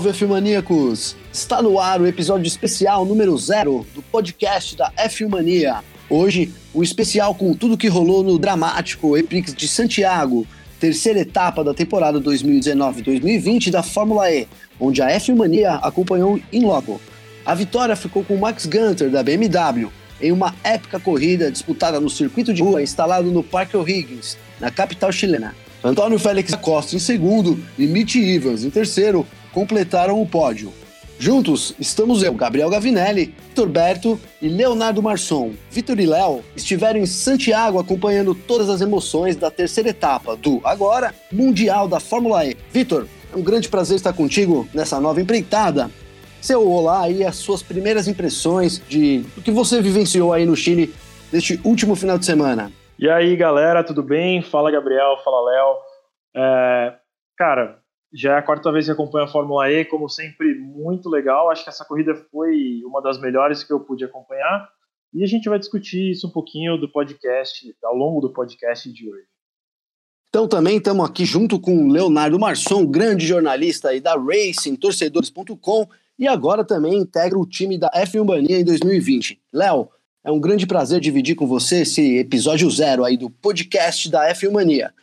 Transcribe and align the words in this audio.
Salve, 0.00 0.08
F-Maníacos! 0.10 1.14
Está 1.30 1.60
no 1.60 1.78
ar 1.78 2.00
o 2.00 2.06
episódio 2.06 2.46
especial 2.46 3.04
número 3.04 3.36
zero 3.36 3.86
do 3.94 4.00
podcast 4.00 4.74
da 4.74 4.90
F-Mania. 4.96 5.84
Hoje, 6.08 6.50
o 6.72 6.82
especial 6.82 7.34
com 7.34 7.52
tudo 7.52 7.76
que 7.76 7.86
rolou 7.86 8.22
no 8.22 8.38
dramático 8.38 9.14
Eprix 9.14 9.52
de 9.52 9.68
Santiago, 9.68 10.46
terceira 10.78 11.20
etapa 11.20 11.62
da 11.62 11.74
temporada 11.74 12.18
2019-2020 12.18 13.70
da 13.70 13.82
Fórmula 13.82 14.30
E, 14.32 14.48
onde 14.80 15.02
a 15.02 15.10
F-Mania 15.10 15.74
acompanhou 15.74 16.40
em 16.50 16.64
loco. 16.64 16.98
A 17.44 17.54
vitória 17.54 17.94
ficou 17.94 18.24
com 18.24 18.38
Max 18.38 18.64
Gunter, 18.64 19.10
da 19.10 19.22
BMW, 19.22 19.90
em 20.18 20.32
uma 20.32 20.54
épica 20.64 20.98
corrida 20.98 21.50
disputada 21.50 22.00
no 22.00 22.08
circuito 22.08 22.54
de 22.54 22.62
rua 22.62 22.82
instalado 22.82 23.30
no 23.30 23.42
Parque 23.42 23.76
O'Higgins, 23.76 24.38
na 24.58 24.70
capital 24.70 25.12
chilena. 25.12 25.54
Antônio 25.84 26.18
Félix 26.18 26.54
Acosta 26.54 26.96
em 26.96 26.98
segundo 26.98 27.62
e 27.78 27.86
Mitch 27.86 28.16
Evans 28.16 28.64
em 28.64 28.70
terceiro 28.70 29.26
completaram 29.52 30.20
o 30.20 30.26
pódio. 30.26 30.72
Juntos 31.18 31.74
estamos 31.78 32.22
eu, 32.22 32.32
Gabriel 32.32 32.70
Gavinelli, 32.70 33.34
Vitor 33.48 33.68
Berto 33.68 34.18
e 34.40 34.48
Leonardo 34.48 35.02
Marçom. 35.02 35.52
Vitor 35.70 36.00
e 36.00 36.06
Léo 36.06 36.42
estiveram 36.56 36.98
em 36.98 37.04
Santiago 37.04 37.78
acompanhando 37.78 38.34
todas 38.34 38.70
as 38.70 38.80
emoções 38.80 39.36
da 39.36 39.50
terceira 39.50 39.90
etapa 39.90 40.34
do, 40.34 40.62
agora, 40.64 41.14
Mundial 41.30 41.86
da 41.86 42.00
Fórmula 42.00 42.46
E. 42.46 42.56
Vitor, 42.72 43.06
é 43.30 43.36
um 43.36 43.42
grande 43.42 43.68
prazer 43.68 43.96
estar 43.96 44.14
contigo 44.14 44.66
nessa 44.72 44.98
nova 44.98 45.20
empreitada. 45.20 45.90
Seu 46.40 46.66
olá 46.66 47.02
aí, 47.02 47.22
as 47.22 47.36
suas 47.36 47.62
primeiras 47.62 48.08
impressões 48.08 48.82
de 48.88 49.18
do 49.36 49.42
que 49.42 49.50
você 49.50 49.82
vivenciou 49.82 50.32
aí 50.32 50.46
no 50.46 50.56
Chile 50.56 50.94
neste 51.30 51.60
último 51.62 51.94
final 51.94 52.18
de 52.18 52.24
semana. 52.24 52.72
E 52.98 53.10
aí, 53.10 53.36
galera, 53.36 53.84
tudo 53.84 54.02
bem? 54.02 54.40
Fala, 54.40 54.70
Gabriel, 54.70 55.18
fala, 55.22 55.50
Léo. 55.50 55.76
É, 56.34 56.94
cara, 57.36 57.79
já 58.12 58.34
é 58.34 58.38
a 58.38 58.42
quarta 58.42 58.72
vez 58.72 58.86
que 58.86 58.90
acompanho 58.90 59.24
a 59.24 59.28
Fórmula 59.28 59.70
E, 59.70 59.84
como 59.84 60.08
sempre, 60.08 60.54
muito 60.58 61.08
legal. 61.08 61.50
Acho 61.50 61.62
que 61.62 61.70
essa 61.70 61.84
corrida 61.84 62.14
foi 62.30 62.82
uma 62.84 63.00
das 63.00 63.20
melhores 63.20 63.62
que 63.62 63.72
eu 63.72 63.80
pude 63.80 64.04
acompanhar. 64.04 64.68
E 65.12 65.22
a 65.22 65.26
gente 65.26 65.48
vai 65.48 65.58
discutir 65.58 66.10
isso 66.10 66.26
um 66.26 66.30
pouquinho 66.30 66.76
do 66.76 66.88
podcast, 66.88 67.74
ao 67.84 67.96
longo 67.96 68.20
do 68.20 68.32
podcast 68.32 68.92
de 68.92 69.10
hoje. 69.10 69.26
Então 70.28 70.46
também 70.46 70.76
estamos 70.76 71.08
aqui 71.08 71.24
junto 71.24 71.58
com 71.58 71.88
o 71.88 71.92
Leonardo 71.92 72.38
Marçom, 72.38 72.86
grande 72.86 73.26
jornalista 73.26 73.88
aí 73.88 74.00
da 74.00 74.14
Racing, 74.14 74.76
torcedores.com, 74.76 75.88
e 76.16 76.28
agora 76.28 76.64
também 76.64 76.98
integra 76.98 77.36
o 77.36 77.46
time 77.46 77.76
da 77.76 77.90
F1 77.90 78.24
Mania 78.24 78.60
em 78.60 78.64
2020. 78.64 79.40
Léo, 79.52 79.88
é 80.22 80.30
um 80.30 80.38
grande 80.38 80.66
prazer 80.66 81.00
dividir 81.00 81.34
com 81.34 81.48
você 81.48 81.80
esse 81.80 82.18
episódio 82.18 82.70
zero 82.70 83.04
aí 83.04 83.16
do 83.16 83.28
podcast 83.28 84.08
da 84.08 84.32
F1 84.32 84.52
Mania. 84.52 84.94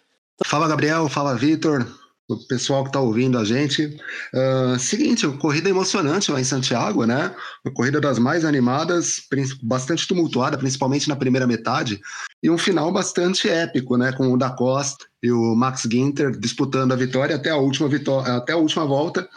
Fala 0.46 0.68
Gabriel, 0.68 1.10
fala 1.10 1.36
Vitor, 1.36 1.86
o 2.30 2.38
pessoal 2.48 2.84
que 2.84 2.90
está 2.90 3.00
ouvindo 3.00 3.38
a 3.38 3.46
gente. 3.46 3.86
Uh, 4.34 4.78
seguinte, 4.78 5.28
corrida 5.40 5.70
emocionante 5.70 6.32
lá 6.32 6.40
em 6.40 6.44
Santiago, 6.44 7.06
né? 7.06 7.34
Uma 7.66 7.74
corrida 7.74 8.02
das 8.02 8.20
mais 8.20 8.44
animadas, 8.44 9.22
bastante 9.62 10.08
tumultuada, 10.08 10.58
principalmente 10.58 11.08
na 11.08 11.16
primeira 11.16 11.48
metade, 11.48 12.00
e 12.44 12.50
um 12.50 12.58
final 12.58 12.92
bastante 12.92 13.50
épico, 13.50 13.98
né? 13.98 14.12
Com 14.12 14.34
o 14.34 14.38
da 14.38 14.50
Costa 14.50 15.06
e 15.24 15.32
o 15.32 15.56
Max 15.56 15.88
Ginter 15.90 16.32
disputando 16.38 16.92
a 16.92 16.96
vitória 16.96 17.36
até 17.36 17.50
a 17.50 17.58
última 17.58 17.90
até 18.38 18.54
a 18.54 18.58
última 18.58 18.86
volta. 18.86 19.28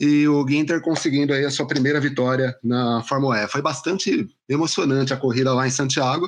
E 0.00 0.26
o 0.26 0.46
Ginter 0.48 0.80
conseguindo 0.80 1.34
aí 1.34 1.44
a 1.44 1.50
sua 1.50 1.66
primeira 1.66 2.00
vitória 2.00 2.56
na 2.64 3.02
Fórmula 3.02 3.36
E. 3.36 3.46
Foi 3.48 3.60
bastante 3.60 4.26
emocionante 4.48 5.12
a 5.12 5.16
corrida 5.16 5.52
lá 5.52 5.66
em 5.66 5.70
Santiago 5.70 6.26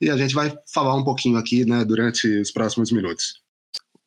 e 0.00 0.10
a 0.10 0.16
gente 0.16 0.34
vai 0.34 0.52
falar 0.74 0.96
um 0.96 1.04
pouquinho 1.04 1.38
aqui, 1.38 1.64
né, 1.64 1.84
durante 1.84 2.26
os 2.40 2.50
próximos 2.50 2.90
minutos. 2.90 3.41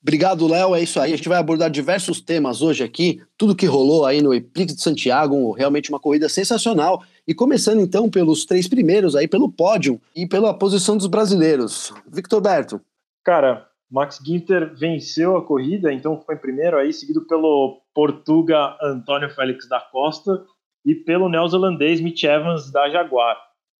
Obrigado, 0.05 0.47
Léo. 0.47 0.75
É 0.75 0.83
isso 0.83 0.99
aí. 0.99 1.13
A 1.13 1.17
gente 1.17 1.27
vai 1.27 1.39
abordar 1.39 1.67
diversos 1.67 2.21
temas 2.21 2.61
hoje 2.61 2.83
aqui, 2.83 3.23
tudo 3.35 3.55
que 3.55 3.65
rolou 3.65 4.05
aí 4.05 4.21
no 4.21 4.35
Eprix 4.35 4.75
de 4.75 4.81
Santiago, 4.83 5.51
realmente 5.51 5.89
uma 5.89 5.99
corrida 5.99 6.29
sensacional. 6.29 7.03
E 7.27 7.33
começando 7.33 7.81
então 7.81 8.07
pelos 8.07 8.45
três 8.45 8.67
primeiros 8.67 9.15
aí, 9.15 9.27
pelo 9.27 9.51
pódio 9.51 9.99
e 10.15 10.27
pela 10.27 10.53
posição 10.53 10.95
dos 10.95 11.07
brasileiros. 11.07 11.91
Victor 12.07 12.39
Berto. 12.39 12.79
Cara, 13.23 13.65
Max 13.89 14.19
Ginter 14.23 14.75
venceu 14.77 15.37
a 15.37 15.43
corrida, 15.43 15.91
então 15.91 16.21
foi 16.21 16.35
em 16.35 16.39
primeiro 16.39 16.77
aí, 16.77 16.93
seguido 16.93 17.25
pelo 17.25 17.81
Portuga 17.91 18.77
Antônio 18.83 19.31
Félix 19.31 19.67
da 19.67 19.79
Costa 19.79 20.45
e 20.85 20.93
pelo 20.93 21.27
neozelandês 21.27 21.99
Mitch 21.99 22.25
Evans 22.25 22.71
da 22.71 22.87
Jaguar. 22.91 23.35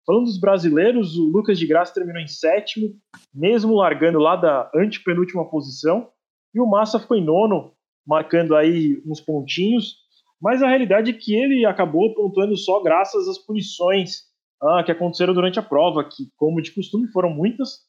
Falando 0.07 0.25
dos 0.25 0.39
brasileiros, 0.39 1.19
o 1.19 1.25
Lucas 1.25 1.59
de 1.59 1.67
Graça 1.67 1.93
terminou 1.93 2.19
em 2.19 2.27
sétimo, 2.27 2.95
mesmo 3.31 3.75
largando 3.75 4.17
lá 4.17 4.35
da 4.35 4.71
antepenúltima 4.73 5.47
posição. 5.47 6.09
E 6.55 6.59
o 6.61 6.65
Massa 6.65 6.99
ficou 6.99 7.17
em 7.17 7.23
nono, 7.23 7.73
marcando 8.07 8.55
aí 8.55 9.01
uns 9.05 9.19
pontinhos, 9.19 9.97
mas 10.41 10.63
a 10.63 10.67
realidade 10.69 11.11
é 11.11 11.13
que 11.13 11.35
ele 11.35 11.65
acabou 11.65 12.13
pontuando 12.15 12.55
só 12.55 12.81
graças 12.81 13.27
às 13.27 13.37
punições 13.37 14.23
ah, 14.61 14.81
que 14.83 14.91
aconteceram 14.91 15.33
durante 15.33 15.59
a 15.59 15.63
prova, 15.63 16.03
que, 16.03 16.29
como 16.37 16.61
de 16.61 16.71
costume, 16.71 17.11
foram 17.11 17.29
muitas. 17.29 17.79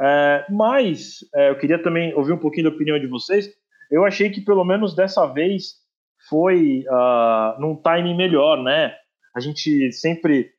É, 0.00 0.46
mas 0.50 1.18
é, 1.34 1.50
eu 1.50 1.58
queria 1.58 1.80
também 1.82 2.14
ouvir 2.14 2.32
um 2.32 2.38
pouquinho 2.38 2.70
da 2.70 2.74
opinião 2.74 2.98
de 2.98 3.06
vocês. 3.06 3.48
Eu 3.90 4.04
achei 4.04 4.30
que 4.30 4.40
pelo 4.40 4.64
menos 4.64 4.94
dessa 4.94 5.26
vez 5.26 5.74
foi 6.28 6.84
uh, 6.88 7.60
num 7.60 7.76
timing 7.76 8.16
melhor, 8.16 8.62
né? 8.62 8.94
A 9.36 9.40
gente 9.40 9.92
sempre 9.92 10.50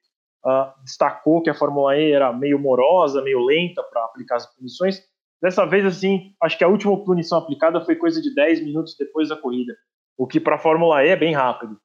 uh, 0.46 0.84
destacou 0.84 1.42
que 1.42 1.50
a 1.50 1.56
Fórmula 1.56 1.98
E 1.98 2.12
era 2.12 2.32
meio 2.32 2.60
morosa, 2.60 3.24
meio 3.24 3.44
lenta 3.44 3.82
para 3.84 4.06
aplicar 4.06 4.36
as 4.36 4.56
punições. 4.56 5.02
Dessa 5.46 5.64
vez, 5.64 5.86
assim, 5.86 6.32
acho 6.42 6.58
que 6.58 6.64
a 6.64 6.68
última 6.68 6.98
punição 7.06 7.38
aplicada 7.38 7.80
foi 7.86 7.96
coisa 7.96 8.20
de 8.20 8.34
10 8.34 8.64
minutos 8.64 8.96
depois 8.98 9.30
da 9.30 9.38
corrida, 9.38 9.76
o 10.18 10.26
que 10.26 10.40
para 10.40 10.56
a 10.56 10.58
Fórmula 10.58 11.06
E 11.06 11.10
é 11.10 11.16
bem 11.16 11.36
rápido. 11.36 11.78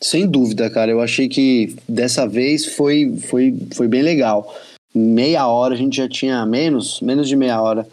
Sem 0.00 0.30
dúvida, 0.30 0.70
cara. 0.70 0.88
Eu 0.88 1.00
achei 1.00 1.28
que 1.28 1.74
dessa 1.88 2.24
vez 2.24 2.76
foi, 2.76 3.16
foi, 3.16 3.52
foi 3.74 3.88
bem 3.88 4.00
legal. 4.00 4.54
Meia 4.94 5.44
hora 5.48 5.74
a 5.74 5.76
gente 5.76 5.96
já 5.96 6.08
tinha 6.08 6.46
menos, 6.46 7.00
menos 7.00 7.26
de 7.26 7.34
meia 7.34 7.60
hora. 7.60 7.84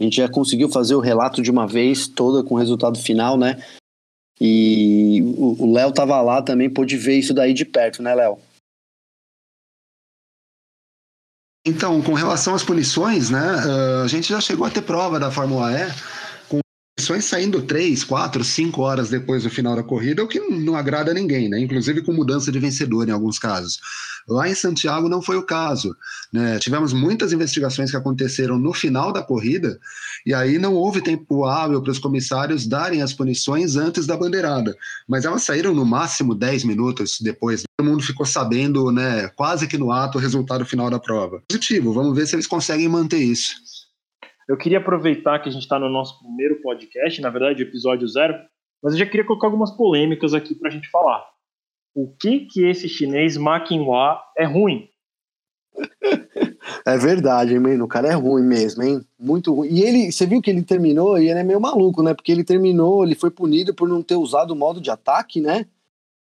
A 0.00 0.02
gente 0.02 0.16
já 0.16 0.26
conseguiu 0.26 0.70
fazer 0.70 0.94
o 0.94 1.00
relato 1.00 1.42
de 1.42 1.50
uma 1.50 1.66
vez 1.66 2.08
toda 2.08 2.42
com 2.42 2.54
o 2.54 2.58
resultado 2.58 2.98
final, 2.98 3.36
né? 3.36 3.62
E 4.40 5.20
o 5.36 5.70
Léo 5.70 5.92
tava 5.92 6.18
lá 6.22 6.40
também, 6.40 6.70
pôde 6.70 6.96
ver 6.96 7.18
isso 7.18 7.34
daí 7.34 7.52
de 7.52 7.66
perto, 7.66 8.02
né, 8.02 8.14
Léo? 8.14 8.38
Então, 11.66 12.02
com 12.02 12.12
relação 12.12 12.54
às 12.54 12.62
punições, 12.62 13.30
né, 13.30 13.40
ah, 13.40 14.02
a 14.04 14.08
gente 14.08 14.28
já 14.28 14.40
chegou 14.40 14.66
a 14.66 14.70
ter 14.70 14.82
prova 14.82 15.18
da 15.18 15.30
Fórmula 15.30 15.72
E 15.72 15.90
com 16.46 16.60
punições 16.94 17.24
saindo 17.24 17.62
três, 17.62 18.04
quatro, 18.04 18.44
cinco 18.44 18.82
horas 18.82 19.08
depois 19.08 19.44
do 19.44 19.50
final 19.50 19.74
da 19.74 19.82
corrida, 19.82 20.22
o 20.22 20.28
que 20.28 20.40
não 20.40 20.76
agrada 20.76 21.10
a 21.10 21.14
ninguém, 21.14 21.48
né, 21.48 21.58
inclusive 21.58 22.02
com 22.02 22.12
mudança 22.12 22.52
de 22.52 22.58
vencedor 22.58 23.08
em 23.08 23.12
alguns 23.12 23.38
casos. 23.38 23.80
Lá 24.28 24.48
em 24.48 24.54
Santiago 24.54 25.08
não 25.08 25.20
foi 25.20 25.36
o 25.36 25.42
caso. 25.42 25.94
Né? 26.32 26.58
Tivemos 26.58 26.92
muitas 26.92 27.32
investigações 27.32 27.90
que 27.90 27.96
aconteceram 27.96 28.58
no 28.58 28.72
final 28.72 29.12
da 29.12 29.22
corrida, 29.22 29.78
e 30.24 30.32
aí 30.32 30.58
não 30.58 30.74
houve 30.74 31.02
tempo 31.02 31.44
hábil 31.44 31.82
para 31.82 31.90
os 31.90 31.98
comissários 31.98 32.66
darem 32.66 33.02
as 33.02 33.12
punições 33.12 33.76
antes 33.76 34.06
da 34.06 34.16
bandeirada. 34.16 34.74
Mas 35.08 35.24
elas 35.24 35.42
saíram 35.42 35.74
no 35.74 35.84
máximo 35.84 36.34
10 36.34 36.64
minutos 36.64 37.20
depois. 37.20 37.62
Todo 37.76 37.88
mundo 37.88 38.02
ficou 38.02 38.24
sabendo, 38.24 38.90
né, 38.90 39.28
quase 39.36 39.66
que 39.68 39.78
no 39.78 39.92
ato, 39.92 40.18
o 40.18 40.20
resultado 40.20 40.64
final 40.64 40.90
da 40.90 40.98
prova. 40.98 41.42
Positivo, 41.48 41.92
vamos 41.92 42.16
ver 42.16 42.26
se 42.26 42.34
eles 42.34 42.46
conseguem 42.46 42.88
manter 42.88 43.18
isso. 43.18 43.54
Eu 44.48 44.56
queria 44.56 44.78
aproveitar 44.78 45.38
que 45.38 45.48
a 45.48 45.52
gente 45.52 45.62
está 45.62 45.78
no 45.78 45.88
nosso 45.88 46.18
primeiro 46.20 46.60
podcast, 46.60 47.20
na 47.20 47.30
verdade, 47.30 47.62
episódio 47.62 48.06
zero, 48.06 48.34
mas 48.82 48.92
eu 48.92 48.98
já 48.98 49.06
queria 49.06 49.24
colocar 49.24 49.46
algumas 49.46 49.70
polêmicas 49.70 50.34
aqui 50.34 50.54
para 50.54 50.68
a 50.68 50.72
gente 50.72 50.90
falar 50.90 51.33
o 51.94 52.08
que 52.08 52.40
que 52.40 52.66
esse 52.66 52.88
chinês 52.88 53.36
Ma 53.36 53.60
Qinghua 53.60 54.18
é 54.36 54.44
ruim. 54.44 54.88
É 56.86 56.98
verdade, 56.98 57.54
hein, 57.54 57.82
O 57.82 57.88
cara 57.88 58.08
é 58.08 58.14
ruim 58.14 58.42
mesmo, 58.42 58.82
hein? 58.82 59.00
Muito 59.18 59.54
ruim. 59.54 59.68
E 59.70 59.82
ele, 59.82 60.12
você 60.12 60.26
viu 60.26 60.40
que 60.40 60.50
ele 60.50 60.62
terminou 60.62 61.18
e 61.18 61.28
ele 61.28 61.38
é 61.38 61.42
meio 61.42 61.60
maluco, 61.60 62.02
né? 62.02 62.12
Porque 62.14 62.32
ele 62.32 62.44
terminou, 62.44 63.04
ele 63.04 63.14
foi 63.14 63.30
punido 63.30 63.74
por 63.74 63.88
não 63.88 64.02
ter 64.02 64.16
usado 64.16 64.50
o 64.50 64.56
modo 64.56 64.80
de 64.80 64.90
ataque, 64.90 65.40
né? 65.40 65.66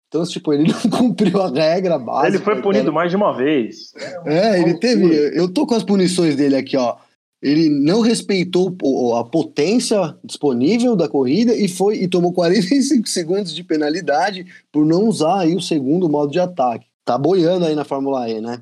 Então, 0.07 0.23
tipo, 0.25 0.53
ele 0.53 0.65
não 0.71 0.91
cumpriu 0.91 1.41
a 1.41 1.49
regra 1.49 1.99
básica. 1.99 2.27
Ele 2.27 2.43
foi 2.43 2.61
punido 2.61 2.85
cara. 2.85 2.91
mais 2.91 3.11
de 3.11 3.15
uma 3.15 3.35
vez. 3.35 3.93
É, 4.25 4.37
é 4.37 4.61
ele 4.61 4.79
teve. 4.79 5.37
Eu 5.37 5.51
tô 5.51 5.65
com 5.65 5.75
as 5.75 5.83
punições 5.83 6.35
dele 6.35 6.55
aqui, 6.55 6.77
ó 6.77 6.97
ele 7.41 7.69
não 7.69 8.01
respeitou 8.01 8.75
a 9.15 9.23
potência 9.23 10.17
disponível 10.23 10.95
da 10.95 11.07
corrida 11.07 11.53
e 11.55 11.67
foi 11.67 11.97
e 11.97 12.07
tomou 12.07 12.33
45 12.33 13.07
segundos 13.09 13.53
de 13.53 13.63
penalidade 13.63 14.45
por 14.71 14.85
não 14.85 15.07
usar 15.07 15.41
aí 15.41 15.55
o 15.55 15.61
segundo 15.61 16.09
modo 16.09 16.31
de 16.31 16.39
ataque. 16.39 16.87
Tá 17.05 17.17
boiando 17.17 17.65
aí 17.65 17.75
na 17.75 17.85
Fórmula 17.85 18.29
E, 18.29 18.41
né? 18.41 18.61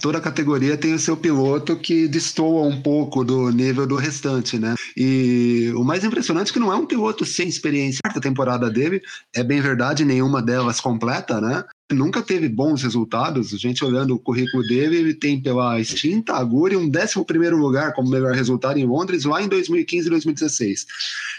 Toda 0.00 0.20
categoria 0.20 0.76
tem 0.76 0.94
o 0.94 0.98
seu 0.98 1.16
piloto 1.16 1.76
que 1.76 2.08
destoa 2.08 2.62
um 2.62 2.82
pouco 2.82 3.24
do 3.24 3.50
nível 3.50 3.86
do 3.86 3.94
restante, 3.94 4.58
né? 4.58 4.74
E 4.96 5.72
o 5.76 5.84
mais 5.84 6.02
impressionante 6.02 6.50
é 6.50 6.52
que 6.52 6.58
não 6.58 6.72
é 6.72 6.76
um 6.76 6.86
piloto 6.86 7.24
sem 7.24 7.46
experiência. 7.46 8.00
A 8.04 8.20
temporada 8.20 8.68
dele, 8.68 9.00
é 9.32 9.44
bem 9.44 9.60
verdade, 9.60 10.04
nenhuma 10.04 10.42
delas 10.42 10.80
completa, 10.80 11.40
né? 11.40 11.62
Nunca 11.92 12.22
teve 12.22 12.48
bons 12.48 12.82
resultados. 12.82 13.52
A 13.52 13.56
gente 13.56 13.84
olhando 13.84 14.14
o 14.14 14.18
currículo 14.18 14.62
dele, 14.62 14.96
ele 14.96 15.14
tem 15.14 15.40
pela 15.40 15.78
extinta 15.78 16.34
Aguri 16.34 16.76
um 16.76 16.88
11 16.90 17.50
lugar 17.50 17.92
como 17.92 18.10
melhor 18.10 18.34
resultado 18.34 18.78
em 18.78 18.86
Londres 18.86 19.24
lá 19.24 19.42
em 19.42 19.48
2015 19.48 20.06
e 20.06 20.10
2016. 20.10 20.86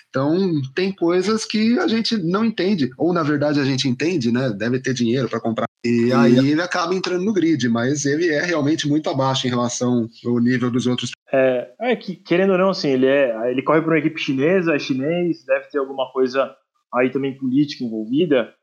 Então, 0.10 0.62
tem 0.74 0.94
coisas 0.94 1.44
que 1.44 1.78
a 1.78 1.88
gente 1.88 2.16
não 2.16 2.46
entende, 2.46 2.90
ou 2.98 3.12
na 3.12 3.22
verdade 3.22 3.60
a 3.60 3.66
gente 3.66 3.88
entende, 3.88 4.32
né? 4.32 4.50
Deve 4.50 4.80
ter 4.80 4.94
dinheiro 4.94 5.28
para 5.28 5.42
comprar. 5.42 5.66
E 5.86 6.12
aí 6.14 6.38
ele 6.52 6.62
acaba 6.62 6.96
entrando 6.96 7.26
no 7.26 7.34
grid, 7.34 7.68
mas 7.68 8.06
ele 8.06 8.30
é 8.30 8.42
realmente 8.42 8.88
muito 8.88 9.10
abaixo 9.10 9.46
em 9.46 9.50
relação 9.50 10.08
ao 10.26 10.40
nível 10.40 10.72
dos 10.72 10.88
outros. 10.88 11.12
É, 11.34 11.70
é 11.82 11.96
que, 11.98 12.16
querendo 12.16 12.54
ou 12.54 12.58
não, 12.58 12.70
assim, 12.70 12.90
ele, 12.90 13.08
é, 13.08 13.52
ele 13.52 13.62
corre 13.62 13.82
para 13.82 13.92
uma 13.92 14.00
equipe 14.00 14.20
chinesa, 14.20 14.74
é 14.74 14.80
chinês, 14.80 15.44
deve 15.46 15.68
ter 15.70 15.80
alguma 15.80 16.10
coisa 16.12 16.56
aí 16.94 17.12
também 17.12 17.38
política 17.38 17.84
envolvida, 17.84 18.54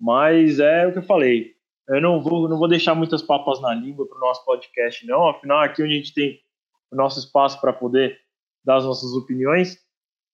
mas 0.00 0.58
é 0.58 0.86
o 0.86 0.92
que 0.92 0.98
eu 0.98 1.02
falei. 1.02 1.54
Eu 1.88 2.00
não 2.00 2.20
vou, 2.20 2.48
não 2.48 2.58
vou 2.58 2.68
deixar 2.68 2.94
muitas 2.94 3.22
papas 3.22 3.60
na 3.60 3.72
língua 3.74 4.06
para 4.06 4.16
o 4.16 4.20
nosso 4.20 4.44
podcast, 4.44 5.06
não. 5.06 5.28
Afinal, 5.28 5.60
aqui 5.60 5.82
onde 5.82 5.94
a 5.94 5.96
gente 5.96 6.14
tem 6.14 6.40
o 6.90 6.96
nosso 6.96 7.18
espaço 7.18 7.60
para 7.60 7.72
poder 7.72 8.18
dar 8.64 8.76
as 8.76 8.84
nossas 8.84 9.12
opiniões. 9.12 9.78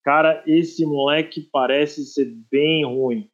Cara, 0.02 0.42
esse 0.46 0.84
moleque 0.86 1.48
parece 1.52 2.06
ser 2.06 2.34
bem 2.50 2.84
ruim. 2.84 3.30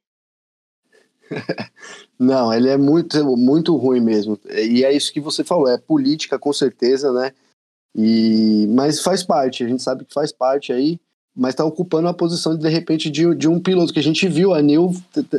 não, 2.19 2.53
ele 2.53 2.69
é 2.69 2.77
muito, 2.77 3.25
muito 3.37 3.77
ruim 3.77 4.01
mesmo. 4.01 4.39
E 4.47 4.85
é 4.85 4.93
isso 4.93 5.13
que 5.13 5.21
você 5.21 5.45
falou, 5.45 5.69
é 5.69 5.79
política 5.79 6.39
com 6.39 6.53
certeza, 6.53 7.13
né? 7.13 7.33
E, 7.95 8.67
mas 8.69 9.01
faz 9.01 9.23
parte, 9.23 9.65
a 9.65 9.69
gente 9.69 9.83
sabe 9.83 10.05
que 10.05 10.13
faz 10.13 10.33
parte 10.33 10.73
aí 10.73 11.01
mas 11.39 11.51
está 11.55 11.65
ocupando 11.65 12.09
a 12.09 12.15
posição 12.15 12.57
de, 12.57 12.63
de 12.63 12.69
repente 12.69 13.09
de, 13.09 13.33
de, 13.37 13.49
um 13.49 13.61
piloto 13.61 13.93
que 13.93 14.01
a 14.01 14.03
gente 14.03 14.27
viu, 14.27 14.53
a 14.53 14.61
Neil 14.61 14.93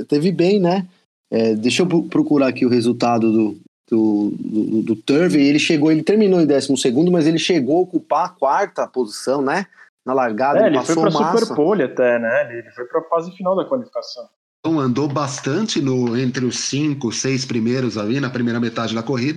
teve 0.08 0.32
bem, 0.32 0.60
né? 0.60 0.88
É, 1.30 1.54
deixa 1.54 1.84
eu 1.84 2.04
procurar 2.04 2.48
aqui 2.48 2.66
o 2.66 2.70
resultado 2.70 3.32
do, 3.32 3.58
do, 3.92 4.34
do, 4.40 4.82
do 4.82 4.96
Turvey, 4.96 5.46
ele 5.46 5.60
chegou, 5.60 5.92
ele 5.92 6.02
terminou 6.02 6.40
em 6.40 6.48
12 6.48 6.78
segundo, 6.78 7.12
mas 7.12 7.28
ele 7.28 7.38
chegou 7.38 7.80
a 7.80 7.82
ocupar 7.82 8.26
a 8.26 8.30
quarta 8.30 8.88
posição, 8.88 9.42
né? 9.42 9.66
Na 10.06 10.14
largada, 10.14 10.60
é, 10.60 10.68
ele, 10.68 10.78
ele 10.78 10.86
foi 10.86 10.96
para 10.96 11.12
Super 11.12 11.56
Pole 11.56 11.84
até, 11.84 12.18
né? 12.18 12.58
Ele 12.58 12.72
foi 12.72 12.86
para 12.86 13.02
a 13.02 13.04
fase 13.04 13.32
final 13.36 13.56
da 13.56 13.66
qualificação. 13.66 14.28
Então 14.60 14.80
andou 14.80 15.08
bastante 15.08 15.82
no, 15.82 16.18
entre 16.18 16.46
os 16.46 16.58
cinco, 16.60 17.12
seis 17.12 17.46
primeiros 17.46 17.98
ali 17.98 18.20
na 18.20 18.30
primeira 18.30 18.60
metade 18.60 18.96
da 18.96 19.04
corrida. 19.04 19.36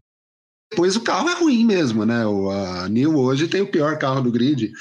Depois 0.72 0.96
o 0.96 1.02
carro 1.02 1.28
é 1.28 1.34
ruim 1.34 1.66
mesmo, 1.66 2.06
né? 2.06 2.26
O 2.26 2.50
a 2.50 2.88
New 2.88 3.18
hoje 3.18 3.46
tem 3.46 3.60
o 3.60 3.70
pior 3.70 3.98
carro 3.98 4.22
do 4.22 4.32
grid, 4.32 4.72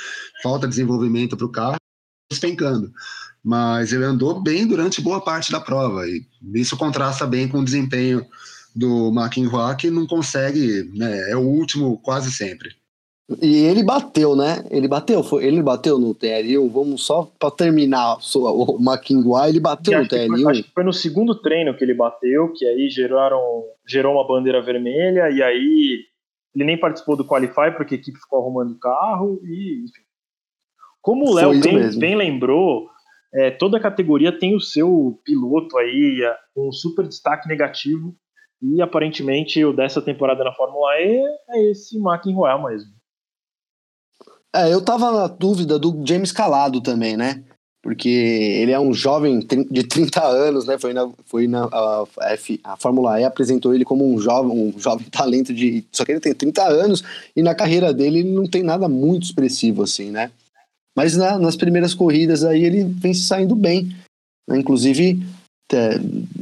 falta 0.41 0.65
desenvolvimento 0.65 1.35
para 1.35 1.45
o 1.45 1.51
carro, 1.51 1.75
despencando. 2.31 2.89
Mas 3.43 3.91
ele 3.91 4.05
andou 4.05 4.41
bem 4.41 4.65
durante 4.65 5.01
boa 5.01 5.19
parte 5.19 5.51
da 5.51 5.59
prova 5.59 6.07
e 6.07 6.25
isso 6.55 6.77
contrasta 6.77 7.27
bem 7.27 7.49
com 7.49 7.59
o 7.59 7.65
desempenho 7.65 8.25
do 8.73 9.11
McInroy 9.13 9.75
que 9.75 9.91
não 9.91 10.07
consegue, 10.07 10.89
né? 10.93 11.29
É 11.29 11.35
o 11.35 11.41
último 11.41 11.97
quase 11.97 12.31
sempre. 12.31 12.69
E 13.41 13.65
ele 13.65 13.83
bateu, 13.83 14.35
né? 14.35 14.65
Ele 14.69 14.87
bateu, 14.87 15.23
foi, 15.23 15.45
ele 15.45 15.61
bateu 15.61 15.97
no 15.99 16.15
TL1. 16.15 16.69
Vamos 16.71 17.05
só 17.05 17.29
para 17.39 17.51
terminar 17.51 18.17
o 18.35 18.77
McIntyre, 18.79 19.49
ele 19.49 19.59
bateu 19.59 19.99
no 19.99 20.07
TL1. 20.07 20.41
Foi, 20.41 20.51
acho 20.51 20.63
que 20.63 20.71
foi 20.71 20.83
no 20.83 20.93
segundo 20.93 21.35
treino 21.41 21.75
que 21.75 21.83
ele 21.83 21.93
bateu, 21.93 22.51
que 22.53 22.65
aí 22.65 22.89
geraram, 22.89 23.41
gerou 23.87 24.13
uma 24.13 24.27
bandeira 24.27 24.61
vermelha 24.61 25.29
e 25.29 25.41
aí 25.41 26.05
ele 26.55 26.65
nem 26.65 26.79
participou 26.79 27.15
do 27.15 27.25
qualify 27.25 27.71
porque 27.75 27.95
a 27.95 27.97
equipe 27.97 28.19
ficou 28.19 28.39
arrumando 28.39 28.71
o 28.71 28.79
carro 28.79 29.39
e 29.43 29.83
enfim. 29.83 30.01
Como 31.01 31.29
o 31.29 31.33
Léo 31.33 31.59
bem, 31.59 31.99
bem, 31.99 32.15
lembrou, 32.15 32.87
é, 33.33 33.49
toda 33.49 33.79
categoria 33.79 34.37
tem 34.37 34.55
o 34.55 34.59
seu 34.59 35.19
piloto 35.25 35.77
aí, 35.77 36.21
um 36.55 36.71
super 36.71 37.07
destaque 37.07 37.47
negativo 37.47 38.15
e 38.61 38.81
aparentemente 38.81 39.63
o 39.65 39.73
dessa 39.73 40.01
temporada 40.01 40.43
na 40.43 40.53
Fórmula 40.53 40.93
E 40.99 41.23
é 41.49 41.71
esse 41.71 41.97
McIntyre 41.97 42.63
mesmo. 42.63 43.00
É, 44.53 44.73
eu 44.73 44.81
tava 44.81 45.11
na 45.11 45.27
dúvida 45.27 45.79
do 45.79 46.03
James 46.05 46.31
Calado 46.31 46.81
também, 46.81 47.15
né? 47.15 47.43
Porque 47.81 48.09
ele 48.09 48.71
é 48.71 48.79
um 48.79 48.93
jovem 48.93 49.39
de 49.39 49.83
30 49.83 50.23
anos, 50.23 50.65
né? 50.65 50.77
Foi 50.77 50.93
na, 50.93 51.09
foi 51.25 51.47
na 51.47 51.65
a, 51.65 52.05
F, 52.33 52.59
a 52.63 52.77
Fórmula 52.77 53.19
E 53.19 53.23
apresentou 53.23 53.73
ele 53.73 53.83
como 53.83 54.07
um 54.07 54.19
jovem, 54.19 54.51
um 54.51 54.79
jovem 54.79 55.07
talento 55.09 55.53
de. 55.53 55.83
Só 55.91 56.05
que 56.05 56.11
ele 56.11 56.19
tem 56.19 56.33
30 56.33 56.63
anos 56.63 57.03
e 57.35 57.41
na 57.41 57.55
carreira 57.55 57.93
dele 57.93 58.19
ele 58.19 58.31
não 58.31 58.45
tem 58.45 58.61
nada 58.61 58.87
muito 58.87 59.23
expressivo, 59.23 59.83
assim, 59.83 60.11
né? 60.11 60.29
Mas 60.95 61.15
na, 61.15 61.39
nas 61.39 61.55
primeiras 61.55 61.93
corridas 61.93 62.43
aí 62.43 62.63
ele 62.63 62.83
vem 62.83 63.13
se 63.13 63.23
saindo 63.23 63.55
bem. 63.55 63.95
Né? 64.47 64.59
Inclusive, 64.59 65.23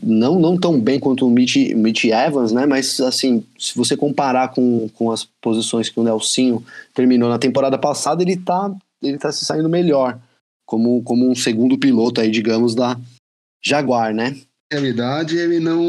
não, 0.01 0.39
não 0.39 0.57
tão 0.57 0.79
bem 0.79 0.99
quanto 0.99 1.27
o 1.27 1.29
Mitch, 1.29 1.73
Mitch 1.75 2.05
Evans, 2.05 2.51
né? 2.51 2.65
Mas 2.65 2.99
assim, 2.99 3.43
se 3.57 3.75
você 3.75 3.95
comparar 3.95 4.49
com, 4.49 4.89
com 4.89 5.11
as 5.11 5.23
posições 5.41 5.89
que 5.89 5.99
o 5.99 6.03
Nelsinho 6.03 6.63
terminou 6.93 7.29
na 7.29 7.39
temporada 7.39 7.77
passada, 7.77 8.21
ele 8.23 8.37
tá, 8.37 8.73
ele 9.01 9.17
tá 9.17 9.31
se 9.31 9.45
saindo 9.45 9.69
melhor. 9.69 10.19
Como, 10.65 11.01
como 11.03 11.29
um 11.29 11.35
segundo 11.35 11.77
piloto 11.77 12.21
aí, 12.21 12.29
digamos, 12.29 12.75
da 12.75 12.97
Jaguar, 13.63 14.13
né? 14.13 14.35
Realidade 14.71 15.35
ele 15.35 15.59
não 15.59 15.81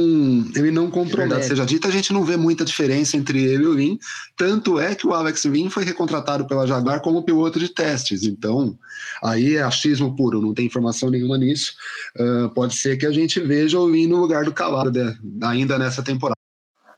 ele 0.57 0.71
não 0.71 0.91
compromete. 0.91 1.45
Seja 1.45 1.67
dita, 1.67 1.89
a 1.89 1.91
gente 1.91 2.13
não 2.13 2.25
vê 2.25 2.37
muita 2.37 2.65
diferença 2.65 3.17
entre 3.17 3.45
ele 3.45 3.65
e 3.65 3.67
o 3.67 3.75
Lin. 3.75 3.99
Tanto 4.37 4.81
é 4.81 4.95
que 4.95 5.07
o 5.07 5.13
Alex 5.13 5.45
Lin 5.45 5.69
foi 5.69 5.85
recontratado 5.85 6.47
pela 6.47 6.67
Jaguar 6.67 7.03
como 7.03 7.23
piloto 7.23 7.59
de 7.59 7.69
testes. 7.69 8.23
Então, 8.23 8.79
aí 9.23 9.57
é 9.57 9.63
achismo 9.63 10.17
puro, 10.17 10.41
não 10.41 10.55
tem 10.55 10.65
informação 10.65 11.11
nenhuma 11.11 11.37
nisso. 11.37 11.75
Uh, 12.19 12.49
pode 12.55 12.75
ser 12.75 12.97
que 12.97 13.05
a 13.05 13.13
gente 13.13 13.39
veja 13.39 13.79
o 13.79 13.89
Lin 13.89 14.07
no 14.07 14.17
lugar 14.17 14.45
do 14.45 14.53
Calado 14.53 14.91
né, 14.91 15.15
ainda 15.43 15.79
nessa 15.79 16.03
temporada. 16.03 16.37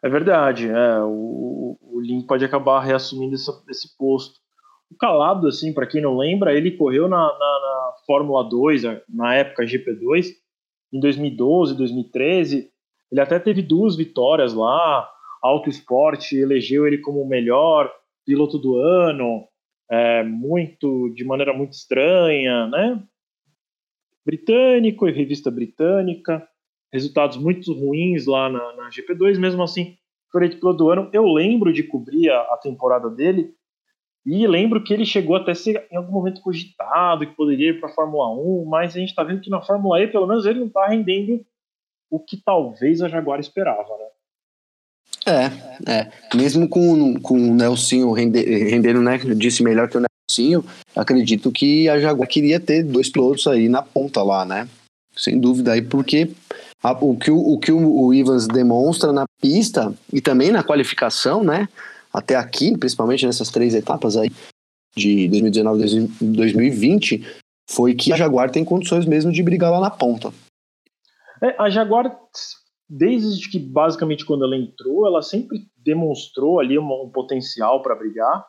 É 0.05 0.09
verdade, 0.09 0.69
é, 0.69 0.99
o, 1.01 1.79
o 1.81 2.01
Lin 2.01 2.23
pode 2.23 2.45
acabar 2.45 2.81
reassumindo 2.81 3.35
esse, 3.35 3.51
esse 3.69 3.97
posto. 3.97 4.35
O 4.91 4.97
Calado, 4.97 5.47
assim, 5.47 5.73
para 5.73 5.87
quem 5.87 6.03
não 6.03 6.19
lembra, 6.19 6.53
ele 6.53 6.73
correu 6.73 7.09
na, 7.09 7.17
na, 7.17 7.29
na 7.29 7.93
Fórmula 8.07 8.43
2, 8.49 8.83
na 9.09 9.35
época 9.35 9.65
GP2, 9.65 10.42
em 10.93 11.01
2012, 11.01 11.77
2013. 11.77 12.71
Ele 13.11 13.21
até 13.21 13.39
teve 13.39 13.63
duas 13.63 13.97
vitórias 13.97 14.53
lá. 14.55 15.09
Auto 15.43 15.69
Esporte 15.69 16.37
elegeu 16.37 16.87
ele 16.87 16.99
como 16.99 17.23
o 17.23 17.29
melhor 17.29 17.93
piloto 18.25 18.59
do 18.59 18.77
ano, 18.77 19.47
é, 19.91 20.23
muito 20.23 21.11
de 21.15 21.25
maneira 21.25 21.53
muito 21.53 21.73
estranha, 21.73 22.67
né? 22.69 23.03
Britânico 24.25 25.09
e 25.09 25.13
revista 25.13 25.51
britânica, 25.51 26.47
resultados 26.93 27.37
muito 27.37 27.73
ruins 27.73 28.27
lá 28.27 28.49
na, 28.49 28.73
na 28.75 28.91
GP2, 28.91 29.39
mesmo 29.39 29.63
assim 29.63 29.97
foi 30.31 30.43
eleito 30.43 30.59
piloto 30.59 30.79
do 30.79 30.91
ano. 30.91 31.11
Eu 31.13 31.27
lembro 31.27 31.73
de 31.73 31.83
cobrir 31.83 32.31
a, 32.31 32.41
a 32.41 32.57
temporada 32.57 33.11
dele 33.11 33.53
e 34.25 34.47
lembro 34.47 34.83
que 34.83 34.95
ele 34.95 35.05
chegou 35.05 35.35
até 35.35 35.53
ser 35.53 35.87
em 35.91 35.97
algum 35.97 36.13
momento 36.13 36.41
cogitado 36.41 37.27
que 37.27 37.35
poderia 37.35 37.71
ir 37.71 37.81
para 37.81 37.89
a 37.89 37.93
Fórmula 37.93 38.31
1, 38.31 38.65
mas 38.67 38.95
a 38.95 39.01
gente 39.01 39.09
está 39.09 39.25
vendo 39.25 39.41
que 39.41 39.51
na 39.51 39.61
Fórmula 39.61 40.01
E, 40.01 40.07
pelo 40.07 40.27
menos, 40.27 40.47
ele 40.47 40.61
não 40.61 40.69
está 40.69 40.87
rendendo 40.87 41.45
o 42.09 42.21
que 42.21 42.37
talvez 42.37 43.03
a 43.03 43.09
Jaguar 43.09 43.41
esperava, 43.41 43.97
né? 43.99 44.07
É, 45.27 45.91
é. 45.91 46.13
Mesmo 46.37 46.69
com, 46.69 47.19
com 47.21 47.35
o 47.35 47.55
Nelsinho 47.55 48.13
rendendo, 48.13 49.01
né? 49.03 49.19
Disse 49.37 49.63
melhor 49.63 49.89
que 49.89 49.97
o 49.97 50.03
Nelsinho, 50.03 50.65
acredito 50.95 51.51
que 51.51 51.89
a 51.89 51.99
Jaguar 51.99 52.29
queria 52.29 52.61
ter 52.61 52.85
dois 52.85 53.09
pilotos 53.09 53.47
aí 53.47 53.69
na 53.69 53.83
ponta 53.83 54.23
lá, 54.23 54.45
né? 54.45 54.69
Sem 55.17 55.39
dúvida 55.39 55.73
aí, 55.73 55.83
porque 55.83 56.31
a, 56.83 56.93
o 56.93 57.17
que, 57.17 57.31
o, 57.31 57.39
o, 57.39 57.59
que 57.59 57.73
o, 57.73 58.05
o 58.05 58.15
Ivans 58.15 58.47
demonstra 58.47 59.13
na 59.13 59.25
pista 59.41 59.93
e 60.13 60.21
também 60.21 60.51
na 60.51 60.63
qualificação, 60.63 61.43
né? 61.43 61.69
Até 62.13 62.37
aqui, 62.37 62.77
principalmente 62.77 63.27
nessas 63.27 63.51
três 63.51 63.75
etapas 63.75 64.17
aí 64.17 64.31
de 64.95 65.29
2019 65.29 65.87
e 66.21 66.25
2020, 66.25 67.27
foi 67.71 67.95
que 67.95 68.13
a 68.13 68.17
Jaguar 68.17 68.51
tem 68.51 68.65
condições 68.65 69.07
mesmo 69.07 69.33
de 69.33 69.43
brigar 69.43 69.71
lá 69.71 69.81
na 69.81 69.91
ponta. 69.91 70.33
É, 71.43 71.57
a 71.59 71.71
Jaguar, 71.71 72.15
desde 72.89 73.51
que 73.51 73.59
basicamente 73.59 74.25
quando 74.25 74.45
ela 74.45 74.57
entrou, 74.57 75.07
ela 75.07 75.23
sempre 75.23 75.67
demonstrou 75.77 76.61
ali 76.61 76.79
um, 76.79 77.03
um 77.03 77.11
potencial 77.11 77.83
para 77.83 77.95
brigar. 77.95 78.47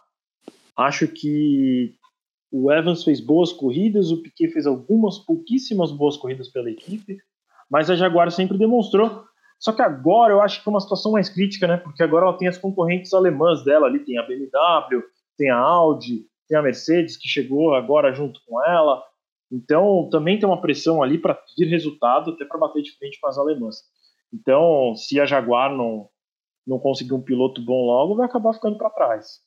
Acho 0.75 1.07
que 1.07 1.95
o 2.51 2.71
Evans 2.71 3.03
fez 3.03 3.19
boas 3.19 3.51
corridas, 3.51 4.11
o 4.11 4.21
Piquet 4.21 4.49
fez 4.49 4.67
algumas 4.67 5.19
pouquíssimas 5.19 5.91
boas 5.91 6.17
corridas 6.17 6.49
pela 6.49 6.69
equipe, 6.69 7.17
mas 7.69 7.89
a 7.89 7.95
Jaguar 7.95 8.31
sempre 8.31 8.57
demonstrou 8.57 9.23
só 9.63 9.71
que 9.71 9.81
agora 9.81 10.33
eu 10.33 10.41
acho 10.41 10.61
que 10.61 10.67
é 10.67 10.69
uma 10.69 10.81
situação 10.81 11.13
mais 11.13 11.29
crítica, 11.29 11.65
né? 11.65 11.77
Porque 11.77 12.03
agora 12.03 12.25
ela 12.25 12.37
tem 12.37 12.49
as 12.49 12.57
concorrentes 12.57 13.13
alemãs 13.13 13.63
dela 13.63 13.87
ali, 13.87 13.99
tem 13.99 14.17
a 14.17 14.23
BMW, 14.23 15.01
tem 15.37 15.49
a 15.49 15.57
Audi, 15.57 16.25
tem 16.49 16.57
a 16.57 16.61
Mercedes 16.61 17.15
que 17.15 17.29
chegou 17.29 17.73
agora 17.73 18.13
junto 18.13 18.41
com 18.45 18.61
ela. 18.61 19.01
Então 19.49 20.09
também 20.11 20.37
tem 20.37 20.45
uma 20.45 20.59
pressão 20.59 21.01
ali 21.01 21.17
para 21.17 21.33
pedir 21.33 21.69
resultado, 21.69 22.31
até 22.31 22.43
para 22.43 22.59
bater 22.59 22.81
de 22.81 22.91
frente 22.97 23.17
com 23.21 23.27
as 23.27 23.37
alemãs. 23.37 23.77
Então, 24.33 24.95
se 24.97 25.17
a 25.17 25.25
Jaguar 25.25 25.73
não, 25.73 26.09
não 26.67 26.77
conseguir 26.77 27.13
um 27.13 27.21
piloto 27.21 27.61
bom 27.61 27.85
logo, 27.85 28.17
vai 28.17 28.25
acabar 28.25 28.51
ficando 28.51 28.77
para 28.77 28.89
trás. 28.89 29.39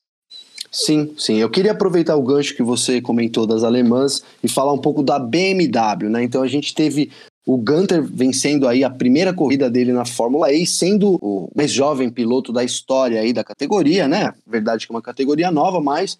Sim, 0.71 1.13
sim. 1.15 1.35
Eu 1.35 1.49
queria 1.51 1.73
aproveitar 1.73 2.15
o 2.15 2.23
gancho 2.23 2.55
que 2.55 2.63
você 2.63 2.99
comentou 2.99 3.45
das 3.45 3.63
alemãs 3.63 4.23
e 4.43 4.49
falar 4.49 4.73
um 4.73 4.81
pouco 4.81 5.03
da 5.03 5.19
BMW, 5.19 6.09
né? 6.09 6.23
Então 6.23 6.41
a 6.41 6.47
gente 6.47 6.73
teve 6.73 7.11
o 7.47 7.57
Gunter 7.57 8.03
vencendo 8.03 8.67
aí 8.67 8.83
a 8.83 8.89
primeira 8.89 9.33
corrida 9.33 9.69
dele 9.69 9.93
na 9.93 10.03
Fórmula 10.03 10.51
E, 10.51 10.67
sendo 10.67 11.17
o 11.21 11.49
mais 11.55 11.71
jovem 11.71 12.09
piloto 12.09 12.51
da 12.51 12.61
história 12.61 13.21
aí 13.21 13.31
da 13.31 13.41
categoria, 13.41 14.05
né? 14.05 14.33
Verdade 14.45 14.85
que 14.85 14.91
é 14.91 14.95
uma 14.95 15.01
categoria 15.01 15.49
nova, 15.49 15.79
mas 15.79 16.19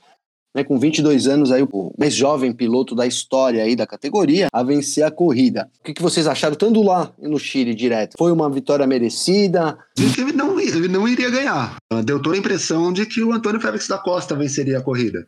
né, 0.55 0.63
com 0.63 0.79
22 0.79 1.27
anos 1.27 1.51
aí 1.51 1.62
o 1.62 1.93
mais 2.00 2.13
jovem 2.13 2.53
piloto 2.53 2.96
da 2.96 3.05
história 3.05 3.62
aí 3.62 3.75
da 3.75 3.86
categoria 3.86 4.48
a 4.53 4.63
vencer 4.63 5.03
a 5.03 5.12
corrida. 5.12 5.69
O 5.81 5.84
que, 5.84 5.93
que 5.93 6.01
vocês 6.01 6.27
acharam 6.27 6.55
tanto 6.55 6.81
lá 6.81 7.12
no 7.22 7.38
Chile 7.38 7.75
direto? 7.75 8.15
Foi 8.17 8.31
uma 8.31 8.50
vitória 8.50 8.88
merecida? 8.88 9.77
Ele 10.00 10.31
não, 10.31 10.57
ele 10.57 10.88
não 10.88 11.05
iria 11.05 11.29
ganhar. 11.29 11.75
Deu 12.05 12.22
toda 12.22 12.38
a 12.38 12.39
impressão 12.39 12.93
de 12.93 13.05
que 13.05 13.22
o 13.22 13.34
Antônio 13.34 13.60
Félix 13.60 13.86
da 13.89 13.98
Costa 13.98 14.34
venceria 14.34 14.77
a 14.77 14.81
corrida. 14.81 15.25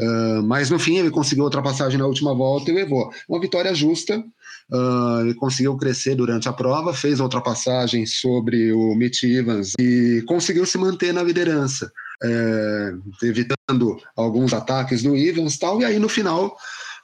Uh, 0.00 0.42
mas 0.42 0.70
no 0.70 0.78
fim 0.78 0.96
ele 0.96 1.10
conseguiu 1.10 1.44
ultrapassagem 1.44 1.98
na 1.98 2.06
última 2.06 2.34
volta 2.34 2.70
e 2.70 2.74
levou. 2.74 3.10
Uma 3.28 3.40
vitória 3.40 3.74
justa. 3.74 4.24
Uh, 4.70 5.20
ele 5.20 5.34
conseguiu 5.34 5.76
crescer 5.76 6.14
durante 6.14 6.48
a 6.48 6.52
prova, 6.52 6.94
fez 6.94 7.20
a 7.20 7.24
ultrapassagem 7.24 8.06
sobre 8.06 8.72
o 8.72 8.94
Mitch 8.94 9.24
Evans 9.24 9.72
e 9.78 10.22
conseguiu 10.26 10.64
se 10.64 10.78
manter 10.78 11.12
na 11.12 11.22
liderança 11.22 11.92
é, 12.22 12.92
evitando 13.22 13.98
alguns 14.16 14.52
ataques 14.52 15.02
do 15.02 15.16
Evans 15.16 15.58
tal, 15.58 15.80
e 15.80 15.84
aí 15.84 15.98
no 15.98 16.08
final 16.08 16.56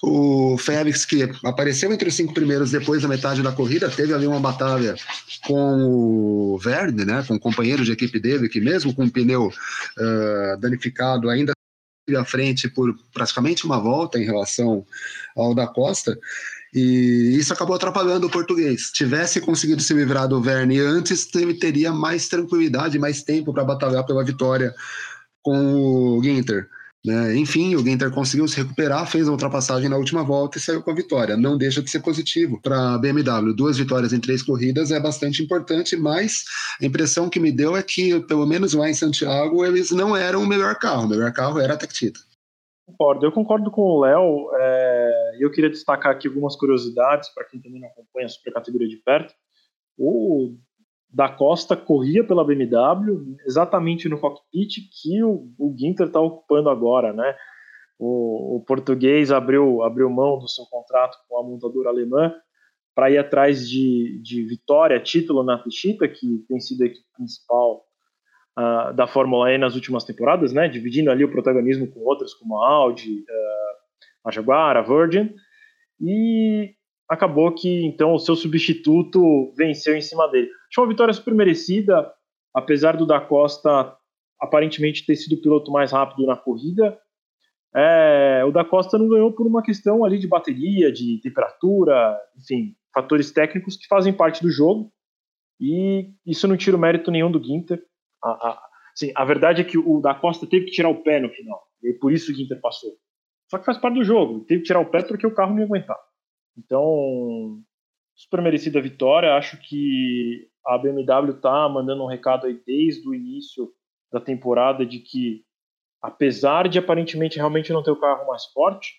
o 0.03 0.57
Félix, 0.57 1.05
que 1.05 1.31
apareceu 1.45 1.93
entre 1.93 2.09
os 2.09 2.15
cinco 2.15 2.33
primeiros 2.33 2.71
depois 2.71 3.03
da 3.03 3.09
metade 3.09 3.43
da 3.43 3.53
corrida, 3.53 3.91
teve 3.91 4.15
ali 4.15 4.27
uma 4.27 4.41
batalha 4.41 4.95
com 5.47 6.55
o 6.55 6.59
Verne, 6.59 7.05
né, 7.05 7.23
com 7.29 7.35
o 7.35 7.41
companheiro 7.41 7.85
de 7.85 7.93
equipe 7.93 8.19
dele, 8.19 8.49
que 8.49 8.63
mesmo 8.63 8.95
com 8.95 9.05
o 9.05 9.11
pneu 9.11 9.49
uh, 9.49 10.57
danificado 10.59 11.29
ainda 11.29 11.53
à 12.17 12.25
frente 12.25 12.67
por 12.69 12.97
praticamente 13.13 13.67
uma 13.67 13.79
volta 13.79 14.19
em 14.19 14.25
relação 14.25 14.87
ao 15.37 15.55
da 15.55 15.67
Costa, 15.67 16.19
e 16.73 17.37
isso 17.37 17.53
acabou 17.53 17.75
atrapalhando 17.75 18.27
o 18.27 18.31
português. 18.31 18.87
Se 18.87 18.93
tivesse 18.93 19.41
conseguido 19.41 19.83
se 19.83 19.93
livrar 19.93 20.29
do 20.29 20.41
Verne 20.41 20.79
antes, 20.79 21.27
teria 21.59 21.93
mais 21.93 22.29
tranquilidade, 22.29 22.99
mais 22.99 23.23
tempo 23.23 23.53
para 23.53 23.65
batalhar 23.65 24.05
pela 24.07 24.25
vitória 24.25 24.75
com 25.43 26.19
o 26.19 26.23
Ginter. 26.23 26.69
Né? 27.05 27.35
Enfim, 27.37 27.75
o 27.75 27.83
Ginter 27.83 28.11
conseguiu 28.11 28.47
se 28.47 28.59
recuperar, 28.59 29.07
fez 29.07 29.27
a 29.27 29.33
ultrapassagem 29.33 29.89
na 29.89 29.97
última 29.97 30.23
volta 30.23 30.59
e 30.59 30.61
saiu 30.61 30.83
com 30.83 30.91
a 30.91 30.95
vitória. 30.95 31.37
Não 31.37 31.57
deixa 31.57 31.83
de 31.83 31.91
ser 31.91 32.01
positivo 32.01 32.61
para 32.63 32.95
a 32.95 32.99
BMW. 32.99 33.55
Duas 33.55 33.79
vitórias 33.79 34.13
em 34.13 34.21
três 34.21 34.43
corridas 34.43 34.91
é 34.91 35.01
bastante 35.01 35.43
importante, 35.43 35.97
mas 35.97 36.45
a 36.81 36.85
impressão 36.85 37.29
que 37.29 37.41
me 37.41 37.51
deu 37.51 37.77
é 37.77 37.83
que, 37.83 38.21
pelo 38.21 38.47
menos 38.47 38.75
lá 38.75 38.89
em 38.89 38.95
Santiago, 38.95 39.65
eles 39.65 39.91
não 39.91 40.17
eram 40.17 40.43
o 40.43 40.47
melhor 40.47 40.77
carro. 40.77 41.07
O 41.07 41.09
melhor 41.09 41.33
carro 41.33 41.59
era 41.59 41.75
a 41.75 41.77
Tectita. 41.77 42.21
Concordo, 42.91 43.27
eu 43.27 43.33
concordo 43.33 43.71
com 43.71 43.83
o 43.83 44.01
Léo. 44.01 44.51
É... 44.55 45.37
Eu 45.41 45.51
queria 45.51 45.71
destacar 45.71 46.13
aqui 46.13 46.29
algumas 46.29 46.57
curiosidades 46.57 47.33
para 47.35 47.45
quem 47.45 47.61
também 47.61 47.81
não 47.81 47.89
acompanha 47.89 48.27
a 48.27 48.31
supercategoria 48.31 48.89
de 48.89 48.97
perto. 48.97 49.33
O 49.99 50.57
da 51.13 51.29
Costa 51.29 51.77
corria 51.77 52.25
pela 52.25 52.45
BMW 52.45 53.37
exatamente 53.45 54.09
no 54.09 54.19
cockpit 54.19 54.89
que 55.03 55.23
o, 55.23 55.51
o 55.59 55.75
Ginter 55.77 56.07
está 56.07 56.21
ocupando 56.21 56.71
agora, 56.71 57.13
né? 57.13 57.35
O, 57.99 58.57
o, 58.57 58.65
português 58.65 59.31
abriu, 59.31 59.83
abriu 59.83 60.09
mão 60.09 60.39
do 60.39 60.49
seu 60.49 60.65
contrato 60.67 61.19
com 61.29 61.39
a 61.39 61.43
montadora 61.43 61.91
alemã 61.91 62.33
para 62.95 63.11
ir 63.11 63.19
atrás 63.19 63.69
de, 63.69 64.21
de 64.23 64.43
vitória, 64.43 65.01
título 65.01 65.43
na 65.43 65.63
Tichita, 65.63 66.09
que 66.09 66.45
tem 66.49 66.61
sido 66.61 66.83
a 66.83 66.87
equipe 66.87 67.07
principal 67.15 67.85
uh, 68.59 68.93
da 68.95 69.07
Fórmula 69.07 69.53
E 69.53 69.59
nas 69.59 69.75
últimas 69.75 70.05
temporadas, 70.05 70.53
né? 70.53 70.69
Dividindo 70.69 71.11
ali 71.11 71.25
o 71.25 71.31
protagonismo 71.31 71.87
com 71.91 72.01
outras 72.01 72.35
como 72.35 72.63
a 72.63 72.69
Audi, 72.69 73.21
uh, 73.21 74.29
a 74.29 74.31
Jaguar, 74.31 74.77
a 74.77 74.83
Virgin. 74.83 75.35
E 76.01 76.75
acabou 77.09 77.53
que 77.53 77.85
então 77.85 78.15
o 78.15 78.19
seu 78.19 78.37
substituto 78.37 79.53
venceu 79.57 79.97
em 79.97 80.01
cima 80.01 80.29
dele. 80.29 80.49
Acho 80.71 80.81
uma 80.81 80.89
vitória 80.89 81.13
super 81.13 81.35
merecida, 81.35 82.11
apesar 82.55 82.97
do 82.97 83.07
da 83.07 83.21
Costa 83.21 83.97
aparentemente 84.41 85.05
ter 85.05 85.17
sido 85.17 85.35
o 85.35 85.43
piloto 85.43 85.71
mais 85.71 85.93
rápido 85.93 86.27
na 86.27 86.37
corrida. 86.37 86.99
É, 87.75 88.43
o 88.45 88.51
da 88.51 88.65
Costa 88.65 88.99
não 88.99 89.09
ganhou 89.09 89.33
por 89.33 89.47
uma 89.47 89.63
questão 89.63 90.05
ali 90.05 90.19
de 90.19 90.27
bateria, 90.27 90.91
de 90.91 91.21
temperatura, 91.21 92.19
enfim, 92.37 92.75
fatores 92.93 93.31
técnicos 93.31 93.77
que 93.77 93.87
fazem 93.87 94.13
parte 94.13 94.43
do 94.43 94.51
jogo. 94.51 94.91
E 95.61 96.11
isso 96.27 96.49
não 96.49 96.57
tira 96.57 96.77
o 96.77 96.81
mérito 96.81 97.11
nenhum 97.11 97.31
do 97.31 97.43
Ginter. 97.43 97.83
A, 98.23 98.31
a, 98.31 98.69
assim, 98.93 99.13
a 99.15 99.25
verdade 99.25 99.63
é 99.63 99.65
que 99.65 99.79
o 99.79 100.01
da 100.01 100.15
Costa 100.15 100.47
teve 100.47 100.67
que 100.67 100.73
tirar 100.73 100.89
o 100.89 101.03
pé 101.03 101.21
no 101.21 101.31
final. 101.31 101.61
E 101.83 101.93
por 101.95 102.13
isso 102.13 102.31
o 102.31 102.35
Ginter 102.35 102.61
passou. 102.61 102.91
Só 103.51 103.59
que 103.59 103.65
faz 103.65 103.79
parte 103.79 103.95
do 103.95 104.05
jogo. 104.05 104.45
Teve 104.45 104.61
que 104.61 104.67
tirar 104.67 104.81
o 104.81 104.91
pé 104.91 105.03
porque 105.03 105.27
o 105.27 105.35
carro 105.35 105.53
não 105.53 105.61
ia 105.61 105.65
aguentar. 105.65 105.99
Então, 106.57 107.61
super 108.15 108.43
merecida 108.43 108.81
vitória. 108.81 109.35
Acho 109.35 109.57
que 109.61 110.49
a 110.65 110.79
BMW 110.79 111.35
está 111.35 111.69
mandando 111.69 112.05
um 112.05 112.09
recado 112.09 112.47
aí 112.47 112.61
desde 112.67 113.09
o 113.09 113.15
início 113.15 113.73
da 114.13 114.21
temporada 114.21 114.85
de 114.85 114.99
que, 114.99 115.45
apesar 116.03 116.69
de 116.69 116.79
aparentemente 116.79 117.37
realmente 117.37 117.73
não 117.73 117.83
ter 117.83 117.91
o 117.91 118.01
carro 118.01 118.27
mais 118.27 118.45
forte, 118.47 118.95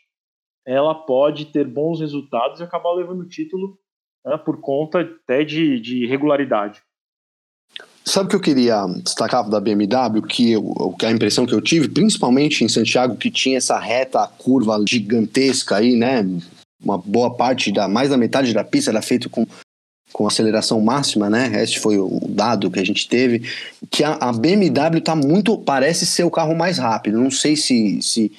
ela 0.66 0.94
pode 0.94 1.46
ter 1.48 1.68
bons 1.68 2.00
resultados 2.00 2.60
e 2.60 2.64
acabar 2.64 2.92
levando 2.94 3.22
o 3.22 3.28
título 3.28 3.78
né, 4.26 4.38
por 4.38 4.60
conta 4.60 5.02
até 5.02 5.44
de, 5.44 5.80
de 5.80 6.06
regularidade. 6.06 6.82
Sabe 8.04 8.26
o 8.26 8.30
que 8.30 8.36
eu 8.36 8.42
queria 8.42 8.86
destacar 9.04 9.48
da 9.48 9.60
BMW? 9.60 10.22
Que 10.28 10.54
eu, 10.54 10.96
a 11.04 11.12
impressão 11.12 11.46
que 11.46 11.54
eu 11.54 11.62
tive, 11.62 11.88
principalmente 11.88 12.64
em 12.64 12.68
Santiago, 12.68 13.16
que 13.16 13.30
tinha 13.30 13.58
essa 13.58 13.78
reta 13.80 14.28
curva 14.38 14.84
gigantesca 14.88 15.78
aí, 15.78 15.96
né? 15.96 16.26
uma 16.84 16.98
boa 16.98 17.34
parte 17.34 17.72
da 17.72 17.88
mais 17.88 18.10
da 18.10 18.18
metade 18.18 18.54
da 18.54 18.64
pista 18.64 18.92
era 18.92 19.02
feito 19.02 19.30
com 19.30 19.46
com 20.12 20.28
aceleração 20.28 20.82
máxima, 20.82 21.30
né? 21.30 21.50
Este 21.64 21.80
foi 21.80 21.98
o 21.98 22.20
dado 22.28 22.70
que 22.70 22.82
a 22.82 22.86
gente 22.86 23.08
teve. 23.08 23.50
Que 23.90 24.04
a, 24.04 24.16
a 24.16 24.34
BMW 24.34 25.00
tá 25.02 25.16
muito. 25.16 25.58
Parece 25.58 26.06
ser 26.06 26.26
o 26.26 26.30
carro 26.30 26.54
mais 26.54 26.78
rápido. 26.78 27.18
Não 27.18 27.32
sei 27.32 27.56
se, 27.56 28.02
se, 28.02 28.30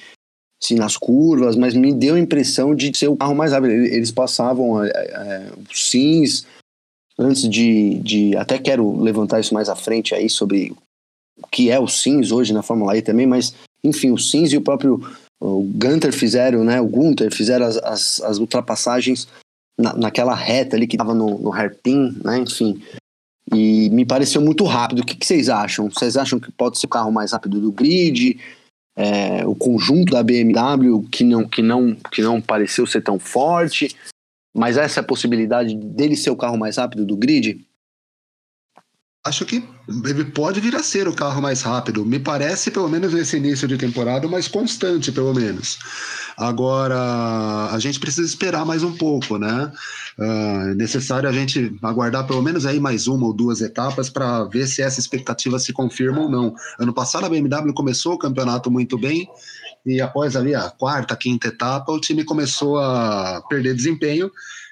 se 0.61 0.75
nas 0.75 0.95
curvas, 0.97 1.55
mas 1.55 1.73
me 1.73 1.91
deu 1.91 2.13
a 2.13 2.19
impressão 2.19 2.75
de 2.75 2.95
ser 2.95 3.07
o 3.07 3.17
carro 3.17 3.33
mais 3.33 3.53
rápido. 3.53 3.71
Eles 3.71 4.11
passavam 4.11 4.83
é, 4.83 4.89
é, 4.89 5.51
sims 5.73 6.45
antes 7.17 7.49
de, 7.49 7.95
de. 7.99 8.35
Até 8.35 8.57
quero 8.57 9.01
levantar 9.01 9.39
isso 9.39 9.53
mais 9.53 9.69
à 9.69 9.75
frente 9.75 10.15
aí 10.15 10.29
sobre 10.29 10.73
o 11.37 11.47
que 11.47 11.69
é 11.69 11.79
o 11.79 11.87
sims 11.87 12.31
hoje 12.31 12.53
na 12.53 12.61
Fórmula 12.61 12.97
E 12.97 13.01
também, 13.01 13.25
mas 13.25 13.53
enfim, 13.83 14.11
o 14.11 14.17
sims 14.17 14.51
e 14.53 14.57
o 14.57 14.61
próprio 14.61 15.01
o 15.43 15.61
Gunter 15.61 16.13
fizeram, 16.13 16.63
né? 16.63 16.79
O 16.79 16.87
Gunter 16.87 17.29
fizeram 17.33 17.65
as, 17.65 17.77
as, 17.77 18.21
as 18.21 18.37
ultrapassagens 18.37 19.27
na, 19.77 19.93
naquela 19.93 20.33
reta 20.33 20.77
ali 20.77 20.87
que 20.87 20.95
estava 20.95 21.13
no, 21.13 21.37
no 21.37 21.53
hairpin, 21.53 22.17
né? 22.23 22.39
Enfim. 22.39 22.81
E 23.53 23.89
me 23.89 24.05
pareceu 24.05 24.41
muito 24.41 24.63
rápido. 24.63 24.99
O 24.99 25.05
que, 25.05 25.15
que, 25.15 25.25
vocês 25.25 25.49
acham? 25.49 25.89
Vocês 25.89 26.15
acham 26.15 26.39
que 26.39 26.49
pode 26.49 26.79
ser 26.79 26.85
o 26.85 26.89
carro 26.89 27.11
mais 27.11 27.33
rápido 27.33 27.59
do 27.59 27.73
grid? 27.73 28.39
É, 28.95 29.45
o 29.45 29.53
conjunto 29.53 30.13
da 30.13 30.23
BMW 30.23 31.03
que 31.11 31.23
não, 31.23 31.47
que, 31.47 31.61
não, 31.61 31.95
que 31.95 32.21
não 32.21 32.39
pareceu 32.39 32.87
ser 32.87 33.01
tão 33.01 33.19
forte? 33.19 33.93
Mas 34.53 34.77
essa 34.77 34.99
é 34.99 35.03
possibilidade 35.03 35.75
dele 35.75 36.15
ser 36.15 36.29
o 36.29 36.35
carro 36.35 36.57
mais 36.57 36.77
rápido 36.77 37.05
do 37.05 37.17
grid? 37.17 37.65
acho 39.25 39.45
que 39.45 39.63
ele 40.05 40.25
pode 40.25 40.59
vir 40.59 40.75
a 40.75 40.83
ser 40.83 41.07
o 41.07 41.13
carro 41.13 41.41
mais 41.41 41.61
rápido. 41.61 42.05
Me 42.05 42.19
parece, 42.19 42.69
pelo 42.69 42.89
menos 42.89 43.13
nesse 43.13 43.37
início 43.37 43.67
de 43.67 43.77
temporada, 43.77 44.27
mais 44.27 44.49
constante, 44.49 45.11
pelo 45.13 45.33
menos. 45.33 45.79
Agora, 46.35 47.69
a 47.71 47.79
gente 47.79 47.99
precisa 47.99 48.27
esperar 48.27 48.65
mais 48.65 48.83
um 48.83 48.91
pouco, 48.91 49.37
né? 49.37 49.71
Uh, 50.19 50.71
é 50.71 50.75
necessário 50.75 51.29
a 51.29 51.31
gente 51.31 51.73
aguardar 51.81 52.27
pelo 52.27 52.41
menos 52.41 52.65
aí 52.65 52.79
mais 52.79 53.07
uma 53.07 53.27
ou 53.27 53.33
duas 53.33 53.61
etapas 53.61 54.09
para 54.09 54.43
ver 54.45 54.67
se 54.67 54.81
essa 54.81 54.99
expectativa 54.99 55.57
se 55.57 55.71
confirma 55.71 56.21
ou 56.21 56.29
não. 56.29 56.53
Ano 56.77 56.93
passado 56.93 57.25
a 57.25 57.29
BMW 57.29 57.73
começou 57.73 58.13
o 58.13 58.19
campeonato 58.19 58.69
muito 58.69 58.97
bem 58.97 59.29
e 59.85 60.01
após 60.01 60.35
ali 60.35 60.55
a 60.55 60.69
quarta, 60.69 61.15
quinta 61.15 61.47
etapa, 61.47 61.91
o 61.91 61.99
time 61.99 62.23
começou 62.23 62.77
a 62.77 63.41
perder 63.49 63.75
desempenho 63.75 64.31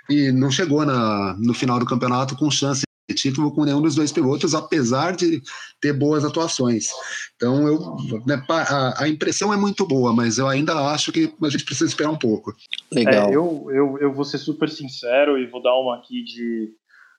e 0.09 0.31
não 0.31 0.49
chegou 0.49 0.85
na, 0.85 1.35
no 1.37 1.53
final 1.53 1.79
do 1.79 1.85
campeonato 1.85 2.35
com 2.35 2.49
chance 2.49 2.83
título 3.13 3.53
com 3.53 3.65
nenhum 3.65 3.81
dos 3.81 3.95
dois 3.95 4.11
pilotos, 4.11 4.55
apesar 4.55 5.15
de 5.15 5.41
ter 5.79 5.93
boas 5.93 6.23
atuações. 6.23 6.87
Então, 7.35 7.67
eu, 7.67 7.97
né, 8.25 8.41
a, 8.49 9.03
a, 9.03 9.09
impressão 9.09 9.53
é 9.53 9.57
muito 9.57 9.85
boa, 9.85 10.13
mas 10.13 10.37
eu 10.37 10.47
ainda 10.47 10.73
acho 10.91 11.11
que 11.11 11.33
a 11.43 11.49
gente 11.49 11.65
precisa 11.65 11.89
esperar 11.89 12.09
um 12.09 12.17
pouco. 12.17 12.53
Legal. 12.91 13.29
É, 13.29 13.35
eu, 13.35 13.67
eu, 13.69 13.97
eu 13.99 14.13
vou 14.13 14.23
ser 14.23 14.37
super 14.37 14.69
sincero 14.69 15.37
e 15.37 15.47
vou 15.47 15.61
dar 15.61 15.75
uma 15.75 15.97
aqui 15.97 16.23
de 16.23 16.69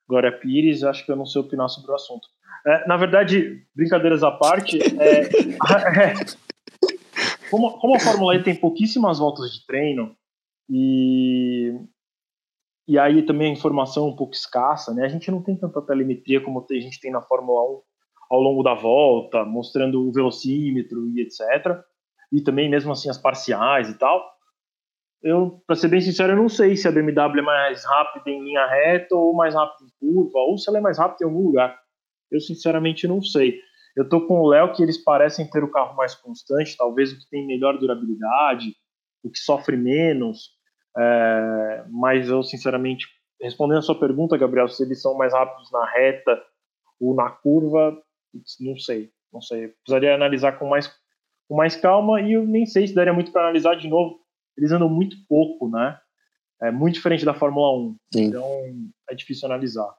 Glória 0.08 0.32
Pires, 0.32 0.82
acho 0.82 1.04
que 1.04 1.12
eu 1.12 1.16
não 1.16 1.26
sei 1.26 1.40
opinar 1.40 1.68
sobre 1.68 1.90
o 1.90 1.94
assunto. 1.94 2.26
É, 2.66 2.86
na 2.86 2.96
verdade, 2.96 3.62
brincadeiras 3.74 4.22
à 4.22 4.30
parte, 4.30 4.78
é, 4.80 5.28
é, 5.98 6.14
como, 7.52 7.78
como 7.78 7.94
a 7.94 8.00
Fórmula 8.00 8.34
E 8.34 8.42
tem 8.42 8.54
pouquíssimas 8.56 9.18
voltas 9.18 9.52
de 9.52 9.66
treino 9.66 10.16
e 10.70 11.78
e 12.88 12.98
aí 12.98 13.22
também 13.22 13.50
a 13.50 13.52
informação 13.52 14.08
um 14.08 14.16
pouco 14.16 14.34
escassa, 14.34 14.92
né? 14.92 15.04
A 15.04 15.08
gente 15.08 15.30
não 15.30 15.40
tem 15.40 15.54
tanta 15.56 15.80
telemetria 15.82 16.40
como 16.40 16.66
a 16.68 16.74
gente 16.74 16.98
tem 16.98 17.12
na 17.12 17.22
Fórmula 17.22 17.62
1 17.62 17.80
ao 18.30 18.40
longo 18.40 18.62
da 18.62 18.74
volta, 18.74 19.44
mostrando 19.44 20.02
o 20.02 20.12
velocímetro 20.12 21.08
e 21.10 21.20
etc. 21.20 21.80
E 22.32 22.40
também 22.40 22.68
mesmo 22.68 22.90
assim 22.90 23.08
as 23.08 23.18
parciais 23.18 23.88
e 23.88 23.98
tal. 23.98 24.20
eu, 25.22 25.62
para 25.66 25.76
ser 25.76 25.88
bem 25.88 26.00
sincero, 26.00 26.32
eu 26.32 26.36
não 26.36 26.48
sei 26.48 26.76
se 26.76 26.88
a 26.88 26.90
BMW 26.90 27.38
é 27.38 27.42
mais 27.42 27.84
rápida 27.84 28.30
em 28.30 28.42
linha 28.42 28.66
reta 28.66 29.14
ou 29.14 29.34
mais 29.34 29.54
rápida 29.54 29.84
em 29.84 29.92
curva, 30.00 30.38
ou 30.38 30.58
se 30.58 30.68
ela 30.68 30.78
é 30.78 30.80
mais 30.80 30.98
rápida 30.98 31.24
em 31.24 31.28
algum 31.28 31.46
lugar. 31.46 31.78
Eu 32.30 32.40
sinceramente 32.40 33.06
não 33.06 33.22
sei. 33.22 33.60
Eu 33.96 34.08
tô 34.08 34.26
com 34.26 34.40
o 34.40 34.48
Léo 34.48 34.72
que 34.72 34.82
eles 34.82 35.02
parecem 35.02 35.48
ter 35.48 35.62
o 35.62 35.70
carro 35.70 35.94
mais 35.96 36.14
constante, 36.14 36.76
talvez 36.76 37.12
o 37.12 37.18
que 37.18 37.28
tem 37.28 37.46
melhor 37.46 37.78
durabilidade, 37.78 38.74
o 39.22 39.30
que 39.30 39.38
sofre 39.38 39.76
menos. 39.76 40.50
É, 40.96 41.84
mas 41.90 42.28
eu 42.28 42.42
sinceramente, 42.42 43.06
respondendo 43.40 43.78
a 43.78 43.82
sua 43.82 43.98
pergunta, 43.98 44.36
Gabriel, 44.36 44.68
se 44.68 44.82
eles 44.82 45.00
são 45.00 45.16
mais 45.16 45.32
rápidos 45.32 45.70
na 45.70 45.84
reta 45.90 46.42
ou 47.00 47.14
na 47.14 47.30
curva, 47.30 47.96
não 48.60 48.76
sei, 48.76 49.10
não 49.32 49.40
sei. 49.40 49.66
Eu 49.66 49.72
precisaria 49.84 50.14
analisar 50.14 50.58
com 50.58 50.68
mais 50.68 50.90
com 51.48 51.56
mais 51.56 51.76
calma 51.76 52.20
e 52.20 52.32
eu 52.32 52.46
nem 52.46 52.64
sei 52.64 52.86
se 52.86 52.94
daria 52.94 53.12
muito 53.12 53.30
para 53.30 53.42
analisar 53.42 53.74
de 53.74 53.88
novo. 53.88 54.20
Eles 54.56 54.72
andam 54.72 54.88
muito 54.88 55.16
pouco, 55.28 55.68
né? 55.68 55.98
É 56.62 56.70
muito 56.70 56.94
diferente 56.94 57.24
da 57.24 57.34
Fórmula 57.34 57.76
1. 57.76 57.96
Sim. 58.14 58.24
Então 58.24 58.46
é 59.10 59.14
difícil 59.14 59.46
analisar. 59.46 59.92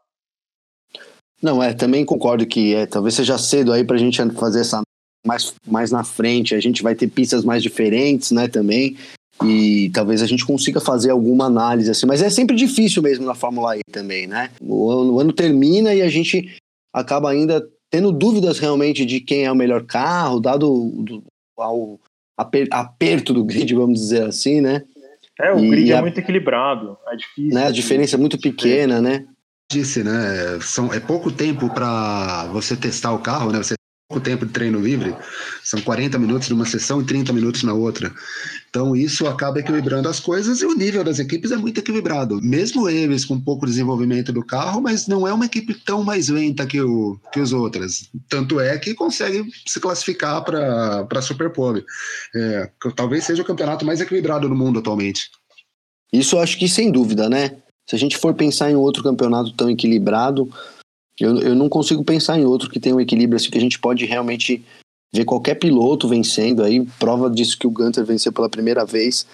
Não, 1.42 1.62
é, 1.62 1.74
também 1.74 2.06
concordo 2.06 2.46
que 2.46 2.74
é, 2.74 2.86
talvez 2.86 3.16
seja 3.16 3.38
cedo 3.38 3.74
aí 3.74 3.84
para 3.84 3.96
a 3.96 4.00
gente 4.00 4.22
fazer 4.34 4.62
essa 4.62 4.82
mais, 5.26 5.54
mais 5.68 5.92
na 5.92 6.04
frente. 6.04 6.56
A 6.56 6.60
gente 6.60 6.84
vai 6.84 6.96
ter 6.96 7.08
pistas 7.08 7.44
mais 7.44 7.62
diferentes, 7.62 8.32
né, 8.32 8.48
também. 8.48 8.98
E 9.44 9.90
talvez 9.94 10.22
a 10.22 10.28
gente 10.28 10.46
consiga 10.46 10.80
fazer 10.80 11.10
alguma 11.10 11.46
análise 11.46 11.90
assim, 11.90 12.06
mas 12.06 12.22
é 12.22 12.30
sempre 12.30 12.56
difícil 12.56 13.02
mesmo 13.02 13.26
na 13.26 13.34
Fórmula 13.34 13.76
E 13.76 13.82
também, 13.92 14.28
né? 14.28 14.52
O 14.62 14.92
ano, 14.92 15.14
o 15.14 15.20
ano 15.20 15.34
termina 15.34 15.94
e 15.94 16.02
a 16.02 16.08
gente 16.08 16.56
acaba 16.94 17.32
ainda 17.32 17.68
tendo 17.90 18.12
dúvidas 18.12 18.60
realmente 18.60 19.06
de 19.06 19.20
quem 19.20 19.46
é 19.46 19.52
o 19.52 19.56
melhor 19.56 19.84
carro, 19.84 20.40
dado 20.40 20.72
o, 20.72 21.24
ao 21.58 22.00
aper, 22.38 22.68
aperto 22.72 23.34
do 23.34 23.44
grid, 23.44 23.74
vamos 23.74 24.00
dizer 24.00 24.24
assim, 24.24 24.62
né? 24.62 24.84
É, 25.40 25.52
o 25.52 25.60
e, 25.60 25.70
grid 25.70 25.92
é 25.92 26.02
muito 26.02 26.20
equilibrado, 26.20 26.98
é 27.08 27.16
difícil. 27.16 27.54
Né, 27.54 27.66
a 27.66 27.72
diferença 27.72 28.16
é 28.16 28.20
muito 28.20 28.40
pequena, 28.40 29.02
né? 29.02 29.26
Disse, 29.74 30.04
né? 30.04 30.60
São, 30.62 30.94
é 30.94 31.00
pouco 31.00 31.32
tempo 31.32 31.68
para 31.74 32.46
você 32.54 32.76
testar 32.76 33.12
o 33.12 33.18
carro, 33.18 33.52
né? 33.52 33.58
Você 33.58 33.74
pouco 34.08 34.24
tempo 34.24 34.46
de 34.46 34.52
treino 34.52 34.80
livre, 34.80 35.16
são 35.64 35.82
40 35.82 36.20
minutos 36.20 36.48
numa 36.50 36.66
sessão 36.66 37.02
e 37.02 37.06
30 37.06 37.34
minutos 37.34 37.64
na 37.64 37.74
outra. 37.74 38.14
Então 38.70 38.96
isso 38.96 39.26
acaba 39.26 39.60
equilibrando 39.60 40.08
as 40.08 40.20
coisas 40.20 40.62
e 40.62 40.66
o 40.68 40.76
nível 40.76 41.04
das 41.04 41.18
equipes 41.18 41.52
é 41.52 41.58
muito 41.58 41.80
equilibrado. 41.80 42.40
Mesmo 42.40 42.88
eles 42.88 43.26
com 43.26 43.42
pouco 43.42 43.66
desenvolvimento 43.66 44.32
do 44.32 44.46
carro, 44.46 44.80
mas 44.80 45.08
não 45.08 45.28
é 45.28 45.34
uma 45.34 45.46
equipe 45.46 45.74
tão 45.74 46.04
mais 46.04 46.30
lenta 46.30 46.68
que, 46.68 46.80
o, 46.80 47.20
que 47.32 47.40
os 47.40 47.52
outras. 47.52 48.08
Tanto 48.30 48.60
é 48.60 48.78
que 48.78 48.94
consegue 48.94 49.44
se 49.66 49.80
classificar 49.80 50.44
para 50.44 51.08
a 51.10 51.22
Super 51.22 51.50
Pole. 51.52 51.84
É, 52.36 52.70
talvez 52.96 53.24
seja 53.24 53.42
o 53.42 53.46
campeonato 53.46 53.84
mais 53.84 54.00
equilibrado 54.00 54.48
do 54.48 54.56
mundo 54.56 54.78
atualmente. 54.78 55.32
Isso 56.12 56.38
acho 56.38 56.60
que 56.60 56.70
sem 56.70 56.92
dúvida, 56.92 57.28
né? 57.28 57.63
Se 57.88 57.96
a 57.96 58.00
gente 58.00 58.18
for 58.18 58.34
pensar 58.34 58.72
em 58.72 58.76
outro 58.76 59.04
campeonato 59.04 59.52
tão 59.54 59.70
equilibrado, 59.70 60.50
eu, 61.20 61.40
eu 61.40 61.56
não 61.56 61.70
consigo 61.70 62.04
pensar 62.04 62.40
em 62.40 62.46
outro 62.46 62.70
que 62.70 62.80
tenha 62.80 62.96
um 62.96 63.02
equilíbrio 63.02 63.36
assim 63.36 63.50
que 63.50 63.58
a 63.58 63.62
gente 63.62 63.80
pode 63.80 64.06
realmente 64.06 64.64
ver 65.14 65.26
qualquer 65.26 65.56
piloto 65.56 66.08
vencendo 66.08 66.64
aí, 66.64 66.86
prova 67.00 67.30
disso 67.30 67.58
que 67.58 67.68
o 67.68 67.72
Gunter 67.72 68.04
venceu 68.04 68.34
pela 68.34 68.50
primeira 68.50 68.84
vez. 68.84 69.28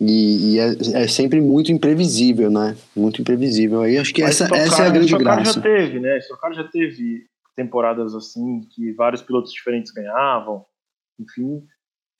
E, 0.00 0.54
e 0.54 0.58
é, 0.60 1.02
é, 1.02 1.08
sempre 1.08 1.40
muito 1.40 1.72
imprevisível, 1.72 2.50
né? 2.50 2.76
Muito 2.94 3.20
imprevisível. 3.20 3.82
Aí 3.82 3.98
acho 3.98 4.14
que 4.14 4.22
essa, 4.22 4.44
essa 4.54 4.84
é 4.84 4.86
a 4.86 4.90
grande 4.90 5.16
graça. 5.16 5.54
já 5.54 5.60
teve, 5.60 5.98
né? 5.98 6.18
Stock 6.18 6.54
já 6.54 6.64
teve 6.64 7.26
temporadas 7.56 8.14
assim 8.14 8.60
que 8.70 8.92
vários 8.92 9.20
pilotos 9.20 9.52
diferentes 9.52 9.92
ganhavam. 9.92 10.64
Enfim, 11.18 11.66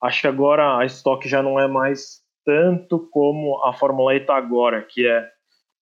acho 0.02 0.20
que 0.20 0.26
agora 0.26 0.78
a 0.78 0.84
Stock 0.86 1.26
já 1.28 1.40
não 1.40 1.58
é 1.58 1.68
mais 1.68 2.20
tanto 2.44 2.98
como 3.12 3.64
a 3.64 3.72
Fórmula 3.72 4.14
E 4.14 4.18
está 4.18 4.36
agora, 4.36 4.82
que 4.82 5.06
é 5.06 5.30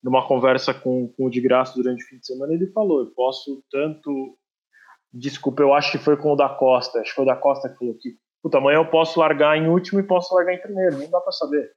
numa 0.02 0.26
conversa 0.26 0.72
com, 0.72 1.08
com 1.08 1.26
o 1.26 1.30
de 1.30 1.40
graça 1.40 1.74
durante 1.74 2.04
o 2.04 2.08
fim 2.08 2.18
de 2.18 2.26
semana, 2.26 2.54
ele 2.54 2.66
falou: 2.68 3.00
eu 3.00 3.06
posso 3.06 3.62
tanto. 3.70 4.36
Desculpa, 5.12 5.62
eu 5.62 5.72
acho 5.72 5.92
que 5.92 5.98
foi 5.98 6.16
com 6.16 6.32
o 6.32 6.36
da 6.36 6.48
Costa. 6.48 7.00
Acho 7.00 7.10
que 7.10 7.16
foi 7.16 7.24
o 7.24 7.28
da 7.28 7.36
Costa 7.36 7.68
que 7.68 7.78
falou 7.78 7.94
que, 7.94 8.16
puta, 8.42 8.58
amanhã 8.58 8.78
eu 8.78 8.90
posso 8.90 9.18
largar 9.18 9.56
em 9.56 9.68
último 9.68 9.98
e 9.98 10.02
posso 10.02 10.34
largar 10.34 10.54
em 10.54 10.60
primeiro. 10.60 10.98
Não 10.98 11.10
dá 11.10 11.20
para 11.20 11.32
saber. 11.32 11.72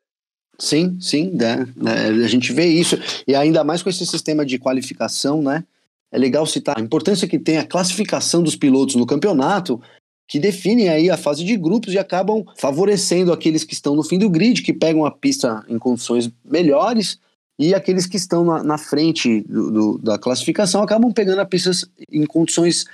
Sim, 0.57 0.99
sim, 0.99 1.31
né? 1.31 1.65
a 1.85 2.27
gente 2.27 2.51
vê 2.51 2.65
isso. 2.65 2.97
E 3.25 3.33
ainda 3.33 3.63
mais 3.63 3.81
com 3.81 3.89
esse 3.89 4.05
sistema 4.05 4.45
de 4.45 4.59
qualificação, 4.59 5.41
né? 5.41 5.63
É 6.11 6.17
legal 6.17 6.45
citar 6.45 6.77
a 6.77 6.81
importância 6.81 7.27
que 7.27 7.39
tem 7.39 7.57
a 7.57 7.65
classificação 7.65 8.43
dos 8.43 8.55
pilotos 8.55 8.95
no 8.95 9.05
campeonato, 9.05 9.81
que 10.27 10.39
definem 10.39 10.89
aí 10.89 11.09
a 11.09 11.15
fase 11.15 11.45
de 11.45 11.55
grupos 11.55 11.93
e 11.93 11.99
acabam 11.99 12.43
favorecendo 12.57 13.31
aqueles 13.31 13.63
que 13.63 13.73
estão 13.73 13.95
no 13.95 14.03
fim 14.03 14.17
do 14.17 14.29
grid, 14.29 14.61
que 14.61 14.73
pegam 14.73 15.05
a 15.05 15.11
pista 15.11 15.63
em 15.69 15.79
condições 15.79 16.29
melhores 16.43 17.19
e 17.59 17.75
aqueles 17.75 18.05
que 18.05 18.15
estão 18.15 18.45
na, 18.45 18.63
na 18.63 18.77
frente 18.77 19.41
do, 19.41 19.69
do, 19.69 19.97
da 19.97 20.17
classificação 20.17 20.81
acabam 20.81 21.11
pegando 21.11 21.41
a 21.41 21.45
pista 21.45 21.71
em 22.09 22.25
condições 22.25 22.85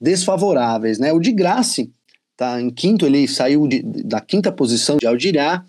desfavoráveis, 0.00 0.98
né? 0.98 1.12
O 1.12 1.20
de 1.20 1.30
Graça 1.30 1.86
tá 2.34 2.58
em 2.60 2.70
quinto, 2.70 3.04
ele 3.04 3.28
saiu 3.28 3.68
de, 3.68 3.82
da 3.82 4.22
quinta 4.22 4.50
posição 4.50 4.96
de 4.96 5.06
Aldirá 5.06 5.62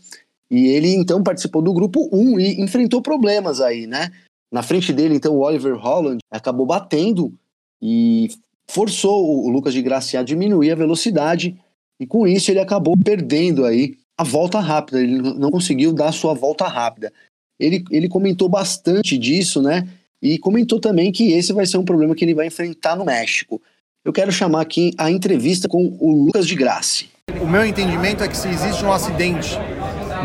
e 0.50 0.68
ele 0.68 0.88
então 0.88 1.22
participou 1.22 1.62
do 1.62 1.74
grupo 1.74 2.10
1 2.14 2.40
e 2.40 2.62
enfrentou 2.62 3.02
problemas 3.02 3.60
aí, 3.60 3.86
né? 3.86 4.12
Na 4.50 4.64
frente 4.64 4.94
dele, 4.94 5.16
então, 5.16 5.36
o 5.36 5.42
Oliver 5.42 5.76
Holland 5.76 6.20
acabou 6.32 6.66
batendo 6.66 7.34
e 7.82 8.30
forçou 8.70 9.46
o 9.46 9.50
Lucas 9.50 9.74
de 9.74 9.82
Graça 9.82 10.18
a 10.18 10.24
diminuir 10.24 10.72
a 10.72 10.76
velocidade 10.76 11.60
e 12.00 12.08
com 12.08 12.26
isso 12.26 12.52
ele 12.52 12.60
acabou 12.60 12.96
perdendo 12.98 13.66
aí 13.66 13.98
a 14.18 14.24
volta 14.24 14.62
rápida, 14.62 15.02
ele 15.02 15.18
não 15.18 15.52
conseguiu 15.52 15.92
dar 15.92 16.08
a 16.08 16.14
sua 16.14 16.34
volta 16.34 16.66
rápida 16.68 17.12
ele, 17.60 17.84
ele 17.92 18.08
comentou 18.08 18.50
bastante 18.50 19.18
disso, 19.18 19.62
né? 19.62 19.88
E 20.22 20.38
comentou 20.38 20.80
também 20.80 21.12
que 21.12 21.32
esse 21.34 21.54
vai 21.54 21.66
ser 21.66 21.78
um 21.78 21.86
problema 21.86 22.16
que 22.16 22.26
ele 22.26 22.34
vai 22.34 22.48
enfrentar 22.48 22.96
no 22.96 23.06
México. 23.06 23.62
Eu 24.04 24.14
quero 24.14 24.32
chamar 24.32 24.62
aqui 24.62 24.94
a 24.98 25.10
entrevista 25.10 25.68
com 25.68 25.98
o 26.00 26.26
Lucas 26.26 26.48
de 26.48 26.56
Graça. 26.56 27.06
O 27.42 27.48
meu 27.48 27.66
entendimento 27.66 28.24
é 28.24 28.28
que 28.28 28.38
se 28.38 28.48
existe 28.48 28.84
um 28.84 28.92
acidente 28.92 29.58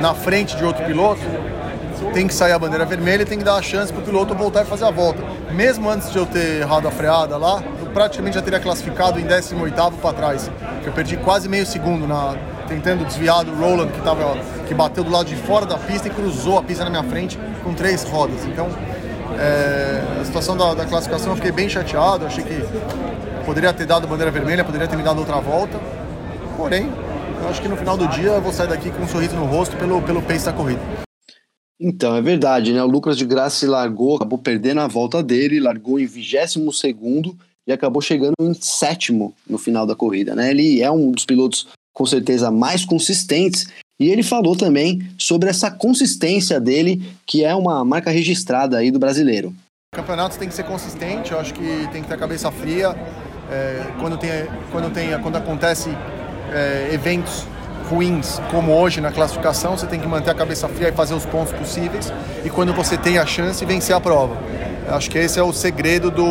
na 0.00 0.14
frente 0.14 0.56
de 0.56 0.64
outro 0.64 0.84
piloto, 0.84 1.20
tem 2.12 2.26
que 2.26 2.34
sair 2.34 2.52
a 2.52 2.58
bandeira 2.58 2.84
vermelha 2.84 3.22
e 3.22 3.26
tem 3.26 3.38
que 3.38 3.44
dar 3.44 3.56
a 3.56 3.62
chance 3.62 3.92
para 3.92 4.02
o 4.02 4.04
piloto 4.04 4.34
voltar 4.34 4.64
e 4.64 4.66
fazer 4.66 4.84
a 4.84 4.90
volta. 4.90 5.22
Mesmo 5.52 5.88
antes 5.88 6.10
de 6.10 6.18
eu 6.18 6.26
ter 6.26 6.60
errado 6.60 6.88
a 6.88 6.90
freada 6.90 7.36
lá, 7.36 7.62
praticamente 7.92 8.34
já 8.34 8.42
teria 8.42 8.60
classificado 8.60 9.18
em 9.18 9.24
18º 9.24 9.94
para 10.00 10.12
trás, 10.12 10.50
que 10.82 10.88
eu 10.88 10.92
perdi 10.92 11.16
quase 11.16 11.48
meio 11.48 11.66
segundo 11.66 12.06
na, 12.06 12.36
tentando 12.70 13.04
desviar 13.04 13.44
do 13.44 13.52
Roland 13.52 13.88
que, 13.88 14.00
tava, 14.00 14.36
que 14.66 14.72
bateu 14.72 15.02
do 15.02 15.10
lado 15.10 15.26
de 15.26 15.36
fora 15.36 15.66
da 15.66 15.76
pista 15.76 16.06
e 16.06 16.10
cruzou 16.10 16.56
a 16.58 16.62
pista 16.62 16.84
na 16.84 16.90
minha 16.90 17.02
frente 17.02 17.38
com 17.64 17.74
três 17.74 18.04
rodas. 18.04 18.44
Então, 18.46 18.68
é, 19.38 20.20
a 20.20 20.24
situação 20.24 20.56
da, 20.56 20.74
da, 20.74 20.86
classificação 20.86 21.30
eu 21.30 21.36
fiquei 21.36 21.52
bem 21.52 21.68
chateado, 21.68 22.26
achei 22.26 22.44
que 22.44 22.62
poderia 23.44 23.72
ter 23.72 23.86
dado 23.86 24.06
bandeira 24.06 24.30
vermelha, 24.30 24.64
poderia 24.64 24.86
ter 24.86 24.96
me 24.96 25.02
dado 25.02 25.18
outra 25.18 25.40
volta. 25.40 25.78
Porém, 26.56 26.88
eu 27.42 27.48
acho 27.48 27.60
que 27.60 27.68
no 27.68 27.76
final 27.76 27.96
do 27.96 28.06
dia 28.08 28.30
eu 28.30 28.40
vou 28.40 28.52
sair 28.52 28.68
daqui 28.68 28.90
com 28.90 29.02
um 29.02 29.08
sorriso 29.08 29.34
no 29.34 29.46
rosto 29.46 29.76
pelo, 29.76 30.00
pelo 30.02 30.22
pace 30.22 30.44
da 30.44 30.52
corrida. 30.52 30.80
Então, 31.82 32.14
é 32.14 32.20
verdade, 32.20 32.72
né? 32.72 32.82
O 32.84 32.86
Lucas 32.86 33.16
de 33.16 33.24
Graça 33.24 33.56
se 33.56 33.66
largou, 33.66 34.16
acabou 34.16 34.38
perdendo 34.38 34.80
a 34.80 34.86
volta 34.86 35.22
dele, 35.22 35.58
largou 35.58 35.98
em 35.98 36.04
22 36.04 36.78
segundo 36.78 37.34
e 37.66 37.72
acabou 37.72 38.02
chegando 38.02 38.34
em 38.40 38.54
sétimo 38.54 39.34
no 39.48 39.58
final 39.58 39.86
da 39.86 39.94
corrida, 39.94 40.34
né? 40.34 40.50
Ele 40.50 40.82
é 40.82 40.90
um 40.90 41.10
dos 41.10 41.24
pilotos 41.24 41.68
com 41.94 42.06
certeza 42.06 42.50
mais 42.50 42.84
consistentes. 42.84 43.66
E 44.00 44.08
ele 44.08 44.22
falou 44.22 44.56
também 44.56 45.06
sobre 45.18 45.50
essa 45.50 45.70
consistência 45.70 46.58
dele, 46.58 47.02
que 47.26 47.44
é 47.44 47.54
uma 47.54 47.84
marca 47.84 48.10
registrada 48.10 48.78
aí 48.78 48.90
do 48.90 48.98
brasileiro. 48.98 49.54
O 49.92 49.96
campeonato 49.96 50.38
tem 50.38 50.48
que 50.48 50.54
ser 50.54 50.64
consistente, 50.64 51.32
eu 51.32 51.38
acho 51.38 51.52
que 51.52 51.88
tem 51.92 52.00
que 52.00 52.08
ter 52.08 52.14
a 52.14 52.16
cabeça 52.16 52.50
fria. 52.50 52.96
É, 53.50 53.84
quando, 54.00 54.16
tem, 54.16 54.30
quando, 54.70 54.92
tem, 54.92 55.20
quando 55.20 55.36
acontece 55.36 55.90
é, 56.52 56.90
eventos 56.92 57.44
ruins, 57.90 58.40
como 58.50 58.72
hoje 58.72 59.00
na 59.00 59.10
classificação, 59.10 59.76
você 59.76 59.86
tem 59.86 59.98
que 59.98 60.06
manter 60.06 60.30
a 60.30 60.34
cabeça 60.34 60.68
fria 60.68 60.88
e 60.88 60.92
fazer 60.92 61.14
os 61.14 61.26
pontos 61.26 61.52
possíveis. 61.52 62.12
E 62.44 62.48
quando 62.48 62.72
você 62.72 62.96
tem 62.96 63.18
a 63.18 63.26
chance, 63.26 63.64
vencer 63.64 63.94
a 63.94 64.00
prova. 64.00 64.36
Acho 64.90 65.08
que 65.08 65.18
esse 65.18 65.38
é 65.38 65.42
o 65.42 65.52
segredo 65.52 66.10
do, 66.10 66.24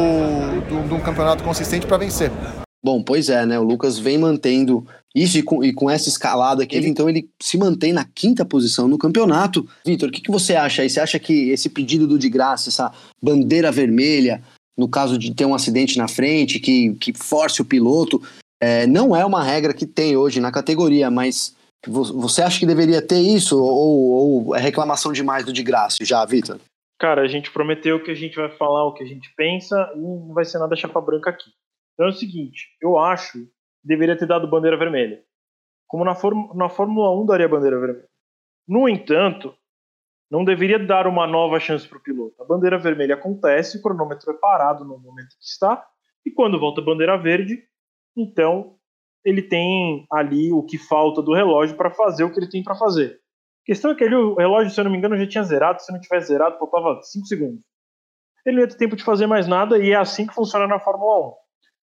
do, 0.68 0.88
de 0.88 0.94
um 0.94 1.00
campeonato 1.00 1.44
consistente 1.44 1.88
para 1.88 1.98
vencer. 1.98 2.30
Bom, 2.84 3.02
pois 3.02 3.30
é, 3.30 3.46
né? 3.46 3.58
O 3.58 3.64
Lucas 3.64 3.98
vem 3.98 4.18
mantendo 4.18 4.86
isso 5.16 5.38
e 5.38 5.42
com, 5.42 5.64
e 5.64 5.74
com 5.74 5.90
essa 5.90 6.10
escalada 6.10 6.66
que 6.66 6.76
ele, 6.76 6.88
então, 6.88 7.10
ele 7.10 7.30
se 7.42 7.58
mantém 7.58 7.94
na 7.94 8.04
quinta 8.04 8.44
posição 8.44 8.88
no 8.88 8.98
campeonato. 8.98 9.68
Vitor, 9.86 10.10
o 10.10 10.12
que, 10.12 10.22
que 10.22 10.32
você 10.32 10.56
acha 10.56 10.82
aí? 10.82 10.90
Você 10.90 11.00
acha 11.00 11.18
que 11.18 11.50
esse 11.50 11.70
pedido 11.70 12.06
do 12.06 12.20
de 12.20 12.30
graça, 12.30 12.70
essa 12.70 12.92
bandeira 13.22 13.72
vermelha, 13.72 14.44
no 14.78 14.90
caso 14.90 15.18
de 15.18 15.34
ter 15.34 15.46
um 15.46 15.56
acidente 15.56 15.98
na 15.98 16.10
frente, 16.10 16.60
que, 16.60 16.94
que 16.96 17.14
force 17.14 17.62
o 17.62 17.66
piloto, 17.66 18.22
é, 18.62 18.86
não 18.86 19.16
é 19.16 19.26
uma 19.26 19.44
regra 19.44 19.74
que 19.74 19.86
tem 19.86 20.18
hoje 20.18 20.42
na 20.42 20.52
categoria, 20.52 21.10
mas 21.10 21.54
você 21.88 22.42
acha 22.42 22.60
que 22.60 22.66
deveria 22.66 23.02
ter 23.02 23.22
isso 23.22 23.58
ou, 23.58 24.48
ou 24.48 24.56
é 24.56 24.60
reclamação 24.60 25.14
demais 25.14 25.46
do 25.46 25.54
de 25.54 25.64
graça 25.64 26.04
já, 26.04 26.26
Vitor? 26.26 26.60
Cara, 27.00 27.22
a 27.22 27.28
gente 27.28 27.52
prometeu 27.52 28.04
que 28.04 28.12
a 28.12 28.16
gente 28.16 28.36
vai 28.36 28.50
falar 28.50 28.86
o 28.86 28.94
que 28.94 29.04
a 29.04 29.08
gente 29.08 29.34
pensa 29.36 29.92
e 29.96 30.00
não 30.00 30.34
vai 30.34 30.44
ser 30.44 30.60
nada 30.60 30.76
chapa 30.76 31.00
branca 31.00 31.30
aqui. 31.30 31.50
Então 31.94 32.08
é 32.08 32.10
o 32.10 32.14
seguinte, 32.14 32.76
eu 32.82 32.98
acho 32.98 33.40
que 33.40 33.50
deveria 33.84 34.18
ter 34.18 34.26
dado 34.26 34.50
bandeira 34.50 34.78
vermelha. 34.78 35.24
Como 35.88 36.04
na, 36.04 36.14
na 36.56 36.70
Fórmula 36.70 37.18
1 37.22 37.26
daria 37.26 37.48
bandeira 37.48 37.80
vermelha. 37.80 38.10
No 38.68 38.88
entanto, 38.88 39.56
não 40.30 40.44
deveria 40.44 40.78
dar 40.78 41.08
uma 41.08 41.26
nova 41.26 41.60
chance 41.60 41.88
para 41.88 41.98
o 41.98 42.04
piloto. 42.04 42.42
A 42.42 42.46
bandeira 42.46 42.78
vermelha 42.78 43.16
acontece, 43.16 43.78
o 43.78 43.82
cronômetro 43.82 44.32
é 44.32 44.34
parado 44.38 44.84
no 44.84 45.00
momento 45.00 45.30
que 45.30 45.46
está, 45.46 45.84
e 46.26 46.32
quando 46.32 46.60
volta 46.60 46.82
a 46.82 46.84
bandeira 46.84 47.18
verde, 47.18 47.64
então 48.16 48.76
ele 49.24 49.42
tem 49.42 50.06
ali 50.12 50.52
o 50.52 50.64
que 50.64 50.78
falta 50.78 51.22
do 51.22 51.34
relógio 51.34 51.76
para 51.76 51.92
fazer 51.92 52.24
o 52.26 52.32
que 52.32 52.40
ele 52.40 52.50
tem 52.50 52.62
para 52.62 52.76
fazer. 52.76 53.20
Questão 53.70 53.92
é 53.92 53.96
que 53.96 54.04
ele, 54.04 54.16
o 54.16 54.34
relógio, 54.34 54.72
se 54.72 54.80
eu 54.80 54.84
não 54.84 54.90
me 54.90 54.98
engano, 54.98 55.16
já 55.16 55.28
tinha 55.28 55.44
zerado. 55.44 55.80
Se 55.80 55.94
não 55.94 56.00
tivesse 56.00 56.30
zerado, 56.30 56.58
faltava 56.58 57.00
5 57.04 57.28
segundos. 57.28 57.62
Ele 58.44 58.56
não 58.56 58.64
ia 58.64 58.68
ter 58.68 58.78
tempo 58.78 58.96
de 58.96 59.04
fazer 59.04 59.28
mais 59.28 59.48
nada 59.48 59.78
e 59.78 59.92
é 59.92 59.96
assim 59.96 60.26
que 60.26 60.34
funciona 60.34 60.66
na 60.66 60.80
Fórmula 60.80 61.28
1. 61.28 61.34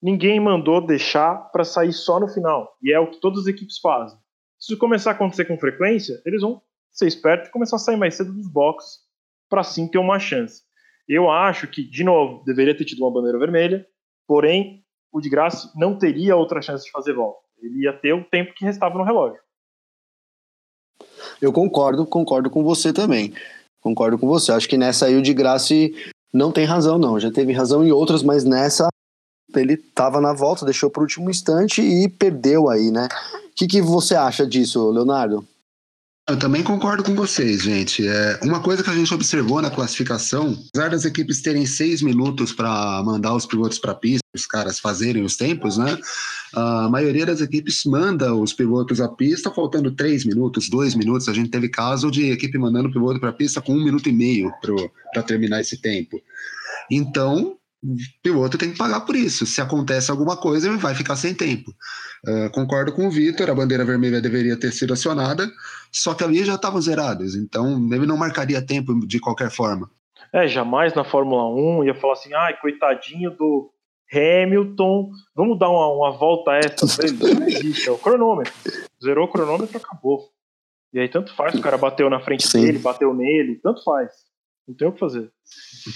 Ninguém 0.02 0.38
mandou 0.38 0.86
deixar 0.86 1.36
para 1.50 1.64
sair 1.64 1.94
só 1.94 2.20
no 2.20 2.28
final. 2.28 2.76
E 2.82 2.92
é 2.92 3.00
o 3.00 3.10
que 3.10 3.18
todas 3.18 3.40
as 3.40 3.46
equipes 3.46 3.78
fazem. 3.78 4.18
Se 4.58 4.74
isso 4.74 4.78
começar 4.78 5.12
a 5.12 5.14
acontecer 5.14 5.46
com 5.46 5.56
frequência, 5.56 6.20
eles 6.26 6.42
vão 6.42 6.60
ser 6.90 7.06
espertos 7.06 7.48
e 7.48 7.50
começar 7.50 7.76
a 7.76 7.78
sair 7.78 7.96
mais 7.96 8.14
cedo 8.14 8.30
dos 8.30 8.52
boxes 8.52 8.98
para 9.48 9.62
sim 9.62 9.88
ter 9.88 9.96
uma 9.96 10.18
chance. 10.18 10.60
Eu 11.08 11.30
acho 11.30 11.66
que, 11.66 11.82
de 11.82 12.04
novo, 12.04 12.44
deveria 12.44 12.76
ter 12.76 12.84
tido 12.84 13.02
uma 13.02 13.10
bandeira 13.10 13.38
vermelha, 13.38 13.86
porém, 14.26 14.84
o 15.10 15.18
de 15.18 15.30
Graça 15.30 15.72
não 15.74 15.96
teria 15.96 16.36
outra 16.36 16.60
chance 16.60 16.84
de 16.84 16.90
fazer 16.90 17.14
volta. 17.14 17.40
Ele 17.58 17.84
ia 17.84 17.92
ter 17.94 18.12
o 18.12 18.22
tempo 18.22 18.52
que 18.52 18.66
restava 18.66 18.98
no 18.98 19.02
relógio. 19.02 19.40
Eu 21.40 21.52
concordo, 21.52 22.04
concordo 22.06 22.50
com 22.50 22.62
você 22.62 22.92
também. 22.92 23.32
Concordo 23.80 24.18
com 24.18 24.26
você. 24.26 24.52
Acho 24.52 24.68
que 24.68 24.76
nessa 24.76 25.06
aí 25.06 25.16
o 25.16 25.22
de 25.22 25.32
Graça 25.32 25.74
não 26.32 26.52
tem 26.52 26.64
razão, 26.64 26.98
não. 26.98 27.18
Já 27.18 27.30
teve 27.30 27.52
razão 27.52 27.84
em 27.84 27.90
outras, 27.90 28.22
mas 28.22 28.44
nessa 28.44 28.88
ele 29.54 29.74
estava 29.74 30.20
na 30.20 30.32
volta, 30.32 30.64
deixou 30.64 30.88
para 30.90 31.00
o 31.00 31.02
último 31.02 31.28
instante 31.28 31.82
e 31.82 32.08
perdeu 32.08 32.68
aí, 32.68 32.90
né? 32.90 33.08
O 33.46 33.54
que, 33.54 33.66
que 33.66 33.82
você 33.82 34.14
acha 34.14 34.46
disso, 34.46 34.90
Leonardo? 34.90 35.44
Eu 36.30 36.38
também 36.38 36.62
concordo 36.62 37.02
com 37.02 37.12
vocês, 37.12 37.60
gente. 37.60 38.06
É, 38.06 38.38
uma 38.44 38.60
coisa 38.60 38.84
que 38.84 38.88
a 38.88 38.94
gente 38.94 39.12
observou 39.12 39.60
na 39.60 39.68
classificação, 39.68 40.56
apesar 40.68 40.90
das 40.90 41.04
equipes 41.04 41.42
terem 41.42 41.66
seis 41.66 42.02
minutos 42.02 42.52
para 42.52 43.02
mandar 43.02 43.34
os 43.34 43.46
pilotos 43.46 43.80
para 43.80 43.90
a 43.90 43.96
pista, 43.96 44.24
os 44.32 44.46
caras 44.46 44.78
fazerem 44.78 45.24
os 45.24 45.36
tempos, 45.36 45.76
né? 45.76 45.98
A 46.54 46.88
maioria 46.88 47.26
das 47.26 47.40
equipes 47.40 47.82
manda 47.84 48.32
os 48.32 48.52
pilotos 48.52 49.00
à 49.00 49.08
pista 49.08 49.50
faltando 49.50 49.90
três 49.90 50.24
minutos, 50.24 50.70
dois 50.70 50.94
minutos. 50.94 51.28
A 51.28 51.32
gente 51.32 51.50
teve 51.50 51.68
caso 51.68 52.12
de 52.12 52.30
equipe 52.30 52.56
mandando 52.56 52.88
o 52.88 52.92
piloto 52.92 53.18
para 53.18 53.30
a 53.30 53.32
pista 53.32 53.60
com 53.60 53.72
um 53.72 53.82
minuto 53.82 54.08
e 54.08 54.12
meio 54.12 54.52
para 55.12 55.24
terminar 55.24 55.60
esse 55.60 55.78
tempo. 55.78 56.22
Então, 56.88 57.56
o 57.82 57.96
piloto 58.22 58.58
tem 58.58 58.72
que 58.72 58.78
pagar 58.78 59.00
por 59.00 59.16
isso. 59.16 59.46
Se 59.46 59.60
acontece 59.60 60.10
alguma 60.10 60.36
coisa, 60.36 60.68
ele 60.68 60.76
vai 60.76 60.94
ficar 60.94 61.16
sem 61.16 61.34
tempo. 61.34 61.70
Uh, 62.26 62.50
concordo 62.52 62.92
com 62.92 63.06
o 63.06 63.10
Vitor, 63.10 63.48
a 63.48 63.54
bandeira 63.54 63.84
vermelha 63.84 64.20
deveria 64.20 64.58
ter 64.58 64.72
sido 64.72 64.92
acionada, 64.92 65.50
só 65.90 66.14
que 66.14 66.22
ali 66.22 66.44
já 66.44 66.54
estavam 66.54 66.80
zerados, 66.80 67.34
então 67.34 67.88
ele 67.92 68.06
não 68.06 68.16
marcaria 68.16 68.64
tempo 68.64 69.06
de 69.06 69.18
qualquer 69.18 69.50
forma. 69.50 69.90
É, 70.32 70.46
jamais 70.46 70.94
na 70.94 71.02
Fórmula 71.02 71.48
1 71.80 71.84
ia 71.84 71.94
falar 71.94 72.12
assim, 72.12 72.32
ai, 72.34 72.56
coitadinho 72.60 73.30
do 73.30 73.72
Hamilton, 74.12 75.10
vamos 75.34 75.58
dar 75.58 75.68
uma, 75.70 75.88
uma 75.88 76.10
volta 76.12 76.52
extra 76.52 76.86
pra 76.86 77.06
ele. 77.06 77.34
Não 77.34 77.48
existe, 77.48 77.88
é 77.88 77.92
o 77.92 77.98
cronômetro. 77.98 78.52
Zerou 79.02 79.24
o 79.24 79.30
cronômetro, 79.30 79.76
acabou. 79.76 80.28
E 80.92 80.98
aí 80.98 81.08
tanto 81.08 81.34
faz, 81.34 81.54
o 81.54 81.60
cara 81.60 81.78
bateu 81.78 82.10
na 82.10 82.20
frente 82.20 82.46
Sim. 82.46 82.62
dele, 82.62 82.78
bateu 82.78 83.14
nele, 83.14 83.60
tanto 83.62 83.82
faz. 83.82 84.10
Não 84.70 84.76
tem 84.76 84.86
o 84.86 84.92
que 84.92 85.00
fazer. 85.00 85.28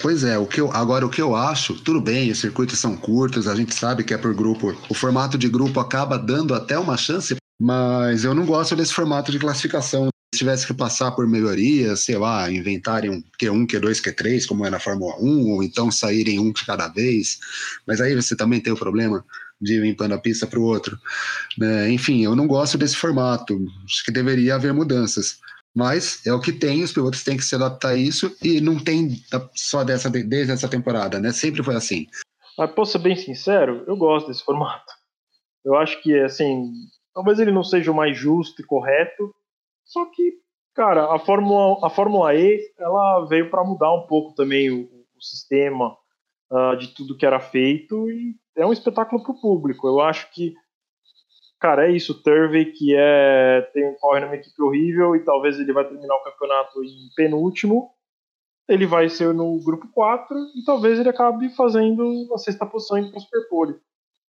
Pois 0.01 0.25
é, 0.25 0.37
o 0.37 0.45
que 0.45 0.59
eu, 0.59 0.69
agora 0.69 1.05
o 1.05 1.09
que 1.09 1.21
eu 1.21 1.33
acho, 1.33 1.75
tudo 1.75 2.01
bem, 2.01 2.29
os 2.29 2.39
circuitos 2.39 2.77
são 2.77 2.97
curtos, 2.97 3.47
a 3.47 3.55
gente 3.55 3.73
sabe 3.73 4.03
que 4.03 4.13
é 4.13 4.17
por 4.17 4.35
grupo. 4.35 4.75
O 4.89 4.93
formato 4.93 5.37
de 5.37 5.47
grupo 5.47 5.79
acaba 5.79 6.17
dando 6.17 6.53
até 6.53 6.77
uma 6.77 6.97
chance, 6.97 7.37
mas 7.57 8.25
eu 8.25 8.33
não 8.35 8.45
gosto 8.45 8.75
desse 8.75 8.93
formato 8.93 9.31
de 9.31 9.39
classificação. 9.39 10.09
Se 10.33 10.39
tivesse 10.39 10.67
que 10.67 10.73
passar 10.73 11.11
por 11.11 11.25
melhorias, 11.25 12.01
sei 12.01 12.17
lá, 12.17 12.51
inventarem 12.51 13.09
um 13.09 13.23
Q1, 13.41 13.65
Q2, 13.65 14.01
Q3, 14.01 14.45
como 14.45 14.65
é 14.65 14.69
na 14.69 14.79
Fórmula 14.79 15.15
1, 15.21 15.53
ou 15.53 15.63
então 15.63 15.89
saírem 15.89 16.37
um 16.37 16.51
de 16.51 16.65
cada 16.65 16.89
vez. 16.89 17.39
Mas 17.87 18.01
aí 18.01 18.13
você 18.13 18.35
também 18.35 18.59
tem 18.59 18.73
o 18.73 18.77
problema 18.77 19.23
de 19.61 19.75
ir 19.75 19.81
limpando 19.83 20.11
a 20.11 20.17
pista 20.17 20.45
para 20.45 20.59
o 20.59 20.63
outro. 20.63 20.99
Né? 21.57 21.89
Enfim, 21.91 22.25
eu 22.25 22.35
não 22.35 22.45
gosto 22.45 22.77
desse 22.77 22.97
formato. 22.97 23.57
Acho 23.85 24.03
que 24.03 24.11
deveria 24.11 24.55
haver 24.55 24.73
mudanças. 24.73 25.39
Mas 25.75 26.25
é 26.25 26.31
o 26.31 26.39
que 26.39 26.53
tem, 26.53 26.83
os 26.83 26.93
pilotos 26.93 27.23
têm 27.23 27.35
que 27.35 27.43
se 27.43 27.53
adaptar 27.53 27.89
a 27.89 27.97
isso 27.97 28.33
e 28.41 28.61
não 28.61 28.79
tem 28.79 29.21
só 29.53 29.83
dessa, 29.83 30.09
desde 30.09 30.53
essa 30.53 30.69
temporada, 30.69 31.19
né? 31.19 31.33
Sempre 31.33 31.61
foi 31.61 31.75
assim. 31.75 32.07
Mas 32.57 32.71
posso 32.71 32.93
ser 32.93 32.99
bem 32.99 33.17
sincero, 33.17 33.83
eu 33.85 33.97
gosto 33.97 34.27
desse 34.27 34.43
formato. 34.43 34.93
Eu 35.65 35.75
acho 35.75 36.01
que, 36.01 36.17
assim, 36.17 36.71
talvez 37.13 37.39
ele 37.39 37.51
não 37.51 37.63
seja 37.63 37.91
o 37.91 37.95
mais 37.95 38.17
justo 38.17 38.61
e 38.61 38.65
correto, 38.65 39.35
só 39.83 40.05
que, 40.05 40.37
cara, 40.73 41.13
a 41.13 41.19
Fórmula, 41.19 41.85
a 41.85 41.89
Fórmula 41.89 42.33
E, 42.33 42.59
ela 42.79 43.25
veio 43.25 43.49
para 43.49 43.63
mudar 43.63 43.93
um 43.93 44.07
pouco 44.07 44.33
também 44.33 44.71
o, 44.71 44.83
o 44.83 45.21
sistema 45.21 45.97
uh, 46.49 46.77
de 46.77 46.87
tudo 46.93 47.17
que 47.17 47.25
era 47.25 47.39
feito 47.39 48.09
e 48.09 48.35
é 48.55 48.65
um 48.65 48.71
espetáculo 48.71 49.21
para 49.21 49.33
o 49.33 49.41
público. 49.41 49.87
Eu 49.87 49.99
acho 49.99 50.31
que 50.31 50.53
cara, 51.59 51.87
é 51.87 51.91
isso, 51.91 52.21
Turvey, 52.21 52.71
que 52.71 52.95
é, 52.95 53.61
tem, 53.73 53.95
corre 53.99 54.21
numa 54.21 54.35
equipe 54.35 54.61
horrível 54.61 55.15
e 55.15 55.23
talvez 55.23 55.59
ele 55.59 55.73
vai 55.73 55.87
terminar 55.87 56.15
o 56.15 56.23
campeonato 56.23 56.83
em 56.83 57.09
penúltimo, 57.15 57.91
ele 58.67 58.85
vai 58.85 59.09
ser 59.09 59.33
no 59.33 59.59
grupo 59.63 59.87
4 59.91 60.37
e 60.55 60.63
talvez 60.65 60.99
ele 60.99 61.09
acabe 61.09 61.49
fazendo 61.55 62.27
a 62.33 62.37
sexta 62.37 62.65
posição 62.65 62.97
em 62.97 63.19
Superpole. 63.19 63.75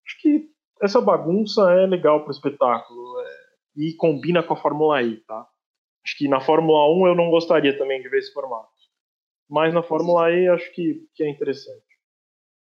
Acho 0.05 0.21
que 0.21 0.49
essa 0.81 0.99
bagunça 0.99 1.71
é 1.71 1.85
legal 1.85 2.21
para 2.21 2.29
o 2.29 2.31
espetáculo 2.31 3.19
é, 3.21 3.27
e 3.77 3.93
combina 3.95 4.43
com 4.43 4.53
a 4.53 4.57
Fórmula 4.57 5.01
E, 5.01 5.17
tá? 5.21 5.47
Acho 6.05 6.17
que 6.17 6.27
na 6.27 6.39
Fórmula 6.39 6.93
1 6.93 7.07
eu 7.07 7.15
não 7.15 7.29
gostaria 7.29 7.77
também 7.77 8.01
de 8.01 8.09
ver 8.09 8.19
esse 8.19 8.33
formato. 8.33 8.69
Mas 9.49 9.73
na 9.73 9.81
Fórmula 9.81 10.31
E 10.31 10.47
acho 10.49 10.71
que, 10.73 11.07
que 11.15 11.23
é 11.23 11.29
interessante. 11.29 11.85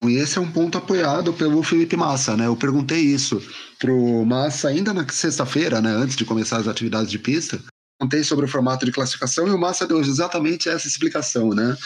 E 0.04 0.16
esse 0.16 0.38
é 0.38 0.40
um 0.40 0.50
ponto 0.50 0.76
apoiado 0.76 1.32
pelo 1.32 1.62
Felipe 1.62 1.96
Massa, 1.96 2.36
né? 2.36 2.46
Eu 2.46 2.56
perguntei 2.56 3.00
isso 3.00 3.42
pro 3.78 4.24
Massa 4.24 4.68
ainda 4.68 4.92
na 4.92 5.06
sexta-feira, 5.08 5.80
né? 5.80 5.90
Antes 5.90 6.16
de 6.16 6.24
começar 6.24 6.58
as 6.58 6.68
atividades 6.68 7.10
de 7.10 7.18
pista. 7.18 7.58
Contei 7.98 8.22
sobre 8.22 8.44
o 8.44 8.48
formato 8.48 8.84
de 8.84 8.92
classificação 8.92 9.48
e 9.48 9.50
o 9.50 9.58
Massa 9.58 9.86
deu 9.86 9.98
exatamente 10.00 10.68
essa 10.68 10.86
explicação, 10.86 11.50
né? 11.50 11.76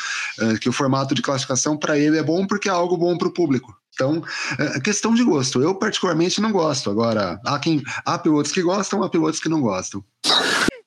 É, 0.41 0.59
que 0.59 0.69
o 0.69 0.73
formato 0.73 1.15
de 1.15 1.23
classificação 1.23 1.77
para 1.77 1.97
ele 1.97 2.19
é 2.19 2.23
bom 2.23 2.47
porque 2.47 2.69
é 2.69 2.73
algo 2.73 2.97
bom 2.97 3.17
para 3.17 3.29
o 3.29 3.33
público. 3.33 3.73
Então, 3.95 4.23
é 4.59 4.81
questão 4.81 5.15
de 5.15 5.23
gosto. 5.23 5.63
Eu, 5.63 5.75
particularmente, 5.75 6.41
não 6.41 6.51
gosto. 6.51 6.91
Agora, 6.91 7.39
há, 7.45 7.59
quem, 7.59 7.83
há 8.05 8.19
pilotos 8.19 8.51
que 8.51 8.63
gostam, 8.63 9.03
há 9.03 9.11
pilotos 9.11 9.41
que 9.41 9.49
não 9.49 9.61
gostam. 9.61 10.03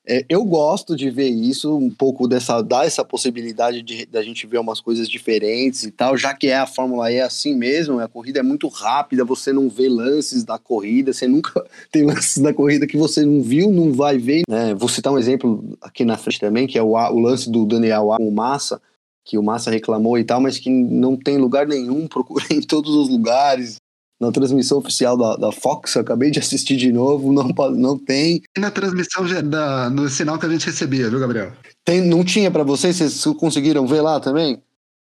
É, 0.06 0.22
eu 0.28 0.44
gosto 0.44 0.94
de 0.94 1.08
ver 1.08 1.28
isso, 1.28 1.74
um 1.74 1.90
pouco 1.90 2.28
dessa, 2.28 2.60
dar 2.60 2.86
essa 2.86 3.02
possibilidade 3.02 3.80
de 3.80 4.04
da 4.04 4.22
gente 4.22 4.46
ver 4.46 4.58
umas 4.58 4.78
coisas 4.78 5.08
diferentes 5.08 5.82
e 5.82 5.90
tal, 5.90 6.14
já 6.14 6.34
que 6.34 6.48
é 6.48 6.58
a 6.58 6.66
Fórmula 6.66 7.10
E 7.10 7.20
assim 7.20 7.56
mesmo, 7.56 7.98
a 7.98 8.06
corrida 8.06 8.40
é 8.40 8.42
muito 8.42 8.68
rápida, 8.68 9.24
você 9.24 9.50
não 9.50 9.68
vê 9.68 9.88
lances 9.88 10.44
da 10.44 10.58
corrida, 10.58 11.12
você 11.12 11.26
nunca 11.26 11.64
tem 11.90 12.04
lances 12.04 12.42
da 12.42 12.52
corrida 12.52 12.86
que 12.86 12.98
você 12.98 13.24
não 13.24 13.40
viu, 13.42 13.70
não 13.70 13.92
vai 13.92 14.18
ver. 14.18 14.42
Né? 14.46 14.74
Vou 14.74 14.90
citar 14.90 15.10
um 15.10 15.18
exemplo 15.18 15.64
aqui 15.80 16.04
na 16.04 16.18
frente 16.18 16.38
também, 16.38 16.66
que 16.66 16.76
é 16.76 16.82
o, 16.82 16.92
o 16.92 17.18
lance 17.18 17.50
do 17.50 17.64
Daniel 17.64 18.10
com 18.18 18.28
o 18.28 18.32
Massa, 18.32 18.82
que 19.24 19.38
o 19.38 19.42
Massa 19.42 19.70
reclamou 19.70 20.18
e 20.18 20.24
tal, 20.24 20.38
mas 20.38 20.58
que 20.58 20.68
não 20.68 21.16
tem 21.16 21.38
lugar 21.38 21.66
nenhum, 21.66 22.06
procurei 22.08 22.58
em 22.58 22.62
todos 22.62 22.94
os 22.94 23.08
lugares, 23.08 23.76
na 24.24 24.32
transmissão 24.32 24.78
oficial 24.78 25.16
da, 25.16 25.36
da 25.36 25.52
Fox, 25.52 25.96
acabei 25.96 26.30
de 26.30 26.38
assistir 26.38 26.76
de 26.76 26.92
novo, 26.92 27.32
não, 27.32 27.48
não 27.70 27.98
tem. 27.98 28.42
E 28.56 28.60
na 28.60 28.70
transmissão 28.70 29.24
da, 29.44 29.90
no 29.90 30.08
sinal 30.08 30.38
que 30.38 30.46
a 30.46 30.48
gente 30.48 30.66
recebia, 30.66 31.08
viu, 31.10 31.20
Gabriel? 31.20 31.52
Tem, 31.84 32.00
não 32.00 32.24
tinha 32.24 32.50
para 32.50 32.64
vocês? 32.64 32.96
Vocês 32.96 33.24
conseguiram 33.36 33.86
ver 33.86 34.00
lá 34.00 34.18
também? 34.20 34.62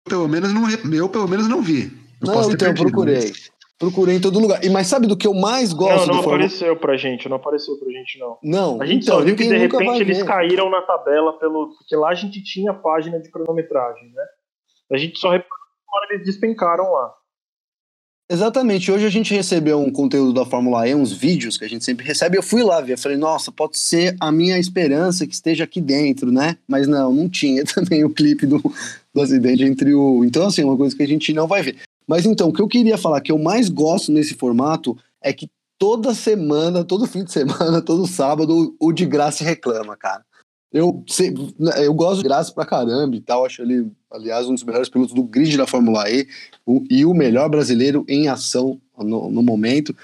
Pelo 0.05 0.27
menos 0.27 0.53
não, 0.53 0.69
eu 0.69 1.09
pelo 1.09 1.27
menos 1.27 1.47
não 1.47 1.61
vi. 1.61 1.91
Eu 2.21 2.27
não, 2.27 2.41
então 2.43 2.57
perdido, 2.57 2.89
procurei. 2.89 3.29
Mas... 3.29 3.53
Procurei 3.79 4.15
em 4.15 4.21
todo 4.21 4.39
lugar. 4.39 4.63
E 4.63 4.69
mas 4.69 4.87
sabe 4.87 5.07
do 5.07 5.17
que 5.17 5.27
eu 5.27 5.33
mais 5.33 5.73
gosto? 5.73 6.07
Não, 6.07 6.15
não 6.15 6.21
apareceu 6.21 6.59
formato? 6.59 6.81
pra 6.81 6.95
gente, 6.95 7.27
não 7.27 7.35
apareceu 7.35 7.77
pra 7.77 7.91
gente 7.91 8.17
não. 8.17 8.37
Não. 8.41 8.81
A 8.81 8.85
gente 8.85 9.03
então, 9.03 9.17
só 9.17 9.25
viu 9.25 9.35
que 9.35 9.45
de 9.45 9.57
repente 9.57 10.01
eles 10.01 10.23
caíram 10.23 10.69
na 10.69 10.81
tabela 10.81 11.37
pelo 11.37 11.75
porque 11.77 11.95
lá 11.95 12.09
a 12.09 12.15
gente 12.15 12.41
tinha 12.41 12.71
a 12.71 12.75
página 12.75 13.19
de 13.19 13.29
cronometragem, 13.29 14.09
né? 14.13 14.23
A 14.91 14.97
gente 14.97 15.19
só 15.19 15.31
reparou 15.31 16.07
que 16.07 16.13
eles 16.13 16.25
despencaram 16.25 16.91
lá. 16.93 17.13
Exatamente. 18.29 18.91
Hoje 18.91 19.05
a 19.05 19.09
gente 19.09 19.33
recebeu 19.33 19.79
um 19.79 19.91
conteúdo 19.91 20.33
da 20.33 20.45
Fórmula 20.45 20.87
E, 20.87 20.95
uns 20.95 21.11
vídeos 21.11 21.57
que 21.57 21.65
a 21.65 21.67
gente 21.67 21.83
sempre 21.83 22.05
recebe. 22.05 22.37
Eu 22.37 22.43
fui 22.43 22.63
lá 22.63 22.79
ver, 22.79 22.97
falei, 22.97 23.17
nossa, 23.17 23.51
pode 23.51 23.77
ser 23.77 24.15
a 24.19 24.31
minha 24.31 24.57
esperança 24.57 25.27
que 25.27 25.33
esteja 25.33 25.65
aqui 25.65 25.81
dentro, 25.81 26.31
né? 26.31 26.57
Mas 26.67 26.87
não, 26.87 27.13
não 27.13 27.29
tinha 27.29 27.63
também 27.67 28.03
o 28.05 28.09
clipe 28.09 28.45
do, 28.45 28.61
do 29.13 29.21
acidente 29.21 29.63
entre 29.63 29.93
o. 29.93 30.23
Então, 30.23 30.47
assim, 30.47 30.61
é 30.61 30.65
uma 30.65 30.77
coisa 30.77 30.95
que 30.95 31.03
a 31.03 31.07
gente 31.07 31.33
não 31.33 31.47
vai 31.47 31.61
ver. 31.61 31.77
Mas 32.07 32.25
então, 32.25 32.49
o 32.49 32.53
que 32.53 32.61
eu 32.61 32.67
queria 32.67 32.97
falar 32.97 33.21
que 33.21 33.31
eu 33.31 33.37
mais 33.37 33.69
gosto 33.69 34.11
nesse 34.11 34.33
formato 34.35 34.97
é 35.21 35.33
que 35.33 35.49
toda 35.77 36.13
semana, 36.13 36.83
todo 36.83 37.05
fim 37.05 37.23
de 37.25 37.31
semana, 37.31 37.81
todo 37.83 38.07
sábado, 38.07 38.73
o 38.79 38.91
de 38.93 39.05
graça 39.05 39.43
reclama, 39.43 39.97
cara. 39.97 40.23
Eu, 40.73 41.05
eu 41.77 41.93
gosto 41.93 42.17
de 42.17 42.23
graça 42.23 42.51
pra 42.51 42.65
caramba 42.65 43.15
e 43.15 43.21
tal. 43.21 43.45
Acho 43.45 43.61
ele, 43.61 43.91
aliás, 44.11 44.47
um 44.47 44.53
dos 44.55 44.63
melhores 44.63 44.89
pilotos 44.89 45.13
do 45.13 45.23
grid 45.23 45.55
da 45.55 45.67
Fórmula 45.67 46.09
E 46.09 46.27
o, 46.65 46.83
e 46.89 47.05
o 47.05 47.13
melhor 47.13 47.47
brasileiro 47.47 48.03
em 48.09 48.27
ação 48.27 48.81
no, 48.97 49.29
no 49.29 49.43
momento. 49.43 49.95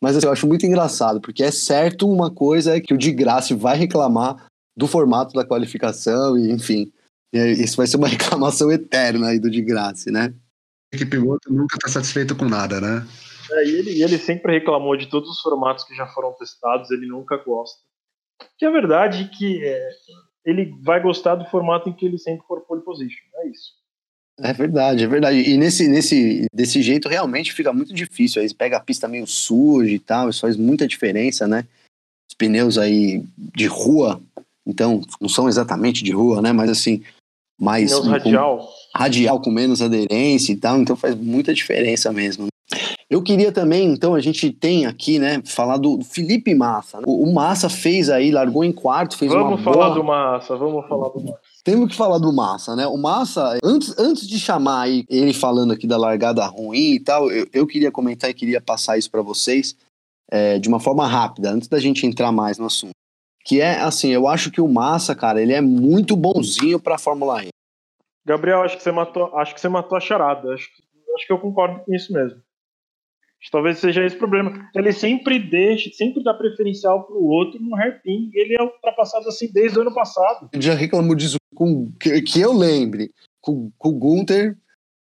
Mas 0.00 0.16
assim, 0.16 0.26
eu 0.26 0.32
acho 0.32 0.46
muito 0.46 0.66
engraçado, 0.66 1.20
porque 1.20 1.42
é 1.42 1.50
certo 1.50 2.08
uma 2.08 2.30
coisa 2.30 2.76
é 2.76 2.80
que 2.80 2.94
o 2.94 2.98
de 2.98 3.10
graça 3.10 3.56
vai 3.56 3.76
reclamar 3.76 4.46
do 4.76 4.86
formato 4.86 5.32
da 5.32 5.44
qualificação 5.44 6.38
e, 6.38 6.52
enfim. 6.52 6.92
Isso 7.32 7.76
vai 7.76 7.86
ser 7.86 7.96
uma 7.96 8.06
reclamação 8.08 8.70
eterna 8.70 9.28
aí 9.28 9.38
do 9.38 9.50
de 9.50 9.62
graça, 9.62 10.10
né? 10.10 10.32
Que 10.92 11.04
piloto 11.04 11.52
nunca 11.52 11.76
está 11.76 11.88
satisfeito 11.88 12.36
com 12.36 12.44
nada, 12.44 12.80
né? 12.80 13.06
É, 13.50 13.64
e 13.66 13.76
ele, 13.76 14.02
ele 14.02 14.18
sempre 14.18 14.52
reclamou 14.52 14.96
de 14.96 15.06
todos 15.06 15.28
os 15.28 15.40
formatos 15.40 15.84
que 15.84 15.94
já 15.94 16.06
foram 16.06 16.32
testados, 16.34 16.90
ele 16.90 17.06
nunca 17.06 17.36
gosta. 17.38 17.87
Que 18.58 18.66
é 18.66 18.70
verdade 18.70 19.28
que 19.36 19.64
é, 19.64 19.90
ele 20.44 20.74
vai 20.82 21.00
gostar 21.00 21.34
do 21.34 21.44
formato 21.46 21.88
em 21.88 21.92
que 21.92 22.06
ele 22.06 22.18
sempre 22.18 22.46
for 22.46 22.60
pole 22.62 22.82
position, 22.82 23.24
é 23.36 23.48
isso. 23.48 23.78
É 24.40 24.52
verdade, 24.52 25.02
é 25.02 25.06
verdade. 25.06 25.38
E 25.38 25.56
nesse, 25.56 25.88
nesse 25.88 26.46
desse 26.52 26.80
jeito 26.80 27.08
realmente 27.08 27.52
fica 27.52 27.72
muito 27.72 27.92
difícil. 27.92 28.40
Aí 28.40 28.54
pega 28.54 28.76
a 28.76 28.80
pista 28.80 29.08
meio 29.08 29.26
suja 29.26 29.90
e 29.90 29.98
tal, 29.98 30.28
isso 30.28 30.40
faz 30.40 30.56
muita 30.56 30.86
diferença, 30.86 31.48
né? 31.48 31.66
Os 32.30 32.36
pneus 32.36 32.78
aí 32.78 33.24
de 33.36 33.66
rua, 33.66 34.20
então 34.64 35.00
não 35.20 35.28
são 35.28 35.48
exatamente 35.48 36.04
de 36.04 36.12
rua, 36.12 36.40
né? 36.40 36.52
Mas 36.52 36.70
assim, 36.70 37.02
mais. 37.60 37.90
Pneus 37.90 38.06
radial. 38.06 38.68
radial 38.94 39.42
com 39.42 39.50
menos 39.50 39.82
aderência 39.82 40.52
e 40.52 40.56
tal, 40.56 40.78
então 40.78 40.94
faz 40.94 41.16
muita 41.16 41.52
diferença 41.52 42.12
mesmo. 42.12 42.46
Eu 43.10 43.22
queria 43.22 43.50
também, 43.50 43.90
então, 43.90 44.14
a 44.14 44.20
gente 44.20 44.52
tem 44.52 44.84
aqui, 44.84 45.18
né, 45.18 45.40
falar 45.42 45.78
do 45.78 46.02
Felipe 46.04 46.54
Massa. 46.54 46.98
Né? 46.98 47.04
O, 47.06 47.32
Massa 47.32 47.70
fez 47.70 48.10
aí, 48.10 48.30
largou 48.30 48.62
em 48.62 48.72
quarto, 48.72 49.16
fez 49.16 49.32
vamos 49.32 49.46
uma 49.46 49.56
Vamos 49.56 49.64
falar 49.64 49.94
do 49.94 50.04
Massa, 50.04 50.56
vamos 50.56 50.86
falar 50.86 51.08
do 51.08 51.20
Massa. 51.22 51.40
Temos 51.64 51.88
que 51.88 51.96
falar 51.96 52.18
do 52.18 52.30
Massa, 52.30 52.76
né? 52.76 52.86
O 52.86 52.98
Massa, 52.98 53.58
antes, 53.64 53.98
antes 53.98 54.28
de 54.28 54.38
chamar 54.38 54.82
aí 54.82 55.06
ele 55.08 55.32
falando 55.32 55.72
aqui 55.72 55.86
da 55.86 55.96
largada 55.96 56.44
ruim 56.44 56.94
e 56.94 57.00
tal, 57.00 57.30
eu, 57.30 57.46
eu 57.50 57.66
queria 57.66 57.90
comentar 57.90 58.28
e 58.28 58.34
queria 58.34 58.60
passar 58.60 58.98
isso 58.98 59.10
para 59.10 59.22
vocês 59.22 59.74
é, 60.30 60.58
de 60.58 60.68
uma 60.68 60.78
forma 60.78 61.06
rápida, 61.06 61.50
antes 61.50 61.66
da 61.66 61.78
gente 61.78 62.06
entrar 62.06 62.30
mais 62.30 62.58
no 62.58 62.66
assunto. 62.66 62.92
Que 63.42 63.62
é 63.62 63.80
assim, 63.80 64.10
eu 64.10 64.28
acho 64.28 64.50
que 64.50 64.60
o 64.60 64.68
Massa, 64.68 65.14
cara, 65.14 65.40
ele 65.40 65.54
é 65.54 65.62
muito 65.62 66.14
bonzinho 66.14 66.78
para 66.78 66.98
Fórmula 66.98 67.42
E. 67.42 67.48
Gabriel, 68.26 68.62
acho 68.62 68.76
que 68.76 68.82
você 68.82 68.92
matou, 68.92 69.34
acho 69.34 69.54
que 69.54 69.60
você 69.62 69.68
matou 69.70 69.96
a 69.96 70.00
charada. 70.00 70.52
Acho, 70.52 70.68
acho 71.16 71.26
que 71.26 71.32
eu 71.32 71.38
concordo 71.38 71.80
com 71.80 71.94
isso 71.94 72.12
mesmo. 72.12 72.38
Talvez 73.50 73.78
seja 73.78 74.04
esse 74.04 74.16
o 74.16 74.18
problema. 74.18 74.68
Ele 74.74 74.92
sempre 74.92 75.38
deixa, 75.38 75.90
sempre 75.92 76.22
dá 76.22 76.34
preferencial 76.34 77.04
para 77.04 77.14
o 77.14 77.24
outro 77.24 77.60
no 77.60 77.76
hairpin. 77.76 78.30
Ele 78.34 78.56
é 78.58 78.62
ultrapassado 78.62 79.28
assim 79.28 79.50
desde 79.52 79.78
o 79.78 79.82
ano 79.82 79.94
passado. 79.94 80.48
Ele 80.52 80.62
já 80.62 80.74
reclamou 80.74 81.14
disso 81.14 81.36
com 81.54 81.90
que, 81.98 82.20
que 82.22 82.40
eu 82.40 82.52
lembre. 82.52 83.10
Com, 83.40 83.70
com 83.78 83.88
o 83.90 83.98
Gunther, 83.98 84.56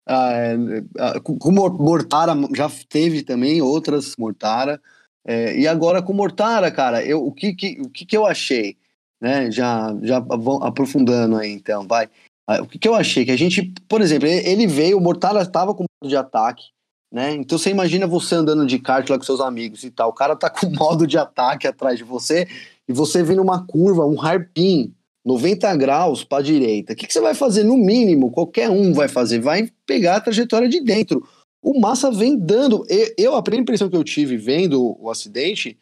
ah, 0.08 0.32
é, 0.34 1.20
com, 1.22 1.38
com 1.38 1.52
Mortara, 1.52 2.34
já 2.56 2.70
teve 2.90 3.24
também 3.24 3.62
outras 3.62 4.14
Mortara. 4.18 4.82
É, 5.26 5.56
e 5.58 5.68
agora 5.68 6.02
com 6.02 6.14
Mortara, 6.14 6.72
cara, 6.72 7.04
eu, 7.06 7.24
o, 7.24 7.32
que, 7.32 7.54
que, 7.54 7.80
o 7.82 7.90
que, 7.90 8.06
que 8.06 8.18
eu 8.18 8.26
achei? 8.26 8.76
Né? 9.22 9.52
Já, 9.52 9.96
já 10.02 10.18
aprofundando 10.62 11.38
aí, 11.38 11.52
então, 11.52 11.88
vai. 11.88 12.10
Ah, 12.48 12.62
o 12.62 12.68
que, 12.68 12.80
que 12.80 12.88
eu 12.88 12.96
achei? 12.96 13.24
Que 13.24 13.32
a 13.32 13.38
gente, 13.38 13.74
por 13.88 14.02
exemplo, 14.02 14.28
ele 14.28 14.66
veio, 14.66 14.98
o 14.98 15.02
Mortara 15.02 15.42
estava 15.42 15.74
com 15.74 15.84
modo 15.84 16.10
de 16.10 16.18
ataque, 16.18 16.64
né? 17.12 17.34
Então 17.34 17.58
você 17.58 17.70
imagina 17.70 18.06
você 18.06 18.36
andando 18.36 18.66
de 18.66 18.78
kart 18.80 19.08
lá 19.10 19.18
com 19.18 19.24
seus 19.24 19.40
amigos 19.40 19.84
e 19.84 19.90
tal. 19.90 20.10
O 20.10 20.14
cara 20.14 20.36
tá 20.36 20.50
com 20.50 20.70
modo 20.70 21.08
de 21.08 21.18
ataque 21.18 21.68
atrás 21.68 21.98
de 21.98 22.04
você 22.04 22.48
e 22.88 22.94
você 22.94 23.24
vem 23.24 23.38
numa 23.38 23.66
curva, 23.66 24.06
um 24.06 24.22
harpin, 24.22 24.94
90 25.26 25.76
graus 25.76 26.24
para 26.24 26.44
direita. 26.44 26.94
O 26.94 26.96
que, 26.96 27.08
que, 27.08 27.14
você 27.14 27.22
vai 27.22 27.34
fazer? 27.34 27.64
No 27.64 27.78
mínimo, 27.78 28.32
qualquer 28.32 28.70
um 28.70 28.94
vai 28.94 29.08
fazer, 29.08 29.40
vai 29.40 29.70
pegar 29.86 30.18
a 30.18 30.22
trajetória 30.22 30.70
de 30.70 30.80
dentro. 30.82 31.28
O 31.62 31.80
Massa 31.80 32.10
vem 32.12 32.38
dando. 32.38 32.86
Eu, 33.18 33.36
a 33.36 33.42
primeira 33.42 33.64
impressão 33.64 33.90
que 33.90 33.98
eu 33.98 34.04
tive 34.04 34.38
vendo 34.38 34.96
o 35.00 35.10
acidente 35.10 35.78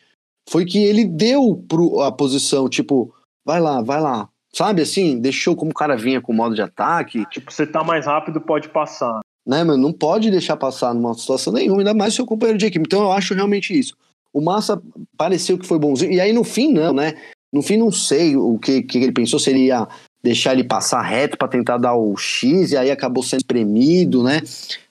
foi 0.50 0.66
que 0.66 0.80
ele 0.80 1.06
deu 1.06 1.64
pro, 1.68 2.02
a 2.02 2.12
posição, 2.12 2.68
tipo, 2.68 3.14
vai 3.46 3.60
lá, 3.60 3.82
vai 3.82 4.02
lá. 4.02 4.30
Sabe 4.54 4.82
assim? 4.82 5.20
Deixou 5.20 5.56
como 5.56 5.72
o 5.72 5.74
cara 5.74 5.96
vinha 5.96 6.22
com 6.22 6.34
modo 6.34 6.56
de 6.56 6.62
ataque. 6.62 7.26
Tipo, 7.30 7.52
você 7.52 7.68
tá 7.68 7.84
mais 7.84 8.06
rápido, 8.06 8.42
pode 8.42 8.70
passar 8.70 9.20
né, 9.48 9.64
mano? 9.64 9.82
Não 9.82 9.94
pode 9.94 10.30
deixar 10.30 10.58
passar 10.58 10.94
numa 10.94 11.14
situação 11.14 11.54
nenhuma, 11.54 11.80
ainda 11.80 11.94
mais 11.94 12.14
seu 12.14 12.26
companheiro 12.26 12.60
de 12.60 12.66
equipe. 12.66 12.86
Então 12.86 13.02
eu 13.02 13.12
acho 13.12 13.34
realmente 13.34 13.78
isso. 13.78 13.96
O 14.34 14.42
Massa 14.42 14.82
pareceu 15.18 15.58
que 15.58 15.66
foi 15.66 15.80
bonzinho, 15.80 16.12
e 16.12 16.20
aí 16.20 16.34
no 16.34 16.44
fim 16.44 16.74
não, 16.74 16.94
né? 16.94 17.16
No 17.52 17.62
fim 17.62 17.78
não 17.78 17.90
sei 17.90 18.36
o 18.36 18.60
que, 18.60 18.84
que 18.84 18.98
ele 18.98 19.14
pensou, 19.14 19.40
se 19.40 19.50
ele 19.50 19.68
ia 19.68 19.88
deixar 20.22 20.52
ele 20.52 20.66
passar 20.66 21.02
reto 21.02 21.38
para 21.38 21.48
tentar 21.48 21.78
dar 21.78 21.96
o 21.96 22.18
X, 22.18 22.74
e 22.74 22.78
aí 22.78 22.92
acabou 22.92 23.24
sendo 23.24 23.40
espremido, 23.40 24.22
né? 24.22 24.42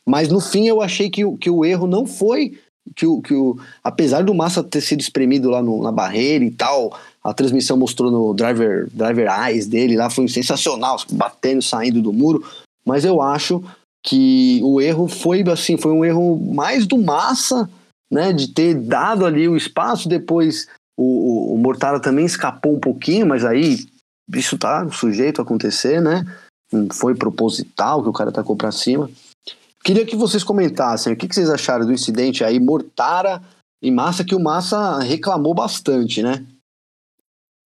Mas 0.07 0.29
no 0.29 0.41
fim 0.41 0.67
eu 0.67 0.81
achei 0.81 1.11
que, 1.11 1.23
que 1.37 1.51
o 1.51 1.65
erro 1.65 1.87
não 1.87 2.07
foi 2.07 2.59
que 2.95 3.05
o, 3.05 3.21
que 3.21 3.35
o 3.35 3.59
apesar 3.83 4.23
do 4.23 4.35
Massa 4.35 4.63
ter 4.63 4.81
sido 4.81 5.01
espremido 5.01 5.51
lá 5.51 5.61
no, 5.61 5.83
na 5.83 5.93
barreira 5.93 6.45
e 6.45 6.51
tal, 6.51 6.97
a 7.23 7.35
transmissão 7.35 7.77
mostrou 7.77 8.11
no 8.11 8.33
driver 8.33 8.89
driver 8.93 9.29
eyes 9.29 9.67
dele 9.67 9.97
lá 9.97 10.09
foi 10.09 10.29
sensacional, 10.29 10.97
batendo, 11.11 11.61
saindo 11.61 12.01
do 12.01 12.13
muro, 12.13 12.45
mas 12.85 13.05
eu 13.05 13.21
acho 13.21 13.63
que 14.07 14.61
o 14.63 14.81
erro 14.81 15.09
foi 15.09 15.43
assim, 15.51 15.77
foi 15.77 15.91
um 15.91 16.05
erro 16.05 16.39
mais 16.55 16.87
do 16.87 16.97
Massa, 16.97 17.69
né, 18.11 18.33
de 18.33 18.49
ter 18.49 18.75
dado 18.75 19.27
ali 19.27 19.49
o 19.49 19.57
espaço, 19.57 20.09
depois 20.09 20.69
o, 20.97 21.03
o, 21.03 21.55
o 21.55 21.59
Mortara 21.59 21.99
também 21.99 22.25
escapou 22.25 22.77
um 22.77 22.81
pouquinho, 22.81 23.27
mas 23.27 23.45
aí 23.45 23.85
isso 24.33 24.57
tá 24.57 24.89
sujeito 24.91 25.41
a 25.41 25.45
acontecer, 25.45 26.01
né? 26.01 26.25
Não 26.73 26.89
foi 26.93 27.15
proposital 27.17 28.03
que 28.03 28.09
o 28.09 28.13
cara 28.13 28.31
tacou 28.31 28.57
para 28.57 28.71
cima. 28.71 29.11
Queria 29.85 30.07
que 30.07 30.17
vocês 30.17 30.43
comentassem 30.43 31.13
o 31.13 31.17
que, 31.17 31.29
que 31.29 31.35
vocês 31.35 31.51
acharam 31.51 31.85
do 31.85 31.93
incidente 31.93 32.45
aí, 32.45 32.59
Mortara 32.61 33.43
e 33.83 33.91
Massa, 33.91 34.25
que 34.25 34.35
o 34.35 34.41
Massa 34.41 35.01
reclamou 35.01 35.55
bastante, 35.55 36.23
né? 36.23 36.45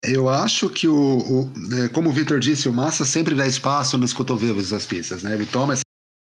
Eu 0.04 0.30
acho 0.30 0.70
que 0.70 0.88
o, 0.88 1.18
o 1.18 1.52
é, 1.84 1.90
como 1.90 2.10
o 2.10 2.14
Victor 2.14 2.40
disse, 2.40 2.70
o 2.70 2.74
Massa 2.74 3.04
sempre 3.04 3.34
dá 3.34 3.48
espaço 3.48 3.98
nos 3.98 4.14
cotovelos 4.14 4.70
das 4.70 4.86
pistas, 4.86 5.24
né? 5.24 5.34
Ele 5.34 5.46
toma 5.46 5.74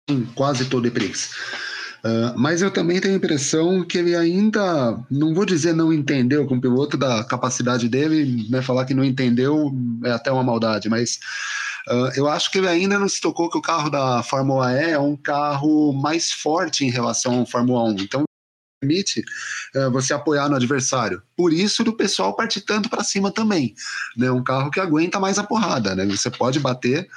em 0.08 0.24
quase 0.34 0.64
todo 0.64 0.86
o 0.86 0.90
Prix. 0.90 1.30
Uh, 2.04 2.32
mas 2.36 2.62
eu 2.62 2.70
também 2.70 3.00
tenho 3.00 3.14
a 3.14 3.16
impressão 3.16 3.84
que 3.84 3.98
ele 3.98 4.14
ainda, 4.14 4.98
não 5.10 5.34
vou 5.34 5.44
dizer 5.44 5.72
não 5.72 5.92
entendeu 5.92 6.46
com 6.46 6.56
o 6.56 6.60
piloto 6.60 6.96
da 6.96 7.24
capacidade 7.24 7.88
dele, 7.88 8.46
né, 8.48 8.62
falar 8.62 8.84
que 8.84 8.94
não 8.94 9.04
entendeu 9.04 9.72
é 10.04 10.12
até 10.12 10.30
uma 10.30 10.44
maldade, 10.44 10.88
mas 10.88 11.18
uh, 11.88 12.12
eu 12.14 12.28
acho 12.28 12.52
que 12.52 12.58
ele 12.58 12.68
ainda 12.68 12.98
não 13.00 13.08
se 13.08 13.20
tocou 13.20 13.50
que 13.50 13.58
o 13.58 13.62
carro 13.62 13.90
da 13.90 14.22
Fórmula 14.22 14.72
E 14.72 14.92
é 14.92 14.98
um 14.98 15.16
carro 15.16 15.92
mais 15.92 16.30
forte 16.30 16.84
em 16.84 16.90
relação 16.90 17.40
ao 17.40 17.46
Fórmula 17.46 17.82
1. 17.90 17.96
Então 18.00 18.24
permite 18.80 19.24
uh, 19.74 19.90
você 19.90 20.14
apoiar 20.14 20.48
no 20.48 20.56
adversário. 20.56 21.20
Por 21.36 21.52
isso 21.52 21.82
do 21.82 21.92
pessoal 21.92 22.34
partir 22.34 22.60
tanto 22.60 22.88
para 22.88 23.04
cima 23.04 23.32
também. 23.32 23.74
Né? 24.16 24.30
Um 24.30 24.42
carro 24.42 24.70
que 24.70 24.80
aguenta 24.80 25.18
mais 25.18 25.38
a 25.38 25.42
porrada. 25.42 25.94
Né? 25.94 26.06
Você 26.06 26.30
pode 26.30 26.60
bater 26.60 27.08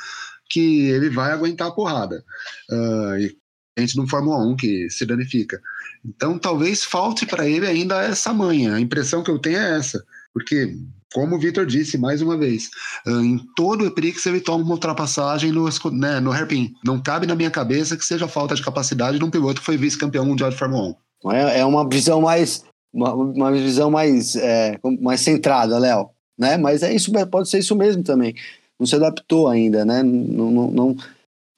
que 0.51 0.87
ele 0.89 1.09
vai 1.09 1.31
aguentar 1.31 1.69
a 1.69 1.71
porrada. 1.71 2.23
Uh, 2.69 3.17
e 3.17 3.37
a 3.77 3.81
gente 3.81 3.95
não 3.95 4.07
Fórmula 4.07 4.37
1 4.45 4.57
que 4.57 4.89
se 4.89 5.05
danifica. 5.05 5.59
Então 6.05 6.37
talvez 6.37 6.83
falte 6.83 7.25
para 7.25 7.47
ele 7.47 7.65
ainda 7.65 8.01
essa 8.01 8.33
manha. 8.33 8.75
A 8.75 8.81
impressão 8.81 9.23
que 9.23 9.31
eu 9.31 9.39
tenho 9.39 9.57
é 9.57 9.77
essa. 9.77 10.03
Porque, 10.33 10.75
como 11.13 11.35
o 11.35 11.39
Vitor 11.39 11.65
disse 11.65 11.97
mais 11.97 12.21
uma 12.21 12.37
vez, 12.37 12.69
uh, 13.07 13.21
em 13.21 13.39
todo 13.55 13.83
o 13.83 13.87
Eprix 13.87 14.25
ele 14.25 14.41
toma 14.41 14.63
uma 14.63 14.73
ultrapassagem 14.73 15.51
no, 15.51 15.67
né, 15.91 16.19
no 16.19 16.31
hairpin. 16.31 16.73
Não 16.85 17.01
cabe 17.01 17.25
na 17.25 17.35
minha 17.35 17.51
cabeça 17.51 17.95
que 17.95 18.05
seja 18.05 18.27
falta 18.27 18.55
de 18.55 18.63
capacidade 18.63 19.17
de 19.17 19.23
um 19.23 19.31
piloto 19.31 19.61
que 19.61 19.65
foi 19.65 19.77
vice-campeão 19.77 20.25
mundial 20.25 20.49
de 20.49 20.57
Fórmula 20.57 20.95
1. 21.23 21.31
É, 21.31 21.59
é 21.59 21.65
uma 21.65 21.87
visão 21.87 22.21
mais. 22.21 22.63
Uma, 22.93 23.13
uma 23.13 23.51
visão 23.53 23.89
mais, 23.89 24.35
é, 24.35 24.77
mais 24.99 25.21
centrada, 25.21 25.79
Léo. 25.79 26.09
Né? 26.37 26.57
Mas 26.57 26.83
é 26.83 26.93
isso, 26.93 27.09
pode 27.29 27.49
ser 27.49 27.59
isso 27.59 27.73
mesmo 27.73 28.03
também 28.03 28.35
não 28.81 28.87
se 28.87 28.95
adaptou 28.95 29.47
ainda, 29.47 29.85
né? 29.85 30.01
Não, 30.01 30.49
não, 30.49 30.71
não, 30.71 30.95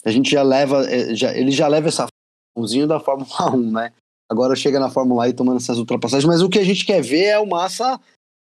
a 0.04 0.12
gente 0.12 0.30
já 0.30 0.44
leva, 0.44 0.86
é, 0.92 1.16
já, 1.16 1.34
ele 1.34 1.52
já 1.52 1.70
leva 1.70 1.88
essa 1.88 2.06
funzinho 2.54 2.86
da 2.86 3.00
Fórmula 3.00 3.56
1, 3.56 3.58
né? 3.72 3.94
Agora 4.30 4.56
chega 4.58 4.78
na 4.78 4.90
Fórmula 4.90 5.30
E 5.30 5.34
tomando 5.34 5.58
essas 5.58 5.78
ultrapassagens, 5.78 6.28
mas 6.28 6.42
o 6.42 6.50
que 6.50 6.60
a 6.60 6.66
gente 6.66 6.86
quer 6.86 7.02
ver 7.02 7.26
é 7.26 7.40
o 7.40 7.46
Massa, 7.46 7.98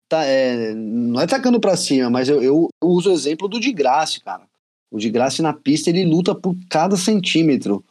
tá, 0.09 0.25
é, 0.25 0.73
não 0.75 1.21
é 1.21 1.27
tacando 1.27 1.59
para 1.59 1.77
cima, 1.77 2.09
mas 2.09 2.29
eu, 2.29 2.41
eu, 2.41 2.69
eu, 2.81 2.89
uso 2.89 3.11
o 3.11 3.13
exemplo 3.13 3.49
do 3.49 3.59
de 3.59 3.73
Graça, 3.73 4.21
cara. 4.21 4.45
O 4.93 4.99
de 4.99 5.11
Graça 5.11 5.43
na 5.43 5.53
pista 5.53 5.91
ele 5.91 6.05
luta 6.05 6.33
por 6.33 6.55
cada 6.71 6.97
centímetro. 6.97 7.85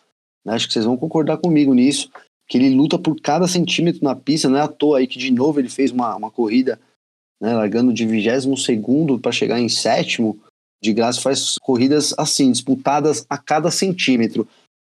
Né? 0.45 0.53
Acho 0.53 0.67
que 0.67 0.73
vocês 0.73 0.85
vão 0.85 0.95
concordar 0.95 1.37
comigo 1.37 1.73
nisso, 1.73 2.09
que 2.47 2.57
ele 2.57 2.73
luta 2.73 2.97
por 2.97 3.19
cada 3.19 3.45
centímetro 3.45 4.05
na 4.05 4.15
pista, 4.15 4.47
não 4.47 4.57
é 4.57 4.61
à 4.61 4.69
toa 4.69 4.99
aí 4.99 5.07
que 5.07 5.19
de 5.19 5.31
novo 5.31 5.59
ele 5.59 5.69
fez 5.69 5.91
uma, 5.91 6.15
uma 6.15 6.31
corrida, 6.31 6.79
né, 7.41 7.53
largando 7.53 7.93
de 7.93 8.05
vigésimo 8.05 8.55
segundo 8.55 9.19
para 9.19 9.33
chegar 9.33 9.59
em 9.59 9.67
sétimo 9.67 10.39
de 10.81 10.93
graça 10.93 11.21
faz 11.21 11.57
corridas 11.57 12.13
assim, 12.17 12.51
disputadas 12.51 13.25
a 13.29 13.37
cada 13.37 13.71
centímetro. 13.71 14.47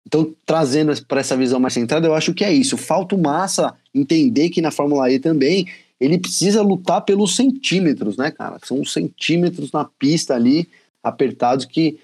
Então, 0.05 0.33
trazendo 0.45 0.93
para 1.05 1.19
essa 1.19 1.35
visão 1.35 1.59
mais 1.59 1.73
centrada, 1.73 2.07
eu 2.07 2.13
acho 2.13 2.33
que 2.33 2.43
é 2.43 2.53
isso. 2.53 2.77
Falta 2.77 3.15
o 3.15 3.21
Massa 3.21 3.73
entender 3.93 4.49
que 4.49 4.61
na 4.61 4.71
Fórmula 4.71 5.11
E 5.11 5.19
também 5.19 5.67
ele 5.99 6.19
precisa 6.19 6.61
lutar 6.61 7.01
pelos 7.01 7.35
centímetros, 7.35 8.17
né, 8.17 8.29
cara? 8.29 8.59
São 8.63 8.81
os 8.81 8.93
centímetros 8.93 9.71
na 9.71 9.85
pista 9.85 10.35
ali, 10.35 10.69
apertados, 11.01 11.65
que, 11.65 11.97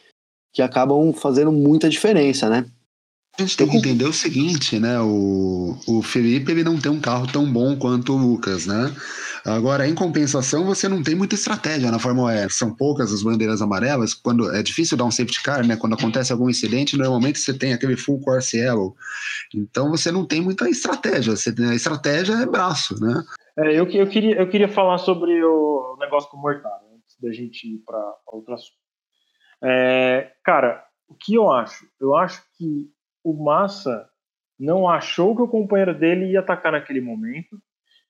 que 0.53 0.61
acabam 0.61 1.13
fazendo 1.13 1.51
muita 1.51 1.89
diferença, 1.89 2.49
né? 2.49 2.65
A 3.41 3.43
gente 3.43 3.57
tem 3.57 3.67
que 3.67 3.77
entender 3.77 4.05
o 4.05 4.13
seguinte, 4.13 4.79
né? 4.79 4.99
O, 5.01 5.75
o 5.87 6.03
Felipe 6.03 6.51
ele 6.51 6.63
não 6.63 6.79
tem 6.79 6.91
um 6.91 7.01
carro 7.01 7.25
tão 7.25 7.51
bom 7.51 7.75
quanto 7.75 8.13
o 8.13 8.17
Lucas, 8.17 8.67
né? 8.67 8.93
Agora, 9.43 9.87
em 9.87 9.95
compensação, 9.95 10.63
você 10.63 10.87
não 10.87 11.01
tem 11.01 11.15
muita 11.15 11.33
estratégia 11.33 11.89
na 11.89 11.97
Fórmula 11.97 12.35
E. 12.35 12.47
São 12.51 12.75
poucas 12.75 13.11
as 13.11 13.23
bandeiras 13.23 13.59
amarelas. 13.59 14.13
Quando 14.13 14.53
é 14.53 14.61
difícil 14.61 14.95
dar 14.95 15.05
um 15.05 15.11
safety 15.11 15.41
car, 15.41 15.65
né? 15.65 15.75
Quando 15.75 15.93
acontece 15.93 16.31
algum 16.31 16.51
incidente, 16.51 16.95
normalmente 16.95 17.39
você 17.39 17.51
tem 17.51 17.73
aquele 17.73 17.97
full 17.97 18.21
course 18.21 18.55
yellow. 18.55 18.95
Então 19.55 19.89
você 19.89 20.11
não 20.11 20.23
tem 20.23 20.39
muita 20.39 20.69
estratégia. 20.69 21.35
Você, 21.35 21.51
a 21.67 21.73
estratégia 21.73 22.33
é 22.33 22.45
braço, 22.45 23.01
né? 23.01 23.23
É, 23.57 23.71
eu, 23.71 23.89
eu, 23.89 24.07
queria, 24.07 24.35
eu 24.35 24.47
queria 24.49 24.69
falar 24.69 24.99
sobre 24.99 25.43
o 25.43 25.97
negócio 25.99 26.29
com 26.29 26.37
o 26.37 26.41
Mortara, 26.41 26.83
antes 26.95 27.17
da 27.19 27.31
gente 27.31 27.65
ir 27.67 27.79
para 27.79 27.99
outro 28.27 28.53
assunto. 28.53 28.77
É, 29.63 30.31
cara, 30.43 30.83
o 31.09 31.15
que 31.15 31.33
eu 31.33 31.51
acho? 31.51 31.87
Eu 31.99 32.15
acho 32.15 32.39
que 32.55 32.87
o 33.23 33.33
Massa 33.33 34.09
não 34.59 34.87
achou 34.87 35.35
que 35.35 35.41
o 35.41 35.47
companheiro 35.47 35.97
dele 35.97 36.31
ia 36.31 36.39
atacar 36.39 36.71
naquele 36.71 37.01
momento, 37.01 37.59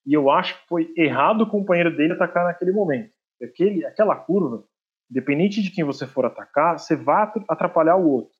e 0.05 0.13
eu 0.13 0.29
acho 0.29 0.59
que 0.59 0.67
foi 0.67 0.93
errado 0.97 1.41
o 1.41 1.49
companheiro 1.49 1.95
dele 1.95 2.13
atacar 2.13 2.45
naquele 2.45 2.71
momento. 2.71 3.11
Aquele, 3.41 3.85
aquela 3.85 4.15
curva, 4.15 4.63
independente 5.09 5.61
de 5.61 5.71
quem 5.71 5.83
você 5.83 6.07
for 6.07 6.25
atacar, 6.25 6.77
você 6.77 6.95
vai 6.95 7.31
atrapalhar 7.49 7.95
o 7.95 8.09
outro. 8.09 8.35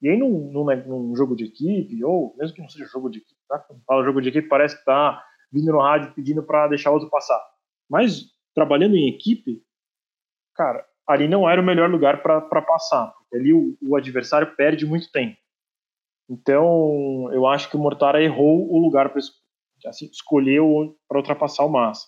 E 0.00 0.08
aí, 0.08 0.16
num, 0.16 0.50
num, 0.50 0.64
num 0.86 1.16
jogo 1.16 1.36
de 1.36 1.44
equipe, 1.44 2.02
ou 2.02 2.34
mesmo 2.38 2.54
que 2.54 2.62
não 2.62 2.68
seja 2.68 2.86
jogo 2.86 3.10
de 3.10 3.18
equipe, 3.18 3.40
tá? 3.48 3.58
Quando 3.58 3.82
fala 3.84 4.04
jogo 4.04 4.20
de 4.20 4.30
equipe, 4.30 4.48
parece 4.48 4.78
que 4.78 4.84
tá 4.84 5.22
vindo 5.52 5.72
no 5.72 5.80
rádio 5.80 6.14
pedindo 6.14 6.42
para 6.42 6.68
deixar 6.68 6.90
o 6.90 6.94
outro 6.94 7.10
passar. 7.10 7.40
Mas 7.88 8.30
trabalhando 8.54 8.96
em 8.96 9.08
equipe, 9.08 9.62
cara, 10.54 10.84
ali 11.06 11.28
não 11.28 11.48
era 11.48 11.60
o 11.60 11.64
melhor 11.64 11.90
lugar 11.90 12.22
para 12.22 12.62
passar, 12.62 13.12
porque 13.18 13.36
ali 13.36 13.52
o, 13.52 13.76
o, 13.82 13.96
adversário 13.96 14.54
perde 14.54 14.86
muito 14.86 15.10
tempo. 15.10 15.36
Então, 16.30 17.28
eu 17.32 17.44
acho 17.44 17.68
que 17.68 17.76
o 17.76 17.80
Mortara 17.80 18.22
errou 18.22 18.72
o 18.72 18.78
lugar 18.78 19.10
para 19.10 19.20
assim, 19.86 20.08
para 21.08 21.18
ultrapassar 21.18 21.64
o 21.64 21.68
Massa. 21.68 22.06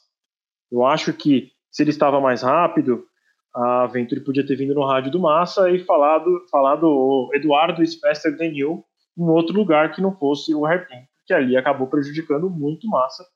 Eu 0.71 0.87
acho 0.87 1.13
que 1.13 1.51
se 1.73 1.83
ele 1.83 1.91
estava 1.91 2.21
mais 2.21 2.43
rápido, 2.43 3.05
a 3.53 3.87
Venturi 3.89 4.23
podia 4.23 4.47
ter 4.47 4.55
vindo 4.55 4.75
no 4.75 4.87
rádio 4.87 5.11
do 5.11 5.19
Massa 5.19 5.69
e 5.71 5.81
falado, 5.81 6.47
falado 6.51 7.31
Eduardo 7.35 7.83
is 7.83 7.99
you 8.55 8.85
em 9.19 9.29
outro 9.29 9.57
lugar 9.57 9.93
que 9.93 10.01
não 10.01 10.17
fosse 10.17 10.55
o 10.55 10.65
hairpin, 10.65 11.05
que 11.27 11.35
ali 11.35 11.57
acabou 11.57 11.89
prejudicando 11.89 12.49
muito 12.49 12.87
Massa 12.87 13.27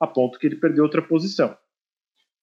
a 0.00 0.06
ponto 0.08 0.40
que 0.40 0.46
ele 0.48 0.56
perdeu 0.56 0.82
outra 0.82 1.00
posição. 1.00 1.56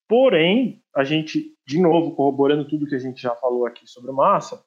Porém, 0.07 0.81
a 0.95 1.03
gente, 1.03 1.53
de 1.67 1.79
novo, 1.81 2.15
corroborando 2.15 2.67
tudo 2.67 2.87
que 2.87 2.95
a 2.95 2.99
gente 2.99 3.21
já 3.21 3.35
falou 3.35 3.65
aqui 3.65 3.85
sobre 3.85 4.09
o 4.09 4.15
Massa, 4.15 4.63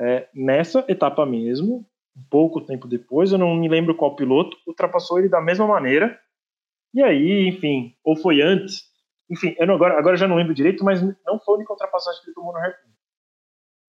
é, 0.00 0.28
nessa 0.34 0.84
etapa 0.88 1.26
mesmo, 1.26 1.86
pouco 2.30 2.60
tempo 2.60 2.86
depois, 2.86 3.32
eu 3.32 3.38
não 3.38 3.54
me 3.54 3.68
lembro 3.68 3.94
qual 3.94 4.16
piloto, 4.16 4.56
ultrapassou 4.66 5.18
ele 5.18 5.28
da 5.28 5.40
mesma 5.40 5.66
maneira. 5.66 6.18
E 6.94 7.02
aí, 7.02 7.48
enfim, 7.48 7.94
ou 8.04 8.16
foi 8.16 8.42
antes, 8.42 8.82
enfim, 9.30 9.54
eu 9.58 9.66
não, 9.66 9.74
agora, 9.74 9.98
agora 9.98 10.16
já 10.16 10.28
não 10.28 10.36
lembro 10.36 10.54
direito, 10.54 10.84
mas 10.84 11.00
não 11.00 11.40
foi 11.40 11.54
a 11.54 11.56
única 11.56 11.72
ultrapassagem 11.72 12.20
que 12.20 12.28
ele 12.28 12.34
tomou 12.34 12.52
no 12.52 12.58
hairpin. 12.58 12.92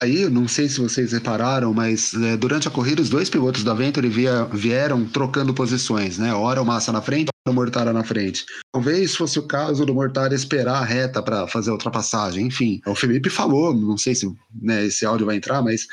Aí, 0.01 0.29
não 0.29 0.49
sei 0.49 0.67
se 0.67 0.81
vocês 0.81 1.13
repararam, 1.13 1.73
mas 1.73 2.13
é, 2.13 2.35
durante 2.35 2.67
a 2.67 2.71
corrida 2.71 3.01
os 3.01 3.09
dois 3.09 3.29
pilotos 3.29 3.63
da 3.63 3.73
Venturi 3.73 4.09
via, 4.09 4.43
vieram 4.45 5.05
trocando 5.05 5.53
posições, 5.53 6.17
né? 6.17 6.33
Ora 6.33 6.61
o 6.61 6.65
Massa 6.65 6.91
na 6.91 7.01
frente, 7.01 7.29
ora 7.47 7.53
o 7.53 7.55
Mortara 7.55 7.93
na 7.93 8.03
frente. 8.03 8.45
Talvez 8.73 9.15
fosse 9.15 9.39
o 9.39 9.47
caso 9.47 9.85
do 9.85 9.93
Mortara 9.93 10.35
esperar 10.35 10.81
a 10.81 10.85
reta 10.85 11.21
para 11.23 11.47
fazer 11.47 11.69
a 11.69 11.73
ultrapassagem. 11.73 12.47
Enfim, 12.47 12.81
o 12.85 12.95
Felipe 12.95 13.29
falou, 13.29 13.73
não 13.73 13.97
sei 13.97 14.13
se 14.13 14.27
né, 14.61 14.85
esse 14.85 15.05
áudio 15.05 15.25
vai 15.25 15.37
entrar, 15.37 15.61
mas 15.61 15.87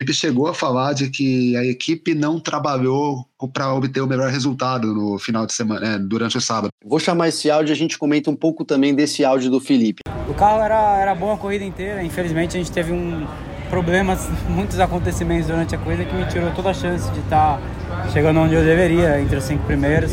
Felipe 0.00 0.14
chegou 0.14 0.46
a 0.46 0.54
falar 0.54 0.94
de 0.94 1.10
que 1.10 1.54
a 1.58 1.64
equipe 1.66 2.14
não 2.14 2.40
trabalhou 2.40 3.26
para 3.52 3.74
obter 3.74 4.00
o 4.00 4.06
melhor 4.06 4.30
resultado 4.30 4.94
no 4.94 5.18
final 5.18 5.44
de 5.44 5.52
semana, 5.52 5.86
é, 5.86 5.98
durante 5.98 6.38
o 6.38 6.40
sábado. 6.40 6.70
Vou 6.82 6.98
chamar 6.98 7.28
esse 7.28 7.50
áudio 7.50 7.70
e 7.70 7.74
a 7.74 7.76
gente 7.76 7.98
comenta 7.98 8.30
um 8.30 8.34
pouco 8.34 8.64
também 8.64 8.94
desse 8.94 9.22
áudio 9.26 9.50
do 9.50 9.60
Felipe. 9.60 10.00
O 10.26 10.32
carro 10.32 10.62
era, 10.62 10.98
era 10.98 11.14
bom 11.14 11.30
a 11.30 11.36
corrida 11.36 11.66
inteira, 11.66 12.02
infelizmente 12.02 12.56
a 12.56 12.60
gente 12.60 12.72
teve 12.72 12.90
um 12.92 13.26
problemas, 13.68 14.26
muitos 14.48 14.80
acontecimentos 14.80 15.48
durante 15.48 15.74
a 15.74 15.78
corrida 15.78 16.02
que 16.06 16.14
me 16.14 16.24
tirou 16.24 16.50
toda 16.52 16.70
a 16.70 16.74
chance 16.74 17.10
de 17.10 17.18
estar 17.20 17.60
tá 17.60 18.08
chegando 18.08 18.40
onde 18.40 18.54
eu 18.54 18.64
deveria, 18.64 19.20
entre 19.20 19.36
os 19.36 19.44
cinco 19.44 19.66
primeiros. 19.66 20.12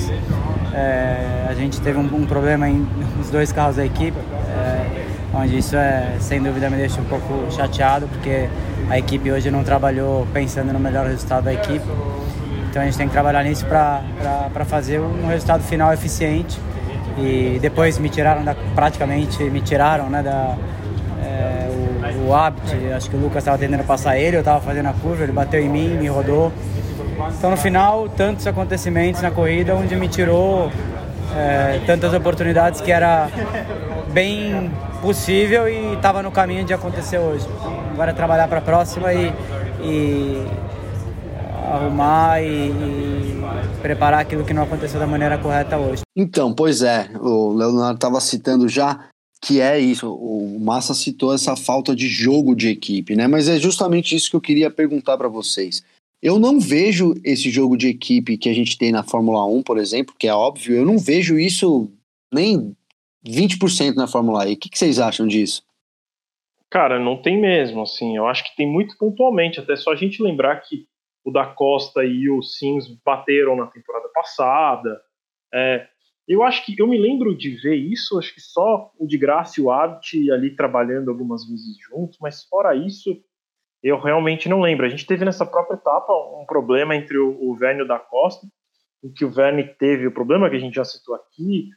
É, 0.73 1.47
a 1.49 1.53
gente 1.53 1.79
teve 1.79 1.97
um, 1.97 2.13
um, 2.13 2.25
problema 2.25 2.67
em, 2.67 2.85
nos 3.17 3.29
dois 3.29 3.53
carros 3.53 3.77
da 3.77 3.85
equipe, 3.85 4.17
é, 4.17 5.05
onde 5.33 5.57
isso 5.57 5.77
é, 5.77 6.17
sem 6.19 6.43
dúvida 6.43 6.69
me 6.69 6.75
deixa 6.75 6.99
um 6.99 7.05
pouco 7.05 7.49
chateado, 7.49 8.05
porque 8.09 8.49
a 8.89 8.97
equipe 8.97 9.31
hoje 9.31 9.51
não 9.51 9.63
trabalhou 9.63 10.25
pensando 10.33 10.71
no 10.71 10.79
melhor 10.79 11.07
resultado 11.07 11.43
da 11.43 11.53
equipe. 11.53 11.85
Então 12.69 12.81
a 12.81 12.85
gente 12.85 12.97
tem 12.97 13.07
que 13.07 13.13
trabalhar 13.13 13.43
nisso 13.43 13.65
para 13.65 14.65
fazer 14.65 14.99
um 14.99 15.27
resultado 15.27 15.63
final 15.63 15.93
eficiente 15.93 16.59
e 17.17 17.57
depois 17.61 17.97
me 17.97 18.09
tiraram 18.09 18.43
da, 18.43 18.55
praticamente 18.75 19.43
me 19.43 19.61
tiraram 19.61 20.09
né, 20.09 20.21
da 20.21 20.55
é, 21.23 21.69
o, 22.23 22.27
o 22.27 22.35
Abt, 22.35 22.61
acho 22.95 23.09
que 23.09 23.15
o 23.15 23.19
Lucas 23.19 23.37
estava 23.37 23.57
tentando 23.57 23.83
passar 23.83 24.17
ele, 24.17 24.37
eu 24.37 24.41
estava 24.41 24.61
fazendo 24.61 24.87
a 24.87 24.93
curva, 24.93 25.23
ele 25.23 25.31
bateu 25.31 25.59
em 25.59 25.69
mim, 25.69 25.89
me 25.97 26.07
rodou. 26.07 26.51
Então 27.37 27.49
no 27.49 27.57
final, 27.57 28.07
tantos 28.09 28.45
acontecimentos 28.45 29.21
na 29.21 29.31
corrida 29.31 29.75
onde 29.75 29.95
me 29.95 30.07
tirou 30.07 30.71
é, 31.35 31.79
tantas 31.85 32.13
oportunidades 32.13 32.79
que 32.79 32.91
era 32.91 33.27
bem 34.13 34.71
possível 35.01 35.67
e 35.67 35.93
estava 35.93 36.21
no 36.21 36.31
caminho 36.31 36.63
de 36.63 36.73
acontecer 36.73 37.17
hoje. 37.17 37.47
Agora 37.97 38.11
é 38.11 38.13
trabalhar 38.13 38.47
para 38.47 38.59
a 38.59 38.61
próxima 38.61 39.11
e, 39.11 39.33
e 39.81 40.45
arrumar 41.73 42.39
e, 42.43 42.69
e, 42.69 43.43
preparar 43.81 44.19
aquilo 44.19 44.45
que 44.45 44.53
não 44.53 44.61
aconteceu 44.61 44.99
da 44.99 45.07
maneira 45.07 45.35
correta 45.39 45.79
hoje. 45.79 46.03
Então, 46.15 46.53
pois 46.53 46.83
é, 46.83 47.09
o 47.19 47.53
Leonardo 47.53 47.95
estava 47.95 48.21
citando 48.21 48.69
já 48.69 49.09
que 49.41 49.59
é 49.59 49.79
isso, 49.79 50.13
o 50.13 50.59
Massa 50.59 50.93
citou 50.93 51.33
essa 51.33 51.55
falta 51.55 51.95
de 51.95 52.07
jogo 52.07 52.55
de 52.55 52.69
equipe, 52.69 53.15
né? 53.15 53.25
Mas 53.25 53.49
é 53.49 53.57
justamente 53.57 54.15
isso 54.15 54.29
que 54.29 54.35
eu 54.35 54.41
queria 54.41 54.69
perguntar 54.69 55.17
para 55.17 55.27
vocês. 55.27 55.83
Eu 56.21 56.37
não 56.37 56.59
vejo 56.59 57.15
esse 57.23 57.49
jogo 57.49 57.75
de 57.75 57.87
equipe 57.87 58.37
que 58.37 58.47
a 58.47 58.53
gente 58.53 58.77
tem 58.77 58.91
na 58.91 59.01
Fórmula 59.01 59.43
1, 59.43 59.63
por 59.63 59.79
exemplo, 59.79 60.13
que 60.19 60.27
é 60.27 60.33
óbvio, 60.35 60.75
eu 60.75 60.85
não 60.85 60.99
vejo 60.99 61.39
isso 61.39 61.89
nem 62.31 62.75
20% 63.25 63.95
na 63.95 64.05
Fórmula 64.05 64.47
E. 64.47 64.53
O 64.53 64.57
que, 64.57 64.69
que 64.69 64.77
vocês 64.77 64.99
acham 64.99 65.25
disso? 65.25 65.65
Cara, 66.69 66.99
não 66.99 67.21
tem 67.21 67.39
mesmo, 67.39 67.81
assim, 67.81 68.17
eu 68.17 68.27
acho 68.27 68.43
que 68.43 68.55
tem 68.55 68.67
muito 68.67 68.97
pontualmente, 68.97 69.59
até 69.59 69.75
só 69.75 69.93
a 69.93 69.95
gente 69.95 70.21
lembrar 70.21 70.57
que 70.57 70.85
o 71.23 71.31
da 71.31 71.45
Costa 71.45 72.03
e 72.03 72.29
o 72.29 72.41
Sims 72.41 72.87
bateram 73.05 73.55
na 73.55 73.67
temporada 73.67 74.09
passada. 74.13 75.01
É, 75.53 75.87
eu 76.27 76.43
acho 76.43 76.65
que 76.65 76.75
eu 76.77 76.87
me 76.87 76.97
lembro 76.97 77.35
de 77.35 77.51
ver 77.51 77.75
isso, 77.75 78.19
acho 78.19 78.33
que 78.33 78.41
só 78.41 78.91
o 78.97 79.07
de 79.07 79.17
Graça 79.17 79.59
e 79.59 79.63
o 79.63 79.71
Abt 79.71 80.31
ali 80.31 80.55
trabalhando 80.55 81.09
algumas 81.09 81.47
vezes 81.47 81.77
juntos, 81.89 82.17
mas 82.21 82.43
fora 82.43 82.75
isso, 82.75 83.17
eu 83.81 83.99
realmente 83.99 84.49
não 84.49 84.59
lembro. 84.59 84.85
A 84.85 84.89
gente 84.89 85.05
teve 85.05 85.23
nessa 85.23 85.45
própria 85.45 85.75
etapa 85.75 86.11
um 86.13 86.45
problema 86.45 86.95
entre 86.95 87.17
o, 87.17 87.37
o 87.41 87.55
Verne 87.55 87.81
e 87.81 87.83
o 87.83 87.87
da 87.87 87.99
Costa, 87.99 88.45
em 89.03 89.11
que 89.11 89.23
o 89.23 89.31
Verne 89.31 89.63
teve 89.63 90.07
o 90.07 90.13
problema 90.13 90.49
que 90.49 90.55
a 90.55 90.59
gente 90.59 90.75
já 90.75 90.83
citou 90.83 91.15
aqui, 91.15 91.69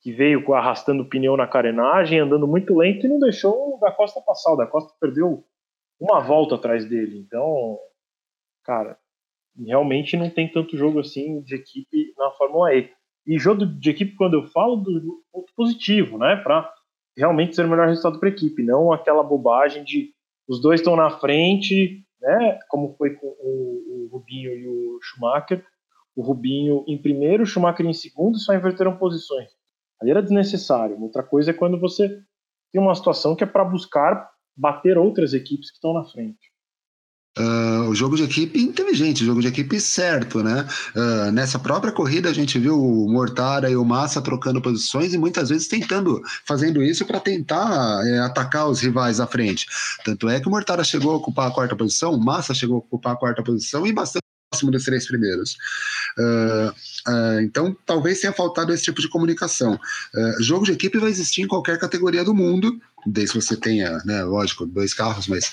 que 0.00 0.12
veio 0.12 0.52
arrastando 0.54 1.02
o 1.02 1.08
pneu 1.08 1.36
na 1.36 1.46
carenagem, 1.46 2.20
andando 2.20 2.46
muito 2.46 2.76
lento 2.76 3.06
e 3.06 3.08
não 3.08 3.18
deixou 3.18 3.76
o 3.76 3.78
da 3.80 3.90
Costa 3.90 4.20
passar. 4.20 4.52
O 4.52 4.56
da 4.56 4.66
Costa 4.66 4.92
perdeu 5.00 5.44
uma 6.00 6.20
volta 6.20 6.54
atrás 6.54 6.88
dele. 6.88 7.18
Então, 7.18 7.78
cara, 8.64 8.96
realmente 9.56 10.16
não 10.16 10.30
tem 10.30 10.50
tanto 10.50 10.76
jogo 10.76 11.00
assim 11.00 11.40
de 11.42 11.56
equipe 11.56 12.12
na 12.16 12.30
Fórmula 12.32 12.74
E. 12.74 12.90
E 13.26 13.38
jogo 13.38 13.66
de 13.66 13.90
equipe, 13.90 14.14
quando 14.16 14.34
eu 14.34 14.46
falo 14.48 14.76
do 14.76 15.22
ponto 15.32 15.52
positivo, 15.54 16.16
né, 16.16 16.36
para 16.36 16.72
realmente 17.16 17.54
ser 17.54 17.66
o 17.66 17.68
melhor 17.68 17.88
resultado 17.88 18.18
para 18.18 18.28
a 18.28 18.32
equipe, 18.32 18.62
não 18.62 18.92
aquela 18.92 19.22
bobagem 19.22 19.84
de 19.84 20.14
os 20.48 20.62
dois 20.62 20.80
estão 20.80 20.96
na 20.96 21.10
frente, 21.10 22.02
né, 22.20 22.58
como 22.68 22.94
foi 22.96 23.14
com 23.14 23.26
o, 23.26 24.08
Rubinho 24.10 24.56
e 24.56 24.66
o 24.66 24.98
Schumacher. 25.02 25.62
O 26.16 26.22
Rubinho 26.22 26.84
em 26.88 26.96
primeiro, 26.96 27.42
o 27.42 27.46
Schumacher 27.46 27.84
em 27.84 27.92
segundo, 27.92 28.38
só 28.38 28.54
inverteram 28.54 28.96
posições. 28.96 29.50
Ali 30.00 30.10
era 30.10 30.22
desnecessário. 30.22 31.00
Outra 31.00 31.22
coisa 31.22 31.50
é 31.50 31.54
quando 31.54 31.78
você 31.78 32.08
tem 32.72 32.80
uma 32.80 32.94
situação 32.94 33.34
que 33.34 33.44
é 33.44 33.46
para 33.46 33.64
buscar 33.64 34.28
bater 34.56 34.98
outras 34.98 35.32
equipes 35.32 35.70
que 35.70 35.76
estão 35.76 35.92
na 35.92 36.04
frente. 36.04 36.48
Uh, 37.38 37.88
o 37.88 37.94
jogo 37.94 38.16
de 38.16 38.24
equipe 38.24 38.60
inteligente, 38.60 39.22
o 39.22 39.26
jogo 39.26 39.40
de 39.40 39.46
equipe 39.46 39.78
certo, 39.80 40.42
né? 40.42 40.66
Uh, 40.96 41.30
nessa 41.30 41.56
própria 41.56 41.92
corrida 41.92 42.28
a 42.28 42.32
gente 42.32 42.58
viu 42.58 42.76
o 42.76 43.08
Mortara 43.08 43.70
e 43.70 43.76
o 43.76 43.84
Massa 43.84 44.20
trocando 44.20 44.60
posições 44.60 45.14
e 45.14 45.18
muitas 45.18 45.48
vezes 45.48 45.68
tentando, 45.68 46.20
fazendo 46.44 46.82
isso 46.82 47.06
para 47.06 47.20
tentar 47.20 48.04
é, 48.04 48.18
atacar 48.18 48.68
os 48.68 48.80
rivais 48.80 49.20
à 49.20 49.26
frente. 49.26 49.66
Tanto 50.04 50.28
é 50.28 50.40
que 50.40 50.48
o 50.48 50.50
Mortara 50.50 50.82
chegou 50.82 51.12
a 51.12 51.16
ocupar 51.16 51.46
a 51.46 51.54
quarta 51.54 51.76
posição, 51.76 52.12
o 52.12 52.24
Massa 52.24 52.52
chegou 52.52 52.76
a 52.76 52.80
ocupar 52.80 53.12
a 53.12 53.16
quarta 53.16 53.42
posição 53.42 53.86
e 53.86 53.92
bastante 53.92 54.27
próximo 54.50 54.70
dos 54.70 54.84
três 54.84 55.06
primeiros. 55.06 55.56
Uh, 56.18 56.70
uh, 57.10 57.40
então, 57.40 57.76
talvez 57.86 58.20
tenha 58.20 58.32
faltado 58.32 58.72
esse 58.72 58.84
tipo 58.84 59.00
de 59.00 59.08
comunicação. 59.08 59.74
Uh, 59.74 60.42
jogo 60.42 60.64
de 60.64 60.72
equipe 60.72 60.98
vai 60.98 61.10
existir 61.10 61.42
em 61.42 61.46
qualquer 61.46 61.78
categoria 61.78 62.24
do 62.24 62.34
mundo, 62.34 62.80
desde 63.06 63.34
que 63.34 63.44
você 63.44 63.56
tenha, 63.56 63.98
né, 64.04 64.24
lógico, 64.24 64.66
dois 64.66 64.92
carros, 64.92 65.28
mas 65.28 65.52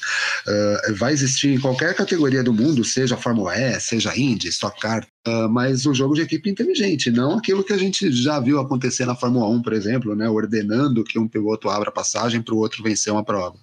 vai 0.97 1.13
existir 1.13 1.49
em 1.49 1.59
qualquer 1.59 1.93
categoria 1.95 2.43
do 2.43 2.51
mundo, 2.51 2.83
seja 2.83 3.15
Fórmula 3.15 3.55
E, 3.55 3.79
seja 3.79 4.17
Indy, 4.17 4.49
Stock 4.49 4.79
Car, 4.81 5.07
mas 5.51 5.85
o 5.85 5.93
jogo 5.93 6.15
de 6.15 6.21
equipe 6.21 6.49
inteligente, 6.49 7.11
não 7.11 7.37
aquilo 7.37 7.63
que 7.63 7.71
a 7.71 7.77
gente 7.77 8.11
já 8.11 8.39
viu 8.39 8.59
acontecer 8.59 9.05
na 9.05 9.15
Fórmula 9.15 9.47
1, 9.47 9.61
por 9.61 9.73
exemplo, 9.73 10.15
né, 10.15 10.27
ordenando 10.27 11.03
que 11.03 11.19
um 11.19 11.27
piloto 11.27 11.69
abra 11.69 11.91
passagem 11.91 12.41
para 12.41 12.55
o 12.55 12.57
outro 12.57 12.83
vencer 12.83 13.13
uma 13.13 13.23
prova. 13.23 13.55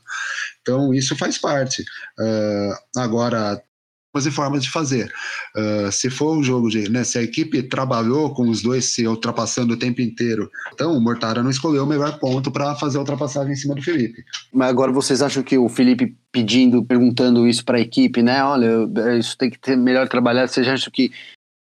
Então, 0.62 0.94
isso 0.94 1.16
faz 1.16 1.36
parte. 1.36 1.84
agora, 2.96 3.60
e 4.14 4.30
formas 4.30 4.62
de 4.62 4.70
fazer. 4.70 5.10
Uh, 5.56 5.90
se 5.90 6.10
for 6.10 6.36
um 6.36 6.42
jogo 6.42 6.68
de. 6.68 6.88
Né, 6.90 7.02
se 7.02 7.18
a 7.18 7.22
equipe 7.22 7.62
trabalhou 7.62 8.34
com 8.34 8.48
os 8.48 8.62
dois 8.62 8.92
se 8.92 9.06
ultrapassando 9.06 9.74
o 9.74 9.78
tempo 9.78 10.02
inteiro, 10.02 10.50
então 10.74 10.94
o 10.94 11.00
Mortara 11.00 11.42
não 11.42 11.50
escolheu 11.50 11.84
o 11.84 11.86
melhor 11.86 12.18
ponto 12.18 12.50
para 12.50 12.74
fazer 12.74 12.98
a 12.98 13.00
ultrapassagem 13.00 13.52
em 13.52 13.56
cima 13.56 13.74
do 13.74 13.82
Felipe. 13.82 14.22
Mas 14.52 14.68
agora 14.68 14.92
vocês 14.92 15.22
acham 15.22 15.42
que 15.42 15.56
o 15.56 15.68
Felipe 15.68 16.14
pedindo, 16.30 16.84
perguntando 16.84 17.48
isso 17.48 17.64
para 17.64 17.78
a 17.78 17.80
equipe, 17.80 18.22
né? 18.22 18.44
Olha, 18.44 18.88
isso 19.18 19.36
tem 19.36 19.50
que 19.50 19.58
ter 19.58 19.76
melhor 19.76 20.08
trabalhado. 20.08 20.50
Vocês 20.50 20.68
acham 20.68 20.92
que 20.92 21.10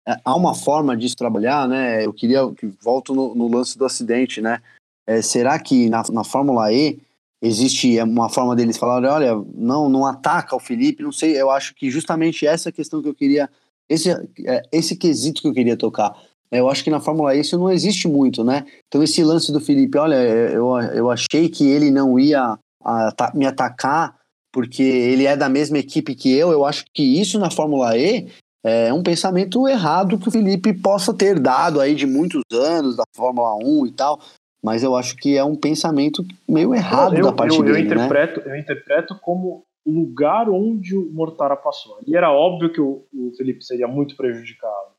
é, 0.08 0.18
há 0.24 0.36
uma 0.36 0.54
forma 0.54 0.96
disso 0.98 1.16
trabalhar, 1.16 1.68
né? 1.68 2.06
Eu 2.06 2.14
queria 2.14 2.42
que 2.54 2.68
volto 2.84 3.14
no, 3.14 3.34
no 3.34 3.48
lance 3.48 3.78
do 3.78 3.86
acidente, 3.86 4.42
né? 4.42 4.62
É, 5.08 5.22
será 5.22 5.58
que 5.58 5.90
na, 5.90 6.04
na 6.12 6.24
Fórmula 6.24 6.72
E 6.72 7.00
existe 7.42 8.00
uma 8.02 8.30
forma 8.30 8.56
deles 8.56 8.78
falarem, 8.78 9.10
olha, 9.10 9.44
não, 9.56 9.90
não 9.90 10.06
ataca 10.06 10.56
o 10.56 10.60
Felipe, 10.60 11.04
não 11.04 11.12
sei, 11.12 11.40
eu 11.40 11.50
acho 11.50 11.74
que 11.74 11.90
justamente 11.90 12.46
essa 12.46 12.72
questão 12.72 13.02
que 13.02 13.10
eu 13.10 13.16
queria, 13.16 13.50
esse, 13.90 14.12
é, 14.46 14.62
esse 14.72 14.96
quesito 14.96 15.42
que 15.42 15.48
eu 15.48 15.54
queria 15.54 15.76
tocar, 15.76 16.14
eu 16.52 16.70
acho 16.70 16.84
que 16.84 16.90
na 16.90 17.00
Fórmula 17.00 17.34
E 17.34 17.40
isso 17.40 17.58
não 17.58 17.72
existe 17.72 18.10
muito, 18.10 18.44
né? 18.44 18.66
Então 18.88 19.02
esse 19.02 19.24
lance 19.24 19.54
do 19.54 19.62
Felipe, 19.62 19.98
olha, 19.98 20.16
eu, 20.16 20.78
eu 20.94 21.10
achei 21.10 21.48
que 21.48 21.66
ele 21.66 21.90
não 21.90 22.20
ia 22.20 22.60
a, 22.84 23.32
me 23.34 23.46
atacar 23.46 24.20
porque 24.52 24.84
ele 24.84 25.26
é 25.26 25.38
da 25.38 25.48
mesma 25.48 25.78
equipe 25.78 26.14
que 26.14 26.30
eu, 26.30 26.52
eu 26.52 26.66
acho 26.66 26.84
que 26.94 27.04
isso 27.04 27.40
na 27.40 27.50
Fórmula 27.50 27.98
E 27.98 28.28
é 28.64 28.94
um 28.94 29.02
pensamento 29.02 29.68
errado 29.68 30.20
que 30.20 30.28
o 30.28 30.32
Felipe 30.32 30.74
possa 30.74 31.14
ter 31.14 31.40
dado 31.40 31.80
aí 31.80 31.96
de 31.96 32.06
muitos 32.06 32.42
anos 32.52 32.96
da 32.96 33.04
Fórmula 33.16 33.56
1 33.56 33.88
e 33.88 33.92
tal, 33.92 34.20
mas 34.64 34.84
eu 34.84 34.96
acho 34.96 35.16
que 35.18 35.36
é 35.36 35.44
um 35.44 35.56
pensamento 35.56 36.24
meio 36.48 36.74
errado 36.76 37.18
eu, 37.18 37.26
da 37.26 37.34
parte 37.34 37.58
eu, 37.58 37.64
dele, 37.64 37.92
eu 37.92 37.96
né? 37.96 38.06
interpreto, 38.06 38.40
né? 38.42 38.56
Eu 38.56 38.60
interpreto 38.60 39.20
como 39.20 39.66
o 39.84 39.92
lugar 39.92 40.48
onde 40.50 40.96
o 40.96 41.12
Mortara 41.12 41.56
passou. 41.56 42.00
E 42.06 42.16
era 42.16 42.32
óbvio 42.32 42.72
que 42.72 42.80
o, 42.80 43.04
o 43.14 43.32
Felipe 43.36 43.64
seria 43.64 43.88
muito 43.88 44.16
prejudicado. 44.16 44.92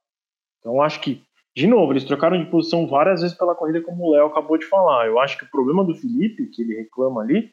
Então 0.58 0.82
acho 0.82 1.00
que, 1.00 1.22
de 1.56 1.66
novo, 1.68 1.92
eles 1.92 2.04
trocaram 2.04 2.42
de 2.42 2.50
posição 2.50 2.88
várias 2.88 3.20
vezes 3.20 3.36
pela 3.36 3.54
corrida, 3.54 3.80
como 3.80 4.04
o 4.04 4.12
Léo 4.12 4.26
acabou 4.26 4.58
de 4.58 4.66
falar. 4.66 5.06
Eu 5.06 5.20
acho 5.20 5.38
que 5.38 5.44
o 5.44 5.50
problema 5.50 5.84
do 5.84 5.94
Felipe, 5.94 6.46
que 6.46 6.62
ele 6.62 6.74
reclama 6.74 7.20
ali, 7.20 7.52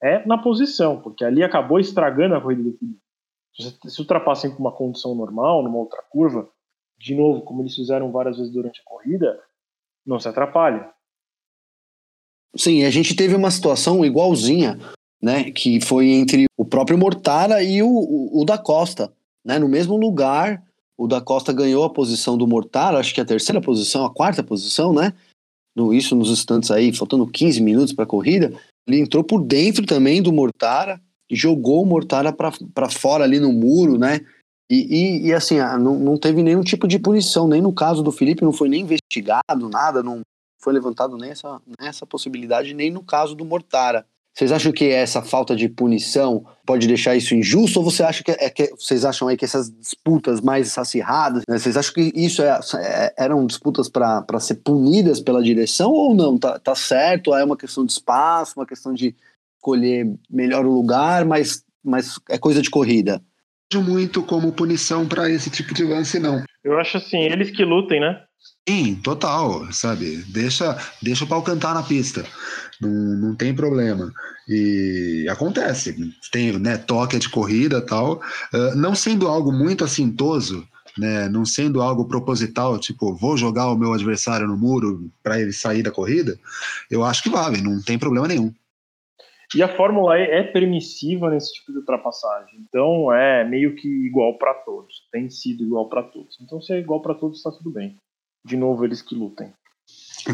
é 0.00 0.24
na 0.26 0.38
posição, 0.38 1.00
porque 1.00 1.24
ali 1.24 1.42
acabou 1.42 1.80
estragando 1.80 2.36
a 2.36 2.40
corrida 2.40 2.62
do 2.62 2.78
Felipe. 2.78 3.00
Se, 3.54 3.90
se 3.90 4.00
ultrapassem 4.00 4.54
com 4.54 4.60
uma 4.60 4.70
condição 4.70 5.16
normal, 5.16 5.64
numa 5.64 5.78
outra 5.78 6.00
curva, 6.08 6.48
de 6.96 7.14
novo, 7.16 7.42
como 7.42 7.62
eles 7.62 7.74
fizeram 7.74 8.12
várias 8.12 8.36
vezes 8.36 8.52
durante 8.52 8.80
a 8.80 8.84
corrida, 8.84 9.40
não 10.06 10.20
se 10.20 10.28
atrapalha. 10.28 10.92
Sim, 12.56 12.84
a 12.84 12.90
gente 12.90 13.14
teve 13.14 13.34
uma 13.34 13.50
situação 13.50 14.04
igualzinha, 14.04 14.78
né? 15.20 15.50
Que 15.50 15.80
foi 15.80 16.08
entre 16.10 16.46
o 16.56 16.64
próprio 16.64 16.98
Mortara 16.98 17.62
e 17.62 17.82
o, 17.82 17.88
o, 17.88 18.42
o 18.42 18.44
da 18.44 18.58
Costa, 18.58 19.12
né? 19.44 19.58
No 19.58 19.68
mesmo 19.68 19.96
lugar, 19.96 20.62
o 20.96 21.06
da 21.06 21.20
Costa 21.20 21.52
ganhou 21.52 21.84
a 21.84 21.90
posição 21.90 22.36
do 22.36 22.46
Mortara, 22.46 22.98
acho 22.98 23.14
que 23.14 23.20
a 23.20 23.24
terceira 23.24 23.60
posição, 23.60 24.04
a 24.04 24.10
quarta 24.10 24.42
posição, 24.42 24.92
né? 24.92 25.12
No, 25.76 25.94
isso 25.94 26.16
nos 26.16 26.30
instantes 26.30 26.70
aí, 26.70 26.92
faltando 26.92 27.26
15 27.26 27.60
minutos 27.60 27.92
para 27.92 28.04
a 28.04 28.08
corrida. 28.08 28.52
Ele 28.86 29.00
entrou 29.00 29.22
por 29.22 29.44
dentro 29.44 29.86
também 29.86 30.20
do 30.22 30.32
Mortara 30.32 31.00
e 31.30 31.36
jogou 31.36 31.82
o 31.82 31.86
Mortara 31.86 32.32
para 32.32 32.88
fora 32.90 33.22
ali 33.22 33.38
no 33.38 33.52
muro, 33.52 33.98
né? 33.98 34.20
E, 34.70 34.76
e, 34.76 35.26
e 35.28 35.32
assim, 35.32 35.58
não, 35.58 35.98
não 35.98 36.16
teve 36.18 36.42
nenhum 36.42 36.62
tipo 36.62 36.88
de 36.88 36.98
punição, 36.98 37.48
nem 37.48 37.62
no 37.62 37.72
caso 37.72 38.02
do 38.02 38.12
Felipe, 38.12 38.44
não 38.44 38.52
foi 38.52 38.68
nem 38.68 38.82
investigado, 38.82 39.68
nada, 39.70 40.02
não, 40.02 40.20
foi 40.58 40.72
levantado 40.72 41.16
nem 41.16 41.30
essa, 41.30 41.60
nem 41.78 41.88
essa 41.88 42.06
possibilidade, 42.06 42.74
nem 42.74 42.90
no 42.90 43.02
caso 43.02 43.34
do 43.34 43.44
Mortara. 43.44 44.04
Vocês 44.38 44.52
acham 44.52 44.70
que 44.70 44.88
essa 44.88 45.20
falta 45.20 45.56
de 45.56 45.68
punição 45.68 46.46
pode 46.64 46.86
deixar 46.86 47.16
isso 47.16 47.34
injusto? 47.34 47.80
Ou 47.80 47.84
você 47.84 48.04
acha 48.04 48.22
que, 48.22 48.30
é, 48.30 48.48
que 48.48 48.70
vocês 48.76 49.04
acham 49.04 49.26
aí 49.26 49.36
que 49.36 49.44
essas 49.44 49.68
disputas 49.68 50.40
mais 50.40 50.78
acirradas, 50.78 51.42
né, 51.48 51.58
vocês 51.58 51.76
acham 51.76 51.92
que 51.92 52.12
isso 52.14 52.40
é, 52.40 52.60
é, 52.76 53.14
eram 53.18 53.44
disputas 53.46 53.88
para 53.88 54.38
ser 54.38 54.56
punidas 54.56 55.20
pela 55.20 55.42
direção 55.42 55.90
ou 55.90 56.14
não? 56.14 56.38
Tá, 56.38 56.56
tá 56.56 56.74
certo? 56.76 57.34
É 57.34 57.42
uma 57.42 57.56
questão 57.56 57.84
de 57.84 57.90
espaço, 57.90 58.54
uma 58.56 58.66
questão 58.66 58.94
de 58.94 59.12
escolher 59.56 60.06
melhor 60.30 60.64
o 60.64 60.72
lugar, 60.72 61.24
mas, 61.24 61.64
mas 61.82 62.20
é 62.28 62.38
coisa 62.38 62.62
de 62.62 62.70
corrida. 62.70 63.20
Muito 63.74 64.22
como 64.22 64.52
punição 64.52 65.06
para 65.06 65.28
esse 65.28 65.50
tipo 65.50 65.74
de 65.74 65.82
lance, 65.82 66.20
não. 66.20 66.44
Eu 66.62 66.78
acho 66.78 66.96
assim, 66.96 67.18
eles 67.18 67.50
que 67.50 67.64
lutem, 67.64 68.00
né? 68.00 68.22
Sim, 68.68 68.96
total, 68.96 69.72
sabe? 69.72 70.18
Deixa, 70.30 70.76
deixa 71.00 71.24
o 71.24 71.26
pau 71.26 71.42
cantar 71.42 71.72
na 71.72 71.82
pista, 71.82 72.22
não, 72.78 72.90
não 72.90 73.34
tem 73.34 73.54
problema. 73.54 74.12
E 74.46 75.26
acontece, 75.30 75.96
tem 76.30 76.52
né, 76.58 76.76
toque 76.76 77.18
de 77.18 77.30
corrida 77.30 77.80
tal, 77.80 78.20
uh, 78.52 78.76
não 78.76 78.94
sendo 78.94 79.26
algo 79.26 79.50
muito 79.50 79.84
assintoso, 79.84 80.68
né, 80.98 81.30
não 81.30 81.46
sendo 81.46 81.80
algo 81.80 82.06
proposital, 82.06 82.78
tipo, 82.78 83.14
vou 83.14 83.38
jogar 83.38 83.72
o 83.72 83.78
meu 83.78 83.94
adversário 83.94 84.46
no 84.46 84.58
muro 84.58 85.10
para 85.22 85.40
ele 85.40 85.54
sair 85.54 85.82
da 85.82 85.90
corrida, 85.90 86.38
eu 86.90 87.02
acho 87.02 87.22
que 87.22 87.30
vale, 87.30 87.62
não 87.62 87.80
tem 87.82 87.98
problema 87.98 88.28
nenhum. 88.28 88.52
E 89.54 89.62
a 89.62 89.76
Fórmula 89.78 90.18
E 90.18 90.24
é 90.24 90.42
permissiva 90.42 91.30
nesse 91.30 91.54
tipo 91.54 91.72
de 91.72 91.78
ultrapassagem, 91.78 92.66
então 92.68 93.10
é 93.10 93.48
meio 93.48 93.74
que 93.74 93.88
igual 93.88 94.36
para 94.36 94.52
todos, 94.52 95.08
tem 95.10 95.30
sido 95.30 95.64
igual 95.64 95.88
para 95.88 96.02
todos. 96.02 96.36
Então, 96.42 96.60
se 96.60 96.74
é 96.74 96.78
igual 96.78 97.00
para 97.00 97.14
todos, 97.14 97.38
está 97.38 97.50
tudo 97.50 97.70
bem 97.70 97.96
de 98.48 98.56
novo 98.56 98.84
eles 98.84 99.02
que 99.02 99.14
lutem. 99.14 99.52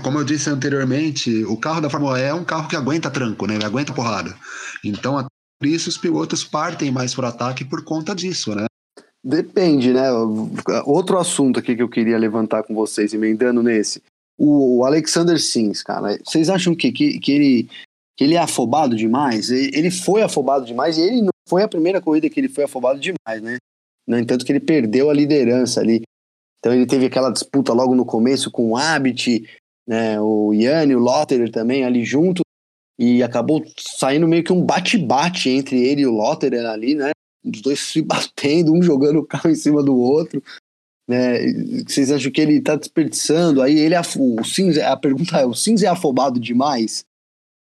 Como 0.02 0.18
eu 0.18 0.24
disse 0.24 0.48
anteriormente, 0.48 1.44
o 1.44 1.56
carro 1.56 1.80
da 1.80 1.90
Fórmula 1.90 2.18
E 2.18 2.22
é 2.22 2.34
um 2.34 2.44
carro 2.44 2.68
que 2.68 2.76
aguenta 2.76 3.10
tranco, 3.10 3.46
né? 3.46 3.54
Ele 3.54 3.64
aguenta 3.64 3.92
porrada. 3.92 4.34
Então, 4.82 5.24
por 5.60 5.68
isso 5.68 5.88
os 5.88 5.98
pilotos 5.98 6.42
partem 6.42 6.90
mais 6.90 7.14
para 7.14 7.26
o 7.26 7.28
ataque 7.28 7.64
por 7.64 7.84
conta 7.84 8.14
disso, 8.14 8.54
né? 8.54 8.66
Depende, 9.22 9.92
né? 9.92 10.10
Outro 10.84 11.18
assunto 11.18 11.58
aqui 11.58 11.76
que 11.76 11.82
eu 11.82 11.88
queria 11.88 12.18
levantar 12.18 12.62
com 12.62 12.74
vocês, 12.74 13.14
emendando 13.14 13.62
nesse. 13.62 14.02
O 14.36 14.84
Alexander 14.84 15.40
Sims, 15.40 15.82
cara, 15.82 16.18
vocês 16.24 16.50
acham 16.50 16.74
que, 16.74 16.90
que, 16.90 17.18
que, 17.20 17.32
ele, 17.32 17.68
que 18.16 18.24
ele 18.24 18.34
é 18.34 18.38
afobado 18.38 18.96
demais? 18.96 19.50
Ele 19.50 19.90
foi 19.90 20.22
afobado 20.22 20.66
demais 20.66 20.98
e 20.98 21.02
ele 21.02 21.22
não 21.22 21.30
foi 21.48 21.62
a 21.62 21.68
primeira 21.68 22.00
corrida 22.00 22.28
que 22.28 22.40
ele 22.40 22.48
foi 22.48 22.64
afobado 22.64 22.98
demais, 22.98 23.40
né? 23.40 23.58
No 24.06 24.18
entanto, 24.18 24.44
que 24.44 24.52
ele 24.52 24.60
perdeu 24.60 25.08
a 25.08 25.14
liderança 25.14 25.80
ali. 25.80 26.02
Então 26.64 26.72
ele 26.72 26.86
teve 26.86 27.04
aquela 27.04 27.28
disputa 27.28 27.74
logo 27.74 27.94
no 27.94 28.06
começo 28.06 28.50
com 28.50 28.70
o 28.70 28.76
Abit, 28.78 29.46
né, 29.86 30.18
o 30.18 30.50
Yanni, 30.54 30.96
o 30.96 30.98
Lotterer 30.98 31.50
também 31.50 31.84
ali 31.84 32.06
junto, 32.06 32.40
e 32.98 33.22
acabou 33.22 33.62
saindo 33.76 34.26
meio 34.26 34.42
que 34.42 34.50
um 34.50 34.64
bate-bate 34.64 35.50
entre 35.50 35.86
ele 35.86 36.00
e 36.00 36.06
o 36.06 36.12
Lotterer 36.12 36.64
ali, 36.64 36.94
né? 36.94 37.10
Os 37.44 37.60
dois 37.60 37.80
se 37.80 38.00
batendo, 38.02 38.72
um 38.72 38.80
jogando 38.80 39.18
o 39.18 39.26
carro 39.26 39.50
em 39.50 39.54
cima 39.54 39.82
do 39.82 39.94
outro. 39.94 40.42
Né? 41.06 41.52
Vocês 41.86 42.10
acham 42.10 42.32
que 42.32 42.40
ele 42.40 42.62
tá 42.62 42.76
desperdiçando? 42.76 43.60
Aí 43.60 43.78
ele 43.78 43.94
é 43.94 44.00
o 44.00 44.42
cinza, 44.42 44.88
a 44.88 44.96
pergunta 44.96 45.38
é: 45.38 45.44
o 45.44 45.52
cinza 45.52 45.84
é 45.84 45.90
afobado 45.90 46.40
demais? 46.40 47.04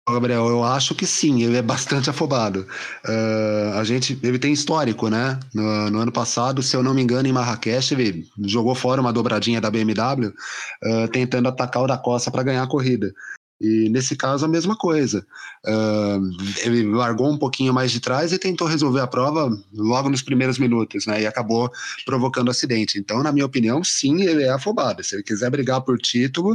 Gabriel, 0.08 0.46
eu 0.46 0.62
acho 0.62 0.94
que 0.94 1.04
sim, 1.04 1.42
ele 1.42 1.56
é 1.56 1.62
bastante 1.62 2.08
afobado. 2.08 2.64
Uh, 3.04 3.74
a 3.74 3.82
gente, 3.82 4.16
ele 4.22 4.38
tem 4.38 4.52
histórico, 4.52 5.08
né? 5.08 5.38
No, 5.52 5.90
no, 5.90 5.98
ano 5.98 6.12
passado, 6.12 6.62
se 6.62 6.76
eu 6.76 6.82
não 6.82 6.94
me 6.94 7.02
engano, 7.02 7.26
em 7.26 7.32
Marrakech, 7.32 7.92
ele 7.92 8.24
jogou 8.44 8.74
fora 8.76 9.00
uma 9.00 9.12
dobradinha 9.12 9.60
da 9.60 9.68
BMW, 9.68 10.28
uh, 10.28 11.08
tentando 11.10 11.48
atacar 11.48 11.82
o 11.82 11.88
da 11.88 11.98
Costa 11.98 12.30
para 12.30 12.44
ganhar 12.44 12.62
a 12.62 12.68
corrida. 12.68 13.12
E 13.60 13.88
nesse 13.88 14.14
caso, 14.16 14.44
a 14.44 14.48
mesma 14.48 14.76
coisa. 14.76 15.26
Uh, 15.64 16.20
ele 16.64 16.84
largou 16.84 17.30
um 17.30 17.38
pouquinho 17.38 17.72
mais 17.72 17.90
de 17.90 18.00
trás 18.00 18.32
e 18.32 18.38
tentou 18.38 18.66
resolver 18.66 19.00
a 19.00 19.06
prova 19.06 19.50
logo 19.72 20.10
nos 20.10 20.22
primeiros 20.22 20.58
minutos, 20.58 21.06
né? 21.06 21.22
E 21.22 21.26
acabou 21.26 21.70
provocando 22.04 22.50
acidente. 22.50 22.98
Então, 22.98 23.22
na 23.22 23.32
minha 23.32 23.46
opinião, 23.46 23.82
sim, 23.82 24.22
ele 24.22 24.42
é 24.42 24.50
afobado. 24.50 25.02
Se 25.02 25.16
ele 25.16 25.22
quiser 25.22 25.50
brigar 25.50 25.80
por 25.80 25.96
título, 25.98 26.54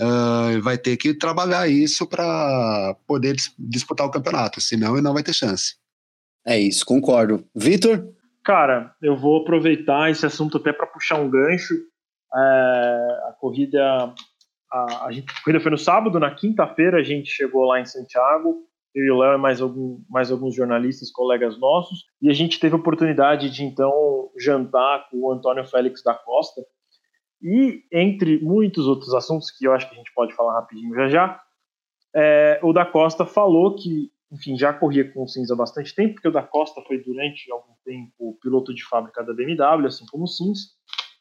uh, 0.00 0.60
vai 0.62 0.76
ter 0.76 0.98
que 0.98 1.14
trabalhar 1.14 1.66
isso 1.66 2.06
para 2.06 2.94
poder 3.06 3.34
dis 3.34 3.54
disputar 3.58 4.06
o 4.06 4.10
campeonato. 4.10 4.60
Senão, 4.60 4.94
ele 4.94 5.02
não 5.02 5.14
vai 5.14 5.22
ter 5.22 5.32
chance. 5.32 5.76
É 6.46 6.58
isso, 6.58 6.84
concordo. 6.84 7.42
Vitor? 7.54 8.06
Cara, 8.44 8.94
eu 9.00 9.16
vou 9.16 9.40
aproveitar 9.40 10.10
esse 10.10 10.26
assunto 10.26 10.58
até 10.58 10.72
para 10.74 10.86
puxar 10.86 11.18
um 11.18 11.30
gancho. 11.30 11.74
É, 12.36 12.38
a 13.28 13.34
corrida 13.40 14.12
a, 14.74 15.06
a, 15.06 15.12
gente, 15.12 15.30
a 15.30 15.44
corrida 15.44 15.60
foi 15.60 15.70
no 15.70 15.78
sábado, 15.78 16.18
na 16.18 16.34
quinta-feira 16.34 16.98
a 16.98 17.02
gente 17.02 17.30
chegou 17.30 17.64
lá 17.64 17.80
em 17.80 17.86
Santiago 17.86 18.64
eu 18.94 19.04
e 19.04 19.10
o 19.10 19.18
Léo 19.18 19.34
e 19.34 19.38
mais, 19.38 19.60
algum, 19.60 20.00
mais 20.08 20.30
alguns 20.30 20.54
jornalistas, 20.54 21.10
colegas 21.10 21.58
nossos, 21.58 22.04
e 22.22 22.30
a 22.30 22.32
gente 22.32 22.60
teve 22.60 22.74
a 22.74 22.78
oportunidade 22.78 23.50
de 23.50 23.64
então 23.64 24.30
jantar 24.38 25.08
com 25.10 25.18
o 25.18 25.32
Antônio 25.32 25.66
Félix 25.66 26.02
da 26.02 26.14
Costa, 26.14 26.64
e 27.42 27.82
entre 27.92 28.38
muitos 28.40 28.86
outros 28.86 29.12
assuntos 29.12 29.50
que 29.50 29.66
eu 29.66 29.72
acho 29.72 29.88
que 29.88 29.94
a 29.94 29.98
gente 29.98 30.12
pode 30.14 30.34
falar 30.34 30.54
rapidinho 30.54 30.94
já 30.94 31.08
já, 31.08 31.40
é, 32.14 32.60
o 32.62 32.72
da 32.72 32.86
Costa 32.86 33.26
falou 33.26 33.74
que, 33.74 34.12
enfim, 34.30 34.56
já 34.56 34.72
corria 34.72 35.12
com 35.12 35.24
o 35.24 35.28
Sims 35.28 35.50
há 35.50 35.56
bastante 35.56 35.92
tempo, 35.92 36.14
porque 36.14 36.28
o 36.28 36.32
da 36.32 36.42
Costa 36.42 36.80
foi 36.82 37.02
durante 37.02 37.50
algum 37.50 37.74
tempo 37.84 38.38
piloto 38.40 38.72
de 38.72 38.84
fábrica 38.84 39.24
da 39.24 39.34
BMW, 39.34 39.86
assim 39.86 40.06
como 40.06 40.24
o 40.24 40.28
e 40.28 40.52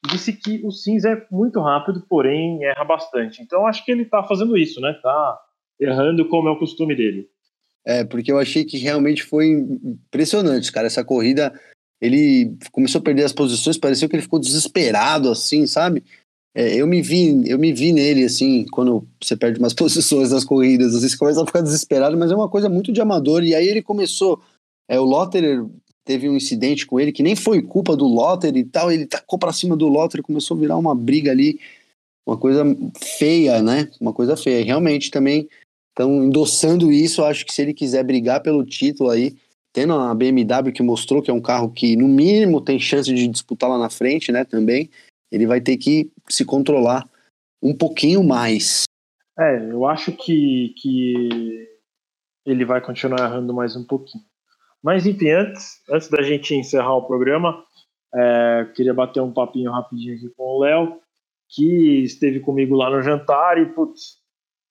disse 0.07 0.33
que 0.33 0.61
o 0.65 0.71
Sims 0.71 1.05
é 1.05 1.25
muito 1.31 1.59
rápido, 1.61 2.05
porém 2.07 2.63
erra 2.63 2.83
bastante. 2.83 3.41
Então 3.41 3.65
acho 3.65 3.83
que 3.85 3.91
ele 3.91 4.03
está 4.03 4.23
fazendo 4.23 4.57
isso, 4.57 4.81
né? 4.81 4.93
Tá 5.01 5.39
errando 5.79 6.27
como 6.27 6.49
é 6.49 6.51
o 6.51 6.59
costume 6.59 6.95
dele. 6.95 7.29
É, 7.85 8.03
porque 8.03 8.31
eu 8.31 8.39
achei 8.39 8.63
que 8.63 8.77
realmente 8.77 9.23
foi 9.23 9.49
impressionante, 9.49 10.71
cara. 10.71 10.87
Essa 10.87 11.03
corrida, 11.03 11.53
ele 12.01 12.55
começou 12.71 12.99
a 12.99 13.03
perder 13.03 13.23
as 13.23 13.33
posições, 13.33 13.77
pareceu 13.77 14.07
que 14.07 14.15
ele 14.15 14.23
ficou 14.23 14.39
desesperado, 14.39 15.29
assim, 15.29 15.67
sabe? 15.67 16.03
É, 16.55 16.75
eu 16.75 16.85
me 16.85 17.01
vi, 17.01 17.49
eu 17.49 17.57
me 17.57 17.73
vi 17.73 17.91
nele, 17.91 18.23
assim, 18.23 18.65
quando 18.71 19.07
você 19.21 19.35
perde 19.35 19.59
umas 19.59 19.73
posições 19.73 20.31
nas 20.31 20.45
corridas, 20.45 20.87
às 20.87 21.01
vezes 21.01 21.11
você 21.11 21.17
começa 21.17 21.41
a 21.41 21.45
ficar 21.45 21.61
desesperado, 21.61 22.17
mas 22.17 22.31
é 22.31 22.35
uma 22.35 22.49
coisa 22.49 22.69
muito 22.69 22.91
de 22.91 23.01
amador. 23.01 23.43
E 23.43 23.55
aí 23.55 23.67
ele 23.67 23.81
começou. 23.81 24.41
É, 24.85 24.99
o 24.99 25.05
Lotterer 25.05 25.65
teve 26.05 26.29
um 26.29 26.35
incidente 26.35 26.85
com 26.85 26.99
ele 26.99 27.11
que 27.11 27.23
nem 27.23 27.35
foi 27.35 27.61
culpa 27.61 27.95
do 27.95 28.05
Lotterer 28.05 28.57
e 28.57 28.65
tal, 28.65 28.91
ele 28.91 29.05
tacou 29.05 29.39
para 29.39 29.53
cima 29.53 29.75
do 29.75 29.87
Lotterer, 29.87 30.23
começou 30.23 30.57
a 30.57 30.59
virar 30.59 30.77
uma 30.77 30.93
briga 30.93 31.31
ali, 31.31 31.59
uma 32.25 32.37
coisa 32.37 32.63
feia, 33.17 33.61
né? 33.61 33.89
Uma 33.99 34.13
coisa 34.13 34.35
feia. 34.37 34.61
E 34.61 34.63
realmente 34.63 35.11
também 35.11 35.47
então, 35.93 36.23
endossando 36.23 36.91
isso, 36.91 37.23
acho 37.23 37.45
que 37.45 37.53
se 37.53 37.61
ele 37.61 37.73
quiser 37.73 38.03
brigar 38.03 38.41
pelo 38.41 38.65
título 38.65 39.11
aí, 39.11 39.37
tendo 39.71 39.93
a 39.93 40.13
BMW 40.13 40.73
que 40.73 40.81
mostrou 40.81 41.21
que 41.21 41.29
é 41.29 41.33
um 41.33 41.41
carro 41.41 41.71
que, 41.71 41.95
no 41.95 42.07
mínimo, 42.07 42.59
tem 42.59 42.79
chance 42.79 43.13
de 43.13 43.27
disputar 43.27 43.69
lá 43.69 43.77
na 43.77 43.89
frente, 43.89 44.31
né, 44.31 44.43
também, 44.43 44.89
ele 45.31 45.45
vai 45.45 45.61
ter 45.61 45.77
que 45.77 46.11
se 46.27 46.43
controlar 46.43 47.07
um 47.61 47.75
pouquinho 47.75 48.23
mais. 48.23 48.83
É, 49.37 49.71
eu 49.71 49.85
acho 49.85 50.11
que, 50.11 50.73
que 50.77 51.69
ele 52.45 52.65
vai 52.65 52.81
continuar 52.81 53.19
errando 53.19 53.53
mais 53.53 53.75
um 53.75 53.83
pouquinho. 53.83 54.23
Mas, 54.83 55.05
enfim, 55.05 55.29
antes, 55.29 55.81
antes 55.89 56.09
da 56.09 56.21
gente 56.21 56.53
encerrar 56.53 56.95
o 56.95 57.07
programa, 57.07 57.63
é, 58.13 58.67
queria 58.75 58.93
bater 58.93 59.21
um 59.21 59.31
papinho 59.31 59.71
rapidinho 59.71 60.15
aqui 60.15 60.29
com 60.35 60.43
o 60.43 60.59
Léo, 60.59 60.99
que 61.49 62.03
esteve 62.03 62.39
comigo 62.41 62.75
lá 62.75 62.89
no 62.89 63.01
jantar 63.01 63.57
e, 63.57 63.65
putz, 63.67 64.17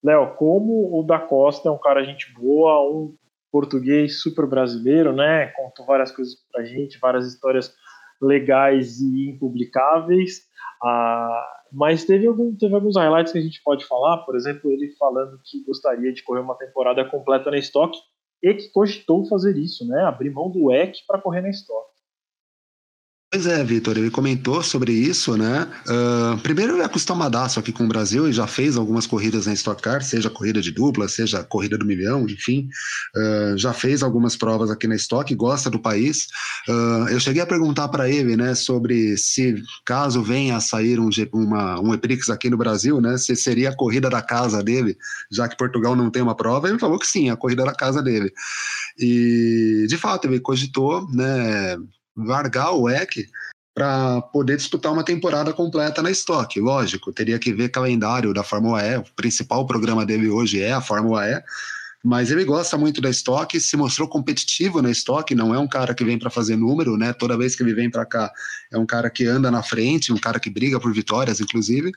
Léo, 0.03 0.35
como 0.35 0.99
o 0.99 1.03
da 1.03 1.17
Costa 1.17 1.69
é 1.69 1.71
um 1.71 1.77
cara 1.77 2.03
gente 2.03 2.31
boa, 2.33 2.87
um 2.89 3.15
português 3.51 4.21
super 4.21 4.45
brasileiro, 4.45 5.13
né? 5.13 5.47
Contou 5.47 5.85
várias 5.85 6.11
coisas 6.11 6.35
pra 6.51 6.63
gente, 6.63 6.99
várias 6.99 7.25
histórias 7.27 7.73
legais 8.21 8.99
e 8.99 9.29
impublicáveis. 9.29 10.41
Ah, 10.83 11.47
mas 11.71 12.03
teve, 12.03 12.27
algum, 12.27 12.55
teve 12.55 12.75
alguns 12.75 12.97
highlights 12.97 13.31
que 13.31 13.39
a 13.39 13.41
gente 13.41 13.61
pode 13.63 13.85
falar, 13.85 14.17
por 14.19 14.35
exemplo, 14.35 14.69
ele 14.71 14.93
falando 14.99 15.39
que 15.43 15.63
gostaria 15.63 16.11
de 16.11 16.23
correr 16.23 16.41
uma 16.41 16.55
temporada 16.55 17.05
completa 17.05 17.49
na 17.49 17.57
Stock 17.57 17.97
e 18.43 18.53
que 18.53 18.69
cogitou 18.69 19.25
fazer 19.25 19.57
isso, 19.57 19.87
né? 19.87 20.03
Abrir 20.03 20.29
mão 20.29 20.51
do 20.51 20.69
EC 20.69 20.97
para 21.07 21.21
correr 21.21 21.41
na 21.41 21.49
Stock. 21.49 21.92
Pois 23.33 23.47
é, 23.47 23.63
Vitor, 23.63 23.97
ele 23.97 24.11
comentou 24.11 24.61
sobre 24.61 24.91
isso, 24.91 25.35
né? 25.35 25.67
Uh, 25.87 26.37
primeiro, 26.41 26.73
ele 26.73 26.83
é 26.83 26.85
acostumadaço 26.85 27.59
aqui 27.59 27.71
com 27.71 27.83
o 27.83 27.87
Brasil 27.87 28.29
e 28.29 28.31
já 28.31 28.45
fez 28.45 28.77
algumas 28.77 29.07
corridas 29.07 29.47
na 29.47 29.53
Stock 29.53 29.81
Car, 29.81 30.03
seja 30.03 30.29
corrida 30.29 30.61
de 30.61 30.69
dupla, 30.69 31.07
seja 31.07 31.43
corrida 31.43 31.75
do 31.75 31.83
milhão, 31.83 32.29
enfim. 32.29 32.69
Uh, 33.17 33.57
já 33.57 33.73
fez 33.73 34.03
algumas 34.03 34.35
provas 34.35 34.69
aqui 34.69 34.85
na 34.85 34.95
Stock, 34.95 35.33
gosta 35.33 35.67
do 35.67 35.79
país. 35.79 36.27
Uh, 36.69 37.09
eu 37.09 37.19
cheguei 37.19 37.41
a 37.41 37.47
perguntar 37.47 37.87
para 37.87 38.07
ele, 38.07 38.37
né, 38.37 38.53
sobre 38.53 39.17
se 39.17 39.55
caso 39.83 40.21
venha 40.21 40.57
a 40.57 40.61
sair 40.61 40.99
um, 40.99 41.09
uma, 41.33 41.81
um 41.81 41.91
Eprix 41.91 42.29
aqui 42.29 42.51
no 42.51 42.57
Brasil, 42.57 43.01
né, 43.01 43.17
se 43.17 43.35
seria 43.35 43.71
a 43.71 43.75
corrida 43.75 44.11
da 44.11 44.21
casa 44.21 44.61
dele, 44.61 44.95
já 45.31 45.47
que 45.47 45.57
Portugal 45.57 45.95
não 45.95 46.11
tem 46.11 46.21
uma 46.21 46.35
prova. 46.35 46.69
Ele 46.69 46.77
falou 46.77 46.99
que 46.99 47.07
sim, 47.07 47.31
a 47.31 47.35
corrida 47.35 47.65
da 47.65 47.73
casa 47.73 47.99
dele. 47.99 48.31
E, 48.95 49.87
de 49.89 49.97
fato, 49.97 50.27
ele 50.27 50.39
cogitou, 50.39 51.09
né, 51.11 51.79
largar 52.15 52.71
o 52.71 52.83
WEC 52.83 53.27
para 53.73 54.21
poder 54.21 54.55
disputar 54.57 54.91
uma 54.91 55.03
temporada 55.03 55.51
completa 55.51 56.01
na 56.01 56.11
estoque. 56.11 56.59
Lógico, 56.59 57.11
teria 57.11 57.39
que 57.39 57.51
ver 57.51 57.69
calendário 57.69 58.33
da 58.33 58.43
Fórmula 58.43 58.83
E, 58.83 58.97
o 58.97 59.05
principal 59.15 59.65
programa 59.65 60.05
dele 60.05 60.29
hoje 60.29 60.61
é 60.61 60.71
a 60.71 60.81
Fórmula 60.81 61.27
E, 61.27 61.43
mas 62.03 62.29
ele 62.29 62.43
gosta 62.43 62.77
muito 62.77 62.99
da 62.99 63.09
estoque, 63.09 63.59
se 63.59 63.77
mostrou 63.77 64.07
competitivo 64.07 64.81
na 64.81 64.91
estoque, 64.91 65.33
não 65.33 65.55
é 65.55 65.57
um 65.57 65.67
cara 65.67 65.95
que 65.95 66.03
vem 66.03 66.19
para 66.19 66.29
fazer 66.29 66.57
número, 66.57 66.97
né? 66.97 67.13
Toda 67.13 67.37
vez 67.37 67.55
que 67.55 67.63
ele 67.63 67.73
vem 67.73 67.89
para 67.89 68.05
cá, 68.05 68.31
é 68.71 68.77
um 68.77 68.85
cara 68.85 69.09
que 69.09 69.25
anda 69.25 69.49
na 69.49 69.63
frente, 69.63 70.11
um 70.11 70.17
cara 70.17 70.39
que 70.39 70.49
briga 70.49 70.79
por 70.79 70.93
vitórias, 70.93 71.39
inclusive. 71.39 71.91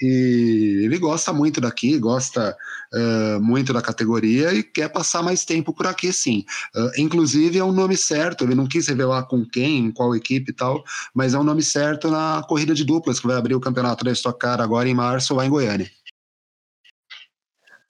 E 0.00 0.82
ele 0.84 0.98
gosta 0.98 1.32
muito 1.32 1.60
daqui, 1.60 1.98
gosta 1.98 2.56
uh, 2.92 3.40
muito 3.40 3.72
da 3.72 3.80
categoria 3.80 4.52
e 4.52 4.62
quer 4.62 4.88
passar 4.88 5.22
mais 5.22 5.44
tempo 5.44 5.72
por 5.72 5.86
aqui, 5.86 6.12
sim. 6.12 6.44
Uh, 6.74 7.00
inclusive, 7.00 7.58
é 7.58 7.64
um 7.64 7.72
nome 7.72 7.96
certo, 7.96 8.44
ele 8.44 8.54
não 8.54 8.66
quis 8.66 8.88
revelar 8.88 9.24
com 9.24 9.44
quem, 9.44 9.92
qual 9.92 10.14
equipe 10.14 10.50
e 10.50 10.54
tal, 10.54 10.82
mas 11.14 11.34
é 11.34 11.38
um 11.38 11.44
nome 11.44 11.62
certo 11.62 12.10
na 12.10 12.44
corrida 12.48 12.74
de 12.74 12.84
duplas, 12.84 13.20
que 13.20 13.26
vai 13.26 13.36
abrir 13.36 13.54
o 13.54 13.60
campeonato 13.60 14.04
da 14.04 14.10
Stock 14.12 14.38
Car 14.38 14.60
agora 14.60 14.88
em 14.88 14.94
março, 14.94 15.34
lá 15.34 15.46
em 15.46 15.50
Goiânia. 15.50 15.88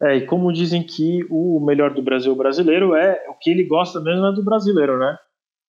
É, 0.03 0.17
e 0.17 0.27
como 0.27 0.53
dizem 0.53 0.83
que 0.83 1.25
o 1.31 1.59
melhor 1.61 1.95
do 1.95 2.03
Brasil 2.03 2.35
brasileiro 2.37 2.95
é 2.95 3.25
o 3.29 3.35
que 3.35 3.51
ele 3.51 3.65
gosta 3.65 4.01
mesmo 4.01 4.27
é 4.27 4.33
do 4.33 4.45
brasileiro, 4.45 4.99
né? 4.99 5.17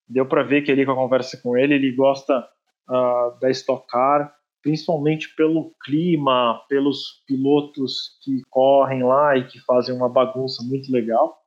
Deu 0.06 0.26
para 0.26 0.42
ver 0.42 0.62
que 0.62 0.70
ali 0.70 0.84
com 0.84 0.92
a 0.92 0.96
conversa 0.96 1.40
com 1.42 1.56
ele, 1.56 1.74
ele 1.74 1.92
gosta 1.92 2.46
uh, 2.88 3.40
da 3.40 3.50
Stock 3.50 3.86
Car, 3.88 4.32
principalmente 4.66 5.32
pelo 5.36 5.72
clima, 5.84 6.60
pelos 6.68 7.22
pilotos 7.24 8.18
que 8.20 8.42
correm 8.50 9.04
lá 9.04 9.36
e 9.36 9.46
que 9.46 9.60
fazem 9.60 9.94
uma 9.94 10.08
bagunça 10.08 10.60
muito 10.64 10.90
legal. 10.90 11.38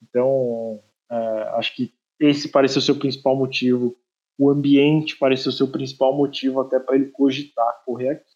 Então, 0.00 0.78
é, 1.10 1.16
acho 1.56 1.74
que 1.74 1.92
esse 2.20 2.48
pareceu 2.48 2.80
ser 2.80 2.92
o 2.92 2.98
principal 3.00 3.34
motivo, 3.34 3.96
o 4.38 4.48
ambiente 4.48 5.18
pareceu 5.18 5.50
ser 5.50 5.64
o 5.64 5.72
principal 5.72 6.16
motivo 6.16 6.60
até 6.60 6.78
para 6.78 6.94
ele 6.94 7.06
cogitar 7.06 7.82
correr 7.84 8.10
aqui. 8.10 8.30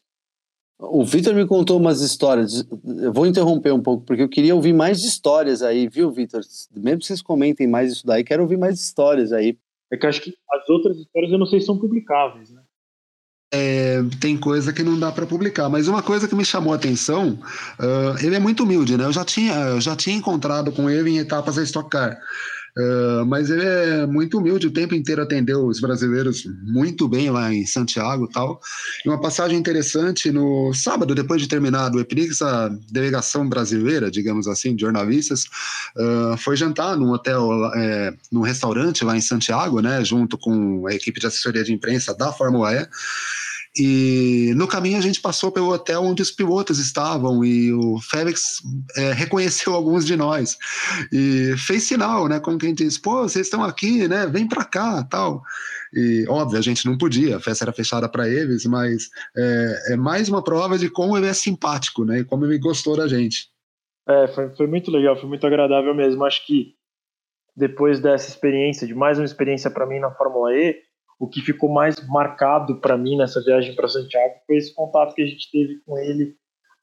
O 0.76 1.05
Vitor 1.05 1.34
me 1.34 1.47
contou 1.47 1.78
umas 1.78 2.01
histórias. 2.01 2.68
Eu 3.01 3.12
vou 3.12 3.28
interromper 3.28 3.72
um 3.72 3.80
pouco, 3.80 4.05
porque 4.05 4.24
eu 4.24 4.28
queria 4.28 4.57
ouvir 4.57 4.72
mais 4.72 5.05
histórias 5.05 5.62
aí, 5.62 5.88
viu, 5.88 6.11
Vitor? 6.11 6.40
Mesmo 6.74 6.99
que 6.99 7.07
vocês 7.07 7.22
comentem 7.22 7.68
mais 7.68 7.93
isso 7.93 8.05
daí, 8.05 8.24
quero 8.24 8.43
ouvir 8.43 8.59
mais 8.59 8.80
histórias 8.80 9.32
aí. 9.32 9.57
É 9.93 9.97
que 9.97 10.05
acho 10.05 10.20
que 10.20 10.34
as 10.51 10.68
outras 10.68 10.99
histórias 10.99 11.30
eu 11.30 11.38
não 11.38 11.47
sei 11.47 11.61
se 11.61 11.66
são 11.66 11.78
publicáveis, 11.78 12.51
né? 12.51 12.61
É, 13.55 14.03
tem 14.18 14.34
coisa 14.34 14.72
que 14.72 14.82
não 14.82 14.98
dá 14.98 15.12
para 15.12 15.26
publicar, 15.26 15.68
mas 15.68 15.86
uma 15.86 16.03
coisa 16.03 16.26
que 16.26 16.34
me 16.34 16.42
chamou 16.42 16.72
a 16.72 16.76
atenção, 16.76 17.38
uh, 17.78 18.24
ele 18.24 18.34
é 18.34 18.40
muito 18.40 18.62
humilde, 18.62 18.96
né? 18.96 19.05
Eu 19.05 19.12
já 19.12 19.26
tinha, 19.26 19.55
eu 19.55 19.80
já 19.80 19.94
tinha 19.94 20.16
encontrado 20.16 20.72
com 20.72 20.88
ele 20.88 21.11
em 21.11 21.18
etapas 21.18 21.59
a 21.59 21.62
Stock 21.62 21.90
Car, 21.90 22.18
uh, 22.76 23.26
mas 23.26 23.50
ele 23.50 23.64
é 23.64 24.06
muito 24.06 24.38
humilde, 24.38 24.66
o 24.66 24.72
tempo 24.72 24.94
inteiro 24.94 25.22
atendeu 25.22 25.66
os 25.66 25.80
brasileiros 25.80 26.44
muito 26.62 27.08
bem 27.08 27.30
lá 27.30 27.52
em 27.52 27.66
Santiago 27.66 28.28
tal. 28.28 28.60
E 29.04 29.08
uma 29.08 29.20
passagem 29.20 29.58
interessante, 29.58 30.30
no 30.30 30.72
sábado, 30.74 31.14
depois 31.14 31.40
de 31.40 31.48
terminar 31.48 31.92
o 31.94 32.00
Eprix, 32.00 32.42
a 32.42 32.68
delegação 32.90 33.48
brasileira, 33.48 34.10
digamos 34.10 34.46
assim, 34.46 34.74
de 34.74 34.82
jornalistas, 34.82 35.44
uh, 35.96 36.36
foi 36.38 36.56
jantar 36.56 36.96
num 36.96 37.10
hotel, 37.10 37.50
é, 37.74 38.14
num 38.30 38.42
restaurante 38.42 39.04
lá 39.04 39.16
em 39.16 39.20
Santiago, 39.20 39.80
né? 39.80 40.04
Junto 40.04 40.38
com 40.38 40.86
a 40.86 40.94
equipe 40.94 41.20
de 41.20 41.26
assessoria 41.26 41.64
de 41.64 41.72
imprensa 41.72 42.14
da 42.14 42.32
Fórmula 42.32 42.72
E. 42.74 42.88
E 43.78 44.52
no 44.54 44.68
caminho 44.68 44.98
a 44.98 45.00
gente 45.00 45.20
passou 45.20 45.50
pelo 45.50 45.72
hotel 45.72 46.02
onde 46.02 46.20
os 46.20 46.30
pilotos 46.30 46.78
estavam 46.78 47.42
e 47.42 47.72
o 47.72 47.98
Félix 48.00 48.58
é, 48.96 49.12
reconheceu 49.12 49.74
alguns 49.74 50.04
de 50.04 50.14
nós 50.14 50.58
e 51.10 51.56
fez 51.56 51.84
sinal, 51.84 52.28
né? 52.28 52.38
Como 52.38 52.58
quem 52.58 52.74
diz, 52.74 52.98
pô, 52.98 53.22
vocês 53.22 53.46
estão 53.46 53.64
aqui, 53.64 54.06
né? 54.06 54.26
Vem 54.26 54.46
para 54.46 54.64
cá, 54.64 55.02
tal. 55.04 55.42
E 55.94 56.26
óbvio, 56.28 56.58
a 56.58 56.62
gente 56.62 56.84
não 56.84 56.98
podia, 56.98 57.36
a 57.36 57.40
festa 57.40 57.64
era 57.64 57.72
fechada 57.72 58.08
para 58.08 58.28
eles, 58.28 58.66
mas 58.66 59.08
é, 59.34 59.92
é, 59.92 59.96
mais 59.96 60.28
uma 60.28 60.44
prova 60.44 60.78
de 60.78 60.90
como 60.90 61.16
ele 61.16 61.26
é 61.26 61.32
simpático, 61.32 62.04
né? 62.04 62.18
E 62.18 62.24
como 62.24 62.44
ele 62.44 62.58
gostou 62.58 62.94
da 62.94 63.08
gente. 63.08 63.48
É, 64.06 64.28
foi, 64.28 64.50
foi 64.50 64.66
muito 64.66 64.90
legal, 64.90 65.16
foi 65.16 65.28
muito 65.28 65.46
agradável 65.46 65.94
mesmo. 65.94 66.24
Acho 66.24 66.44
que 66.46 66.74
depois 67.56 68.00
dessa 68.00 68.28
experiência, 68.28 68.86
de 68.86 68.94
mais 68.94 69.18
uma 69.18 69.24
experiência 69.24 69.70
para 69.70 69.86
mim 69.86 69.98
na 69.98 70.10
Fórmula 70.10 70.54
E, 70.54 70.78
o 71.22 71.28
que 71.28 71.40
ficou 71.40 71.70
mais 71.70 72.04
marcado 72.08 72.80
para 72.80 72.98
mim 72.98 73.16
nessa 73.16 73.40
viagem 73.40 73.76
para 73.76 73.86
Santiago 73.86 74.34
foi 74.44 74.56
esse 74.56 74.74
contato 74.74 75.14
que 75.14 75.22
a 75.22 75.26
gente 75.26 75.48
teve 75.52 75.78
com 75.86 75.96
ele 75.96 76.34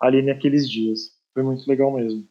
ali 0.02 0.22
naqueles 0.22 0.70
dias. 0.70 1.10
Foi 1.34 1.44
muito 1.44 1.68
legal 1.68 1.94
mesmo. 1.94 2.24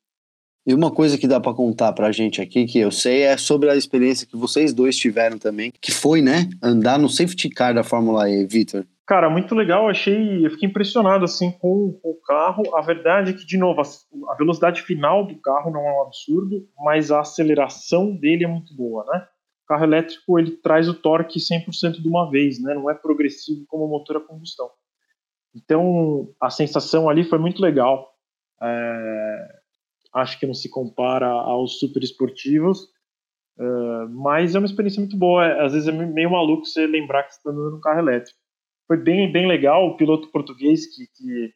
E 0.67 0.73
uma 0.73 0.91
coisa 0.91 1.19
que 1.19 1.29
dá 1.29 1.39
para 1.39 1.53
contar 1.53 1.93
para 1.93 2.07
a 2.07 2.13
gente 2.13 2.41
aqui, 2.41 2.65
que 2.65 2.79
eu 2.79 2.91
sei, 2.91 3.25
é 3.25 3.37
sobre 3.37 3.69
a 3.69 3.77
experiência 3.77 4.27
que 4.27 4.39
vocês 4.39 4.73
dois 4.73 4.97
tiveram 4.97 5.37
também, 5.37 5.71
que 5.83 5.93
foi, 5.93 6.23
né, 6.23 6.49
andar 6.63 6.99
no 6.99 7.11
safety 7.11 7.51
car 7.51 7.75
da 7.75 7.85
Fórmula 7.85 8.29
E, 8.31 8.47
Vitor. 8.47 8.87
Cara, 9.07 9.29
muito 9.29 9.55
legal, 9.55 9.87
achei, 9.87 10.47
eu 10.47 10.51
fiquei 10.51 10.67
impressionado 10.67 11.27
assim 11.27 11.51
com, 11.51 11.93
com, 12.03 12.11
o 12.11 12.21
carro. 12.27 12.63
A 12.75 12.81
verdade 12.81 13.33
é 13.33 13.35
que, 13.35 13.45
de 13.45 13.59
novo, 13.59 13.83
a, 13.83 14.33
a, 14.33 14.35
velocidade 14.35 14.81
final 14.81 15.27
do 15.27 15.39
carro 15.43 15.71
não 15.71 15.87
é 15.87 15.93
um 15.93 16.03
absurdo, 16.03 16.67
mas 16.79 17.11
a 17.11 17.21
aceleração 17.21 18.17
dele 18.17 18.45
é 18.45 18.49
muito 18.49 18.75
boa, 18.75 19.05
né? 19.13 19.27
Carro 19.69 19.85
elétrico 19.85 20.39
ele 20.39 20.53
traz 20.53 20.89
o 20.89 20.95
torque 20.95 21.39
100% 21.39 22.01
de 22.01 22.09
uma 22.09 22.31
vez, 22.31 22.61
né? 22.61 22.75
Não 22.75 22.91
é 22.91 22.95
progressivo 22.95 23.65
como 23.69 23.85
o 23.85 23.89
motor 23.89 24.17
a 24.17 24.21
combustão. 24.21 24.71
Então, 25.55 26.35
a 26.41 26.51
sensação 26.51 27.09
ali 27.09 27.25
foi 27.25 27.39
muito 27.39 27.61
legal. 27.61 28.13
É, 28.63 29.59
acho 30.15 30.39
que 30.41 30.47
não 30.47 30.55
se 30.55 30.69
compara 30.69 31.29
aos 31.29 31.79
super 31.79 32.03
esportivos, 32.03 32.89
é, 33.59 33.65
mas 34.11 34.55
é 34.55 34.59
uma 34.59 34.67
experiência 34.67 35.01
muito 35.01 35.17
boa. 35.17 35.65
Às 35.65 35.73
vezes 35.73 35.89
é 35.89 35.93
meio 35.93 36.31
maluco 36.31 36.65
você 36.65 36.87
lembrar 36.87 37.25
que 37.25 37.35
você 37.35 37.39
está 37.39 37.51
andando 37.51 37.73
num 37.73 37.81
carro 37.81 38.01
elétrico 38.01 38.39
foi 38.89 38.97
bem, 38.97 39.31
bem 39.31 39.47
legal. 39.47 39.87
O 39.87 39.97
piloto 39.97 40.33
português 40.33 40.87
que, 40.87 41.07
que, 41.15 41.55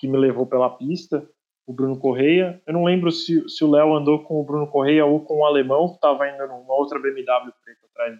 que 0.00 0.08
me 0.08 0.18
levou 0.18 0.44
pela 0.44 0.76
pista, 0.76 1.26
o 1.66 1.72
Bruno 1.72 1.98
Correia. 1.98 2.62
Eu 2.66 2.74
não 2.74 2.84
lembro 2.84 3.10
se, 3.10 3.48
se 3.48 3.64
o 3.64 3.70
Léo 3.70 3.94
andou 3.94 4.24
com 4.24 4.40
o 4.40 4.44
Bruno 4.44 4.66
Correia 4.66 5.04
ou 5.04 5.20
com 5.24 5.38
o 5.38 5.46
alemão, 5.46 5.88
que 5.88 5.94
estava 5.94 6.28
indo 6.28 6.46
numa 6.46 6.74
outra 6.74 6.98
BMW 6.98 7.52
preta 7.64 7.86
atrás 7.90 8.18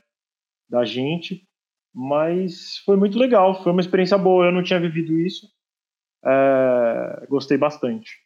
da 0.68 0.84
gente. 0.84 1.46
Mas 1.94 2.78
foi 2.84 2.96
muito 2.96 3.18
legal, 3.18 3.62
foi 3.62 3.72
uma 3.72 3.80
experiência 3.80 4.18
boa. 4.18 4.46
Eu 4.46 4.52
não 4.52 4.62
tinha 4.62 4.80
vivido 4.80 5.18
isso. 5.18 5.46
É, 6.24 7.26
gostei 7.28 7.58
bastante 7.58 8.24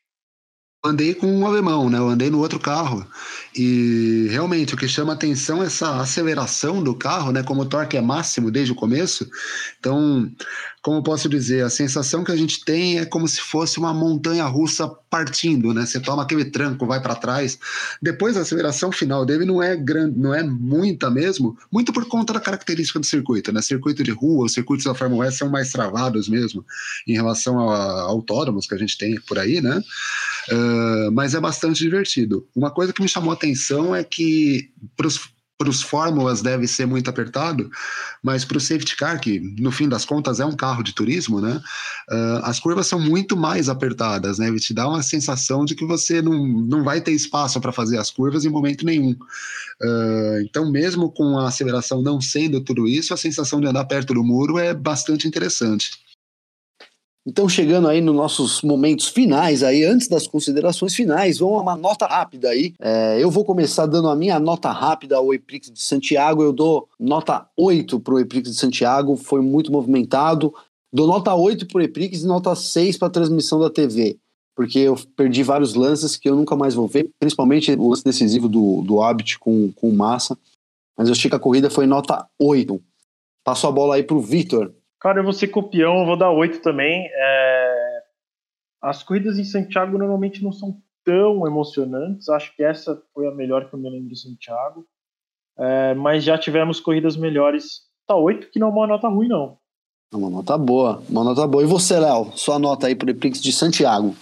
andei 0.84 1.14
com 1.14 1.26
um 1.26 1.46
alemão, 1.46 1.90
né? 1.90 1.98
Eu 1.98 2.08
andei 2.08 2.30
no 2.30 2.38
outro 2.38 2.58
carro. 2.58 3.06
E 3.54 4.28
realmente 4.30 4.74
o 4.74 4.76
que 4.76 4.88
chama 4.88 5.12
atenção 5.12 5.62
é 5.62 5.66
essa 5.66 6.00
aceleração 6.00 6.82
do 6.82 6.94
carro, 6.94 7.32
né? 7.32 7.42
Como 7.42 7.62
o 7.62 7.66
torque 7.66 7.96
é 7.96 8.00
máximo 8.00 8.50
desde 8.50 8.72
o 8.72 8.76
começo. 8.76 9.28
Então, 9.78 10.30
como 10.82 11.02
posso 11.02 11.28
dizer, 11.28 11.64
a 11.64 11.70
sensação 11.70 12.22
que 12.22 12.30
a 12.30 12.36
gente 12.36 12.64
tem 12.64 12.98
é 12.98 13.04
como 13.04 13.26
se 13.26 13.40
fosse 13.40 13.78
uma 13.78 13.92
montanha 13.92 14.44
russa 14.44 14.88
partindo, 15.10 15.74
né? 15.74 15.84
Você 15.84 15.98
toma 15.98 16.22
aquele 16.22 16.44
tranco, 16.44 16.86
vai 16.86 17.00
para 17.00 17.14
trás. 17.14 17.58
Depois 18.00 18.36
a 18.36 18.40
aceleração 18.40 18.92
final 18.92 19.24
dele 19.26 19.44
não 19.44 19.62
é 19.62 19.74
grande, 19.76 20.18
não 20.18 20.34
é 20.34 20.42
muita 20.42 21.10
mesmo, 21.10 21.56
muito 21.70 21.92
por 21.92 22.06
conta 22.06 22.32
da 22.32 22.40
característica 22.40 22.98
do 22.98 23.06
circuito, 23.06 23.52
né? 23.52 23.60
Circuito 23.60 24.02
de 24.02 24.10
rua, 24.10 24.46
os 24.46 24.52
circuitos 24.52 24.84
da 24.84 24.94
Fórmula 24.94 25.26
E 25.26 25.32
são 25.32 25.48
mais 25.48 25.72
travados 25.72 26.28
mesmo 26.28 26.64
em 27.06 27.12
relação 27.12 27.68
a 27.70 28.02
autônomos 28.02 28.66
que 28.66 28.74
a 28.74 28.78
gente 28.78 28.96
tem 28.96 29.20
por 29.20 29.38
aí, 29.38 29.60
né? 29.60 29.82
Uh, 30.50 31.12
mas 31.12 31.34
é 31.34 31.40
bastante 31.40 31.82
divertido. 31.82 32.46
Uma 32.54 32.70
coisa 32.70 32.92
que 32.92 33.02
me 33.02 33.08
chamou 33.08 33.30
a 33.30 33.34
atenção 33.34 33.94
é 33.94 34.04
que 34.04 34.70
para 35.58 35.68
os 35.68 35.82
fórmulas 35.82 36.40
deve 36.40 36.68
ser 36.68 36.86
muito 36.86 37.10
apertado, 37.10 37.68
mas 38.22 38.44
para 38.44 38.56
o 38.56 38.60
safety 38.60 38.96
car, 38.96 39.20
que 39.20 39.40
no 39.58 39.72
fim 39.72 39.88
das 39.88 40.04
contas 40.04 40.38
é 40.38 40.46
um 40.46 40.54
carro 40.54 40.84
de 40.84 40.94
turismo, 40.94 41.40
né? 41.40 41.60
Uh, 42.08 42.44
as 42.44 42.60
curvas 42.60 42.86
são 42.86 43.00
muito 43.00 43.36
mais 43.36 43.68
apertadas, 43.68 44.38
né? 44.38 44.54
Te 44.56 44.72
dá 44.72 44.88
uma 44.88 45.02
sensação 45.02 45.64
de 45.64 45.74
que 45.74 45.84
você 45.84 46.22
não, 46.22 46.46
não 46.46 46.84
vai 46.84 47.00
ter 47.00 47.10
espaço 47.10 47.60
para 47.60 47.72
fazer 47.72 47.98
as 47.98 48.08
curvas 48.08 48.44
em 48.44 48.48
momento 48.48 48.86
nenhum. 48.86 49.10
Uh, 49.10 50.40
então, 50.42 50.70
mesmo 50.70 51.10
com 51.10 51.36
a 51.36 51.48
aceleração 51.48 52.00
não 52.02 52.20
sendo 52.20 52.60
tudo 52.60 52.86
isso, 52.86 53.12
a 53.12 53.16
sensação 53.16 53.60
de 53.60 53.66
andar 53.66 53.84
perto 53.86 54.14
do 54.14 54.22
muro 54.22 54.58
é 54.58 54.72
bastante 54.72 55.26
interessante. 55.26 56.07
Então, 57.28 57.46
chegando 57.46 57.88
aí 57.88 58.00
nos 58.00 58.16
nossos 58.16 58.62
momentos 58.62 59.08
finais, 59.08 59.62
aí, 59.62 59.84
antes 59.84 60.08
das 60.08 60.26
considerações 60.26 60.94
finais, 60.94 61.40
vamos 61.40 61.58
a 61.58 61.60
uma 61.60 61.76
nota 61.76 62.06
rápida 62.06 62.48
aí. 62.48 62.72
É, 62.80 63.22
eu 63.22 63.30
vou 63.30 63.44
começar 63.44 63.84
dando 63.84 64.08
a 64.08 64.16
minha 64.16 64.40
nota 64.40 64.72
rápida 64.72 65.18
ao 65.18 65.34
Eprix 65.34 65.70
de 65.70 65.78
Santiago. 65.78 66.42
Eu 66.42 66.54
dou 66.54 66.88
nota 66.98 67.46
8 67.54 68.00
para 68.00 68.14
o 68.14 68.18
Eprix 68.18 68.50
de 68.50 68.56
Santiago, 68.56 69.14
foi 69.14 69.42
muito 69.42 69.70
movimentado. 69.70 70.54
Dou 70.90 71.06
nota 71.06 71.34
8 71.34 71.66
para 71.66 71.80
o 71.80 71.82
Eprix 71.82 72.22
e 72.22 72.26
nota 72.26 72.56
6 72.56 72.96
para 72.96 73.08
a 73.08 73.10
transmissão 73.10 73.60
da 73.60 73.68
TV, 73.68 74.16
porque 74.56 74.78
eu 74.78 74.98
perdi 75.14 75.42
vários 75.42 75.74
lances 75.74 76.16
que 76.16 76.30
eu 76.30 76.34
nunca 76.34 76.56
mais 76.56 76.74
vou 76.74 76.88
ver, 76.88 77.10
principalmente 77.20 77.70
o 77.72 77.90
lance 77.90 78.02
decisivo 78.02 78.48
do, 78.48 78.80
do 78.80 79.02
Abit 79.02 79.38
com, 79.38 79.70
com 79.72 79.90
Massa. 79.90 80.34
Mas 80.96 81.08
eu 81.08 81.12
achei 81.12 81.28
que 81.28 81.36
a 81.36 81.38
corrida 81.38 81.68
foi 81.68 81.86
nota 81.86 82.26
8. 82.38 82.80
Passo 83.44 83.66
a 83.66 83.70
bola 83.70 83.96
aí 83.96 84.02
para 84.02 84.16
o 84.16 84.22
Vitor. 84.22 84.72
Cara, 85.00 85.20
eu 85.20 85.24
vou 85.24 85.32
ser 85.32 85.48
copião, 85.48 86.00
eu 86.00 86.06
vou 86.06 86.16
dar 86.16 86.30
8 86.30 86.60
também. 86.60 87.08
É... 87.12 88.02
As 88.82 89.02
corridas 89.02 89.38
em 89.38 89.44
Santiago 89.44 89.98
normalmente 89.98 90.42
não 90.42 90.52
são 90.52 90.80
tão 91.04 91.46
emocionantes. 91.46 92.28
Acho 92.28 92.54
que 92.54 92.62
essa 92.62 93.00
foi 93.14 93.26
a 93.28 93.34
melhor 93.34 93.68
que 93.68 93.74
eu 93.74 93.78
me 93.78 93.88
lembro 93.88 94.08
de 94.08 94.20
Santiago. 94.20 94.86
É... 95.58 95.94
Mas 95.94 96.24
já 96.24 96.36
tivemos 96.36 96.80
corridas 96.80 97.16
melhores. 97.16 97.86
Tá 98.06 98.16
8, 98.16 98.50
que 98.50 98.58
não 98.58 98.68
é 98.68 98.70
uma 98.70 98.86
nota 98.86 99.08
ruim, 99.08 99.28
não. 99.28 99.58
É 100.12 100.16
uma 100.16 100.30
nota 100.30 100.56
boa, 100.56 101.02
uma 101.08 101.22
nota 101.22 101.46
boa. 101.46 101.62
E 101.62 101.66
você, 101.66 101.98
Léo? 101.98 102.32
Sua 102.34 102.58
nota 102.58 102.86
aí 102.86 102.94
pro 102.94 103.10
Eprix 103.10 103.42
de 103.42 103.52
Santiago. 103.52 104.16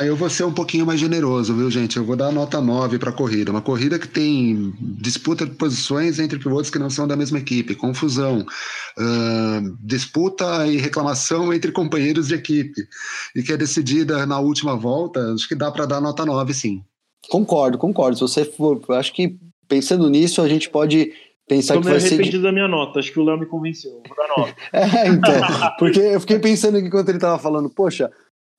Eu 0.00 0.16
vou 0.16 0.30
ser 0.30 0.44
um 0.44 0.52
pouquinho 0.52 0.86
mais 0.86 0.98
generoso, 0.98 1.54
viu, 1.54 1.70
gente? 1.70 1.98
Eu 1.98 2.04
vou 2.04 2.16
dar 2.16 2.32
nota 2.32 2.58
9 2.58 2.98
para 2.98 3.10
a 3.10 3.12
corrida. 3.12 3.50
Uma 3.50 3.60
corrida 3.60 3.98
que 3.98 4.08
tem 4.08 4.72
disputa 4.80 5.44
de 5.44 5.54
posições 5.54 6.18
entre 6.18 6.38
pilotos 6.38 6.70
que 6.70 6.78
não 6.78 6.88
são 6.88 7.06
da 7.06 7.14
mesma 7.14 7.38
equipe, 7.38 7.74
confusão, 7.74 8.40
uh, 8.40 9.76
disputa 9.78 10.66
e 10.66 10.78
reclamação 10.78 11.52
entre 11.52 11.70
companheiros 11.70 12.28
de 12.28 12.34
equipe, 12.34 12.80
e 13.36 13.42
que 13.42 13.52
é 13.52 13.58
decidida 13.58 14.24
na 14.24 14.40
última 14.40 14.74
volta. 14.74 15.34
Acho 15.34 15.46
que 15.46 15.54
dá 15.54 15.70
para 15.70 15.84
dar 15.84 16.00
nota 16.00 16.24
9, 16.24 16.54
sim. 16.54 16.82
Concordo, 17.28 17.76
concordo. 17.76 18.16
Se 18.16 18.22
você 18.22 18.46
for, 18.46 18.80
acho 18.90 19.12
que 19.12 19.36
pensando 19.68 20.08
nisso, 20.08 20.40
a 20.40 20.48
gente 20.48 20.70
pode 20.70 21.12
pensar 21.46 21.74
Tô 21.74 21.82
que 21.82 21.88
vai 21.88 22.00
ser. 22.00 22.14
arrependido 22.14 22.42
da 22.42 22.52
minha 22.52 22.68
nota, 22.68 23.00
acho 23.00 23.12
que 23.12 23.20
o 23.20 23.24
Léo 23.24 23.38
me 23.38 23.44
convenceu. 23.44 24.00
Vou 24.08 24.16
dar 24.16 24.28
9. 24.34 24.54
é, 24.72 25.08
então. 25.08 25.34
Porque 25.78 26.00
eu 26.00 26.20
fiquei 26.20 26.38
pensando 26.38 26.78
aqui 26.78 26.86
enquanto 26.86 27.10
ele 27.10 27.18
estava 27.18 27.38
falando, 27.38 27.68
poxa 27.68 28.10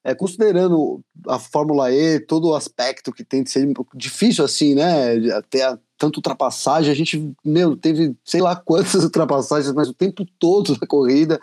é, 0.03 0.15
considerando 0.15 1.01
a 1.27 1.37
Fórmula 1.37 1.91
E, 1.91 2.19
todo 2.19 2.49
o 2.49 2.55
aspecto 2.55 3.11
que 3.11 3.23
tem 3.23 3.43
de 3.43 3.51
ser 3.51 3.67
difícil 3.95 4.43
assim, 4.43 4.73
né? 4.73 5.15
Até 5.33 5.77
tanto 5.97 6.17
ultrapassagem, 6.17 6.91
a 6.91 6.95
gente, 6.95 7.33
meu, 7.45 7.77
teve 7.77 8.15
sei 8.25 8.41
lá 8.41 8.55
quantas 8.55 8.95
ultrapassagens, 9.05 9.73
mas 9.73 9.89
o 9.89 9.93
tempo 9.93 10.25
todo 10.39 10.77
da 10.77 10.87
corrida 10.87 11.39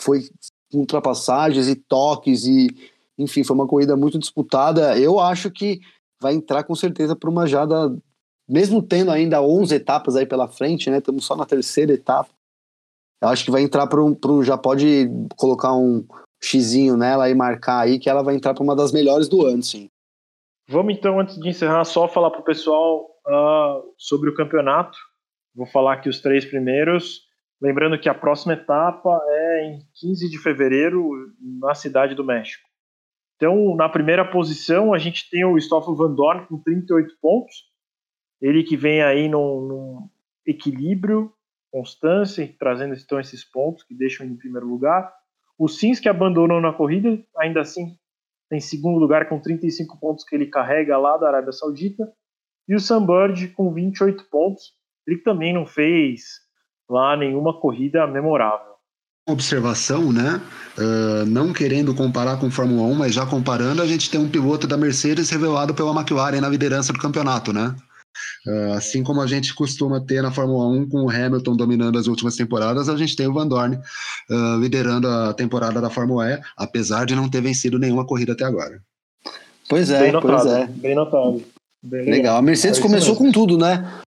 foi 0.00 0.28
ultrapassagens 0.74 1.68
e 1.68 1.76
toques 1.76 2.44
e, 2.44 2.68
enfim, 3.16 3.44
foi 3.44 3.54
uma 3.54 3.68
corrida 3.68 3.96
muito 3.96 4.18
disputada. 4.18 4.98
Eu 4.98 5.20
acho 5.20 5.50
que 5.50 5.80
vai 6.20 6.34
entrar 6.34 6.64
com 6.64 6.74
certeza 6.74 7.14
para 7.14 7.30
uma 7.30 7.46
jada, 7.46 7.96
mesmo 8.48 8.82
tendo 8.82 9.12
ainda 9.12 9.40
11 9.40 9.74
etapas 9.74 10.16
aí 10.16 10.26
pela 10.26 10.48
frente, 10.48 10.90
né? 10.90 10.98
Estamos 10.98 11.24
só 11.24 11.36
na 11.36 11.46
terceira 11.46 11.92
etapa. 11.92 12.30
Eu 13.20 13.28
acho 13.28 13.44
que 13.44 13.52
vai 13.52 13.62
entrar 13.62 13.86
para 13.86 14.02
um, 14.02 14.16
já 14.42 14.58
pode 14.58 15.08
colocar 15.36 15.74
um, 15.74 16.04
xizinho 16.42 16.96
nela 16.96 17.30
e 17.30 17.34
marcar 17.34 17.80
aí 17.80 17.98
que 17.98 18.10
ela 18.10 18.22
vai 18.22 18.34
entrar 18.34 18.52
para 18.52 18.62
uma 18.62 18.74
das 18.74 18.92
melhores 18.92 19.28
do 19.28 19.46
ano, 19.46 19.62
sim. 19.62 19.88
Vamos 20.68 20.94
então, 20.94 21.20
antes 21.20 21.38
de 21.38 21.48
encerrar, 21.48 21.84
só 21.84 22.08
falar 22.08 22.30
para 22.30 22.40
o 22.40 22.44
pessoal 22.44 23.06
uh, 23.26 23.92
sobre 23.96 24.30
o 24.30 24.34
campeonato. 24.34 24.96
Vou 25.54 25.66
falar 25.66 25.94
aqui 25.94 26.08
os 26.08 26.20
três 26.20 26.44
primeiros. 26.44 27.20
Lembrando 27.60 27.98
que 27.98 28.08
a 28.08 28.14
próxima 28.14 28.54
etapa 28.54 29.20
é 29.28 29.66
em 29.66 29.80
15 29.94 30.28
de 30.28 30.38
fevereiro, 30.38 31.32
na 31.40 31.74
Cidade 31.74 32.14
do 32.14 32.24
México. 32.24 32.66
Então, 33.36 33.76
na 33.76 33.88
primeira 33.88 34.24
posição, 34.24 34.94
a 34.94 34.98
gente 34.98 35.28
tem 35.30 35.44
o 35.44 35.58
Stoffel 35.58 35.94
Van 35.94 36.14
Dorn 36.14 36.46
com 36.46 36.58
38 36.58 37.14
pontos. 37.20 37.54
Ele 38.40 38.62
que 38.64 38.76
vem 38.76 39.02
aí 39.02 39.28
num, 39.28 39.60
num 39.60 40.08
equilíbrio, 40.46 41.32
constância, 41.70 42.52
trazendo 42.58 42.94
então 42.94 43.20
esses 43.20 43.44
pontos 43.44 43.82
que 43.84 43.94
deixam 43.94 44.26
em 44.26 44.36
primeiro 44.36 44.66
lugar. 44.66 45.12
O 45.62 45.68
Sims, 45.68 46.00
que 46.00 46.08
abandonou 46.08 46.60
na 46.60 46.72
corrida, 46.72 47.22
ainda 47.38 47.60
assim 47.60 47.96
tem 48.50 48.58
segundo 48.58 48.98
lugar 48.98 49.28
com 49.28 49.38
35 49.38 49.96
pontos 50.00 50.24
que 50.24 50.34
ele 50.34 50.46
carrega 50.46 50.98
lá 50.98 51.16
da 51.16 51.28
Arábia 51.28 51.52
Saudita. 51.52 52.02
E 52.68 52.74
o 52.74 52.80
Sunbird 52.80 53.46
com 53.50 53.72
28 53.72 54.24
pontos. 54.28 54.72
Ele 55.06 55.18
também 55.18 55.54
não 55.54 55.64
fez 55.64 56.24
lá 56.90 57.16
nenhuma 57.16 57.60
corrida 57.60 58.04
memorável. 58.08 58.72
Observação, 59.28 60.12
né? 60.12 60.42
Uh, 60.76 61.24
não 61.26 61.52
querendo 61.52 61.94
comparar 61.94 62.40
com 62.40 62.50
Fórmula 62.50 62.82
1, 62.88 62.94
mas 62.96 63.14
já 63.14 63.24
comparando, 63.24 63.82
a 63.82 63.86
gente 63.86 64.10
tem 64.10 64.18
um 64.18 64.28
piloto 64.28 64.66
da 64.66 64.76
Mercedes 64.76 65.30
revelado 65.30 65.74
pela 65.74 65.92
McLaren 65.92 66.40
na 66.40 66.48
liderança 66.48 66.92
do 66.92 66.98
campeonato, 66.98 67.52
né? 67.52 67.72
Uh, 68.46 68.72
assim 68.72 69.04
como 69.04 69.20
a 69.20 69.26
gente 69.26 69.54
costuma 69.54 70.00
ter 70.00 70.20
na 70.20 70.32
Fórmula 70.32 70.66
1 70.66 70.88
com 70.88 71.04
o 71.04 71.10
Hamilton 71.10 71.56
dominando 71.56 71.98
as 71.98 72.08
últimas 72.08 72.34
temporadas, 72.34 72.88
a 72.88 72.96
gente 72.96 73.14
tem 73.14 73.28
o 73.28 73.32
Van 73.32 73.46
Dorn 73.46 73.76
uh, 73.76 74.60
liderando 74.60 75.06
a 75.06 75.32
temporada 75.32 75.80
da 75.80 75.88
Fórmula 75.88 76.28
E, 76.28 76.40
apesar 76.56 77.06
de 77.06 77.14
não 77.14 77.28
ter 77.28 77.40
vencido 77.40 77.78
nenhuma 77.78 78.04
corrida 78.04 78.32
até 78.32 78.44
agora. 78.44 78.80
Pois 79.68 79.90
é, 79.90 80.00
bem 80.00 80.12
notado, 80.12 80.42
pois 80.42 80.46
é. 80.46 80.66
Bem 80.66 80.94
notado. 80.94 81.42
Bem 81.82 82.10
legal. 82.10 82.36
A 82.36 82.42
Mercedes 82.42 82.78
é 82.78 82.82
começou 82.82 83.16
com 83.16 83.30
tudo, 83.30 83.56
né? 83.56 84.00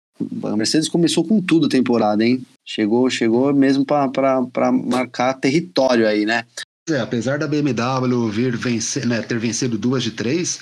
A 0.45 0.57
Mercedes 0.57 0.89
começou 0.89 1.25
com 1.25 1.41
tudo 1.41 1.67
a 1.67 1.71
temporada, 1.71 2.25
hein? 2.25 2.43
Chegou, 2.65 3.09
chegou 3.11 3.53
mesmo 3.53 3.85
para 3.85 4.73
marcar 4.73 5.35
território 5.35 6.07
aí, 6.07 6.25
né? 6.25 6.45
É, 6.89 6.99
apesar 6.99 7.39
da 7.39 7.47
BMW 7.47 8.29
vir 8.29 8.57
vencer, 8.57 9.07
né, 9.07 9.23
ter 9.23 9.39
vencido 9.39 9.79
duas 9.79 10.03
de 10.03 10.11
três, 10.11 10.59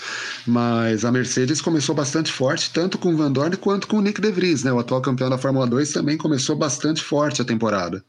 mas 0.46 1.02
a 1.02 1.10
Mercedes 1.10 1.62
começou 1.62 1.94
bastante 1.94 2.30
forte, 2.30 2.70
tanto 2.70 2.98
com 2.98 3.14
o 3.14 3.16
Van 3.16 3.32
Dorn 3.32 3.56
quanto 3.56 3.88
com 3.88 3.96
o 3.96 4.02
Nick 4.02 4.20
De 4.20 4.30
Vries, 4.30 4.62
né? 4.62 4.70
O 4.70 4.78
atual 4.78 5.00
campeão 5.00 5.30
da 5.30 5.38
Fórmula 5.38 5.66
2 5.66 5.92
também 5.92 6.18
começou 6.18 6.54
bastante 6.54 7.02
forte 7.02 7.40
a 7.40 7.44
temporada. 7.44 8.04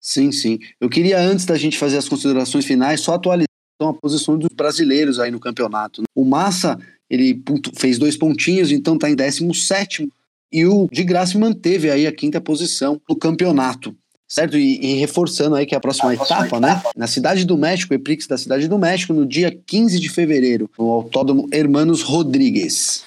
Sim, 0.00 0.30
sim. 0.30 0.60
Eu 0.80 0.88
queria, 0.88 1.18
antes 1.18 1.44
da 1.44 1.58
gente 1.58 1.76
fazer 1.76 1.96
as 1.96 2.08
considerações 2.08 2.64
finais, 2.64 3.00
só 3.00 3.14
atualizar 3.14 3.48
a 3.80 3.92
posição 3.94 4.38
dos 4.38 4.50
brasileiros 4.54 5.18
aí 5.18 5.32
no 5.32 5.40
campeonato. 5.40 6.04
O 6.14 6.24
Massa, 6.24 6.78
ele 7.10 7.42
fez 7.76 7.98
dois 7.98 8.16
pontinhos, 8.16 8.70
então 8.70 8.94
está 8.94 9.10
em 9.10 9.16
17 9.16 10.08
e 10.52 10.64
o 10.64 10.88
de 10.92 11.02
Graça 11.02 11.36
manteve 11.36 11.90
aí 11.90 12.06
a 12.06 12.12
quinta 12.12 12.40
posição 12.40 13.00
no 13.08 13.16
campeonato. 13.16 13.96
Certo? 14.28 14.56
E, 14.56 14.84
e 14.84 14.94
reforçando 14.94 15.54
aí 15.54 15.64
que 15.64 15.74
é 15.74 15.78
a 15.78 15.80
próxima, 15.80 16.10
a 16.10 16.14
etapa, 16.14 16.26
próxima 16.26 16.46
etapa, 16.46 16.60
né? 16.60 16.82
Na 16.96 17.06
Cidade 17.06 17.44
do 17.44 17.56
México, 17.56 17.94
Eprix 17.94 18.26
da 18.26 18.36
Cidade 18.36 18.66
do 18.66 18.78
México, 18.78 19.12
no 19.12 19.24
dia 19.24 19.56
15 19.66 20.00
de 20.00 20.08
fevereiro, 20.08 20.68
no 20.78 20.90
Autódromo 20.90 21.48
Hermanos 21.52 22.02
Rodrigues. 22.02 23.04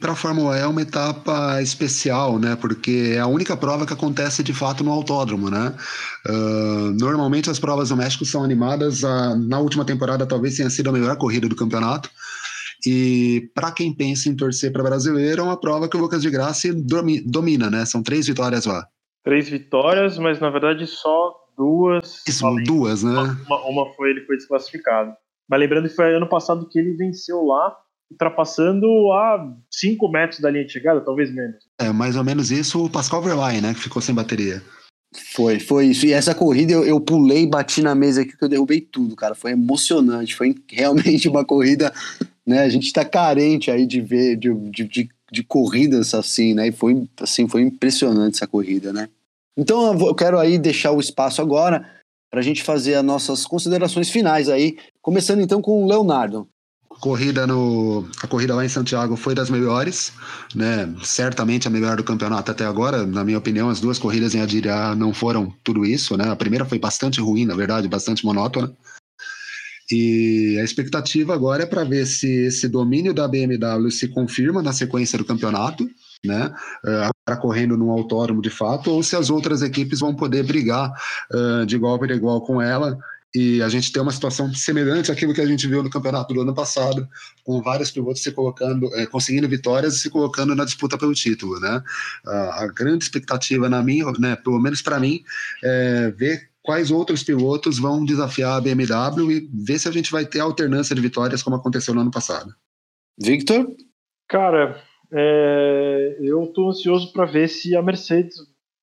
Para 0.00 0.12
a 0.12 0.16
Fórmula 0.16 0.56
E 0.56 0.60
é 0.60 0.66
uma 0.66 0.82
etapa 0.82 1.60
especial, 1.60 2.38
né? 2.38 2.54
Porque 2.54 3.14
é 3.16 3.18
a 3.18 3.26
única 3.26 3.56
prova 3.56 3.84
que 3.84 3.92
acontece 3.92 4.44
de 4.44 4.52
fato 4.52 4.84
no 4.84 4.92
autódromo, 4.92 5.50
né? 5.50 5.74
Uh, 6.24 6.92
normalmente 7.00 7.50
as 7.50 7.58
provas 7.58 7.88
do 7.88 7.96
México 7.96 8.24
são 8.24 8.44
animadas. 8.44 9.02
Uh, 9.02 9.36
na 9.48 9.58
última 9.58 9.84
temporada 9.84 10.24
talvez 10.24 10.56
tenha 10.56 10.70
sido 10.70 10.88
a 10.88 10.92
melhor 10.92 11.16
corrida 11.16 11.48
do 11.48 11.56
campeonato. 11.56 12.08
E 12.86 13.50
para 13.52 13.72
quem 13.72 13.92
pensa 13.92 14.28
em 14.28 14.36
torcer 14.36 14.72
para 14.72 14.84
brasileiro, 14.84 15.42
é 15.42 15.44
uma 15.44 15.58
prova 15.58 15.88
que 15.88 15.96
o 15.96 16.00
Lucas 16.00 16.22
de 16.22 16.30
Graça 16.30 16.68
domina, 17.24 17.68
né? 17.68 17.84
São 17.84 18.00
três 18.00 18.28
vitórias 18.28 18.66
lá. 18.66 18.86
Três 19.24 19.48
vitórias, 19.48 20.18
mas 20.18 20.40
na 20.40 20.50
verdade 20.50 20.86
só 20.86 21.34
duas. 21.56 22.22
Isso, 22.26 22.44
duas, 22.64 23.02
né? 23.02 23.36
Uma, 23.46 23.66
uma 23.66 23.94
foi 23.94 24.10
ele 24.10 24.24
foi 24.24 24.36
desclassificado. 24.36 25.12
Mas 25.48 25.60
lembrando 25.60 25.88
que 25.88 25.94
foi 25.94 26.14
ano 26.14 26.28
passado 26.28 26.68
que 26.68 26.78
ele 26.78 26.96
venceu 26.96 27.42
lá 27.44 27.76
ultrapassando 28.10 28.86
a 29.12 29.54
5 29.70 30.08
metros 30.08 30.40
da 30.40 30.50
linha 30.50 30.64
de 30.64 30.72
chegada, 30.72 31.00
talvez 31.00 31.32
menos. 31.32 31.56
É, 31.78 31.90
mais 31.92 32.16
ou 32.16 32.24
menos 32.24 32.50
isso 32.50 32.84
o 32.84 32.90
Pascal 32.90 33.22
Verlaine, 33.22 33.60
né, 33.60 33.74
que 33.74 33.80
ficou 33.80 34.00
sem 34.00 34.14
bateria. 34.14 34.62
Foi, 35.34 35.58
foi 35.58 35.86
isso. 35.86 36.06
E 36.06 36.12
essa 36.12 36.34
corrida 36.34 36.72
eu, 36.72 36.84
eu 36.84 37.00
pulei, 37.00 37.46
bati 37.46 37.82
na 37.82 37.94
mesa 37.94 38.22
aqui 38.22 38.36
que 38.36 38.44
eu 38.44 38.48
derrubei 38.48 38.80
tudo, 38.80 39.16
cara. 39.16 39.34
Foi 39.34 39.52
emocionante, 39.52 40.34
foi 40.34 40.54
realmente 40.70 41.28
uma 41.28 41.44
corrida, 41.44 41.92
né? 42.46 42.60
A 42.60 42.68
gente 42.68 42.92
tá 42.92 43.04
carente 43.04 43.70
aí 43.70 43.86
de 43.86 44.00
ver, 44.00 44.36
de, 44.36 44.54
de, 44.70 44.84
de, 44.84 45.08
de 45.30 45.42
corridas 45.42 46.14
assim, 46.14 46.54
né? 46.54 46.68
E 46.68 46.72
foi, 46.72 47.08
assim, 47.20 47.48
foi 47.48 47.62
impressionante 47.62 48.36
essa 48.36 48.46
corrida, 48.46 48.92
né? 48.92 49.08
Então 49.56 49.92
eu, 49.92 49.98
vou, 49.98 50.08
eu 50.08 50.14
quero 50.14 50.38
aí 50.38 50.58
deixar 50.58 50.92
o 50.92 51.00
espaço 51.00 51.42
agora 51.42 51.88
para 52.30 52.40
a 52.40 52.42
gente 52.42 52.62
fazer 52.62 52.94
as 52.94 53.04
nossas 53.04 53.46
considerações 53.46 54.10
finais 54.10 54.48
aí, 54.48 54.76
começando 55.00 55.40
então 55.40 55.62
com 55.62 55.84
o 55.84 55.88
Leonardo 55.88 56.48
corrida 57.00 57.46
no 57.46 58.04
a 58.22 58.26
corrida 58.26 58.54
lá 58.54 58.64
em 58.64 58.68
Santiago 58.68 59.16
foi 59.16 59.34
das 59.34 59.50
melhores, 59.50 60.12
né? 60.54 60.92
Certamente 61.02 61.68
a 61.68 61.70
melhor 61.70 61.96
do 61.96 62.04
campeonato 62.04 62.50
até 62.50 62.64
agora, 62.64 63.06
na 63.06 63.24
minha 63.24 63.38
opinião, 63.38 63.68
as 63.68 63.80
duas 63.80 63.98
corridas 63.98 64.34
em 64.34 64.40
Adiria 64.40 64.94
não 64.94 65.14
foram 65.14 65.52
tudo 65.62 65.84
isso, 65.84 66.16
né? 66.16 66.28
A 66.30 66.36
primeira 66.36 66.64
foi 66.64 66.78
bastante 66.78 67.20
ruim, 67.20 67.44
na 67.44 67.54
verdade, 67.54 67.88
bastante 67.88 68.24
monótona. 68.24 68.72
E 69.90 70.58
a 70.60 70.64
expectativa 70.64 71.34
agora 71.34 71.62
é 71.62 71.66
para 71.66 71.84
ver 71.84 72.06
se 72.06 72.46
esse 72.46 72.68
domínio 72.68 73.14
da 73.14 73.26
BMW 73.26 73.90
se 73.90 74.08
confirma 74.08 74.62
na 74.62 74.72
sequência 74.72 75.16
do 75.16 75.24
campeonato, 75.24 75.88
né? 76.24 76.52
Agora 76.84 77.40
correndo 77.40 77.76
num 77.76 77.90
autódromo 77.90 78.42
de 78.42 78.50
fato, 78.50 78.90
ou 78.90 79.02
se 79.02 79.16
as 79.16 79.30
outras 79.30 79.62
equipes 79.62 80.00
vão 80.00 80.14
poder 80.14 80.44
brigar 80.44 80.92
uh, 81.32 81.64
de 81.64 81.76
igual 81.76 81.98
para 81.98 82.14
igual 82.14 82.42
com 82.42 82.60
ela 82.60 82.98
e 83.34 83.62
a 83.62 83.68
gente 83.68 83.92
tem 83.92 84.02
uma 84.02 84.12
situação 84.12 84.52
semelhante 84.54 85.12
àquilo 85.12 85.34
que 85.34 85.40
a 85.40 85.46
gente 85.46 85.66
viu 85.66 85.82
no 85.82 85.90
campeonato 85.90 86.32
do 86.32 86.40
ano 86.40 86.54
passado, 86.54 87.06
com 87.44 87.60
vários 87.62 87.90
pilotos 87.90 88.22
se 88.22 88.32
colocando, 88.32 88.92
é, 88.94 89.06
conseguindo 89.06 89.48
vitórias 89.48 89.96
e 89.96 89.98
se 90.00 90.10
colocando 90.10 90.54
na 90.54 90.64
disputa 90.64 90.96
pelo 90.96 91.12
título, 91.12 91.60
né? 91.60 91.82
A, 92.26 92.64
a 92.64 92.66
grande 92.68 93.04
expectativa 93.04 93.68
na 93.68 93.82
minha, 93.82 94.10
né, 94.18 94.36
pelo 94.36 94.58
menos 94.58 94.80
para 94.80 94.98
mim, 94.98 95.22
é 95.62 96.10
ver 96.10 96.48
quais 96.68 96.90
outros 96.90 97.24
pilotos 97.24 97.78
vão 97.78 98.04
desafiar 98.04 98.58
a 98.58 98.60
BMW 98.60 99.32
e 99.32 99.50
ver 99.64 99.78
se 99.78 99.88
a 99.88 99.90
gente 99.90 100.12
vai 100.12 100.26
ter 100.26 100.40
alternância 100.40 100.94
de 100.94 101.00
vitórias 101.00 101.42
como 101.42 101.56
aconteceu 101.56 101.94
no 101.94 102.02
ano 102.02 102.10
passado. 102.10 102.52
Victor? 103.18 103.74
Cara, 104.28 104.78
é, 105.10 106.18
eu 106.20 106.44
estou 106.44 106.68
ansioso 106.68 107.10
para 107.10 107.24
ver 107.24 107.48
se 107.48 107.74
a 107.74 107.80
Mercedes 107.80 108.36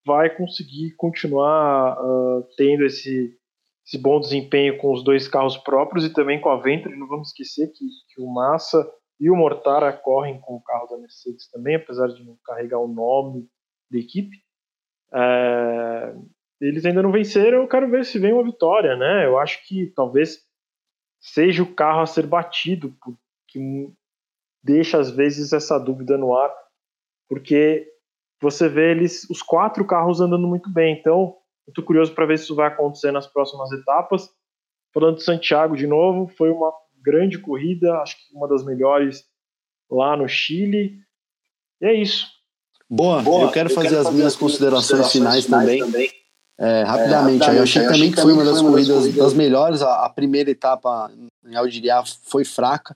vai 0.03 0.35
conseguir 0.35 0.95
continuar 0.97 1.95
uh, 2.01 2.47
tendo 2.57 2.85
esse 2.85 3.37
esse 3.85 3.99
bom 3.99 4.19
desempenho 4.19 4.79
com 4.79 4.91
os 4.91 5.03
dois 5.03 5.27
carros 5.27 5.55
próprios 5.57 6.03
e 6.05 6.09
também 6.11 6.41
com 6.41 6.49
a 6.49 6.59
Venturi. 6.59 6.97
Não 6.97 7.07
vamos 7.07 7.27
esquecer 7.27 7.67
que, 7.67 7.85
que 8.09 8.19
o 8.19 8.25
Massa 8.25 8.83
e 9.19 9.29
o 9.29 9.35
Mortara 9.35 9.93
correm 9.93 10.41
com 10.41 10.55
o 10.55 10.63
carro 10.63 10.87
da 10.87 10.97
Mercedes 10.97 11.47
também, 11.51 11.75
apesar 11.75 12.07
de 12.07 12.25
não 12.25 12.35
carregar 12.43 12.79
o 12.79 12.87
nome 12.87 13.47
da 13.91 13.99
equipe. 13.99 14.35
É, 15.13 16.15
eles 16.67 16.85
ainda 16.85 17.01
não 17.01 17.11
venceram, 17.11 17.59
eu 17.59 17.67
quero 17.67 17.89
ver 17.89 18.05
se 18.05 18.19
vem 18.19 18.33
uma 18.33 18.43
vitória, 18.43 18.95
né? 18.95 19.25
Eu 19.25 19.37
acho 19.37 19.65
que 19.67 19.87
talvez 19.95 20.39
seja 21.19 21.63
o 21.63 21.73
carro 21.73 22.01
a 22.01 22.05
ser 22.05 22.25
batido, 22.25 22.95
que 23.47 23.89
deixa 24.63 24.99
às 24.99 25.09
vezes 25.09 25.53
essa 25.53 25.77
dúvida 25.77 26.17
no 26.17 26.35
ar, 26.35 26.53
porque 27.27 27.87
você 28.41 28.67
vê 28.67 28.91
eles, 28.91 29.27
os 29.29 29.41
quatro 29.41 29.85
carros 29.85 30.19
andando 30.21 30.47
muito 30.47 30.71
bem, 30.71 30.97
então 30.97 31.35
muito 31.67 31.83
curioso 31.83 32.13
para 32.13 32.25
ver 32.25 32.37
se 32.37 32.45
isso 32.45 32.55
vai 32.55 32.67
acontecer 32.67 33.11
nas 33.11 33.25
próximas 33.25 33.71
etapas. 33.71 34.29
Falando 34.93 35.17
de 35.17 35.23
Santiago 35.23 35.75
de 35.75 35.87
novo, 35.87 36.27
foi 36.27 36.49
uma 36.51 36.71
grande 37.01 37.39
corrida, 37.39 37.99
acho 37.99 38.15
que 38.15 38.35
uma 38.35 38.47
das 38.47 38.63
melhores 38.63 39.23
lá 39.89 40.15
no 40.15 40.27
Chile. 40.27 40.99
E 41.81 41.85
é 41.85 41.93
isso. 41.93 42.27
Boa, 42.89 43.21
Boa 43.21 43.45
eu 43.45 43.51
quero 43.51 43.69
eu 43.69 43.75
fazer 43.75 43.89
quero 43.89 43.99
as 44.01 44.05
fazer 44.05 44.17
minhas 44.17 44.35
considerações, 44.35 45.01
considerações 45.01 45.11
finais, 45.11 45.45
finais, 45.45 45.65
também. 45.65 45.79
também. 45.79 46.24
É, 46.57 46.83
rapidamente, 46.83 47.49
é, 47.49 47.57
eu 47.57 47.63
achei 47.63 47.85
eu 47.85 47.91
também 47.91 48.11
que 48.11 48.21
foi 48.21 48.31
uma 48.31 48.45
das 48.45 48.61
corridas 48.61 49.13
das 49.13 49.33
melhores. 49.33 49.81
A, 49.81 50.05
a 50.05 50.09
primeira 50.09 50.49
etapa 50.49 51.11
em 51.45 51.55
Aldiriá 51.55 52.03
foi 52.23 52.45
fraca, 52.45 52.95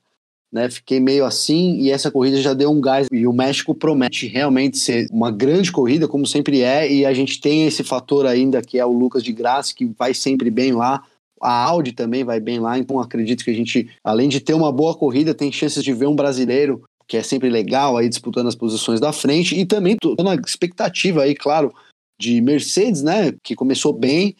né? 0.51 0.69
Fiquei 0.69 0.99
meio 0.99 1.25
assim 1.25 1.75
e 1.75 1.91
essa 1.91 2.09
corrida 2.09 2.41
já 2.41 2.53
deu 2.53 2.71
um 2.71 2.79
gás 2.79 3.07
e 3.11 3.27
o 3.27 3.33
México 3.33 3.75
promete 3.75 4.27
realmente 4.27 4.77
ser 4.77 5.07
uma 5.11 5.29
grande 5.29 5.71
corrida, 5.71 6.07
como 6.07 6.25
sempre 6.25 6.61
é, 6.61 6.91
e 6.91 7.05
a 7.05 7.13
gente 7.13 7.39
tem 7.41 7.67
esse 7.67 7.83
fator 7.83 8.25
ainda 8.25 8.61
que 8.61 8.79
é 8.79 8.85
o 8.85 8.93
Lucas 8.93 9.23
de 9.23 9.33
Graça, 9.33 9.73
que 9.75 9.85
vai 9.85 10.13
sempre 10.13 10.49
bem 10.49 10.71
lá. 10.71 11.03
A 11.41 11.63
Audi 11.65 11.93
também 11.93 12.23
vai 12.23 12.39
bem 12.39 12.59
lá, 12.59 12.77
então 12.77 12.99
acredito 12.99 13.43
que 13.43 13.51
a 13.51 13.53
gente, 13.53 13.89
além 14.03 14.27
de 14.27 14.41
ter 14.41 14.53
uma 14.53 14.71
boa 14.71 14.95
corrida, 14.95 15.33
tem 15.33 15.51
chances 15.51 15.83
de 15.83 15.93
ver 15.93 16.07
um 16.07 16.15
brasileiro, 16.15 16.83
que 17.07 17.15
é 17.15 17.23
sempre 17.23 17.49
legal 17.49 17.95
aí 17.95 18.09
disputando 18.09 18.47
as 18.47 18.55
posições 18.55 18.99
da 18.99 19.13
frente, 19.13 19.57
e 19.57 19.65
também 19.65 19.95
tô 19.95 20.15
na 20.21 20.35
expectativa 20.35 21.23
aí, 21.23 21.33
claro, 21.33 21.73
de 22.19 22.41
Mercedes, 22.41 23.01
né, 23.01 23.33
que 23.43 23.55
começou 23.55 23.93
bem, 23.93 24.35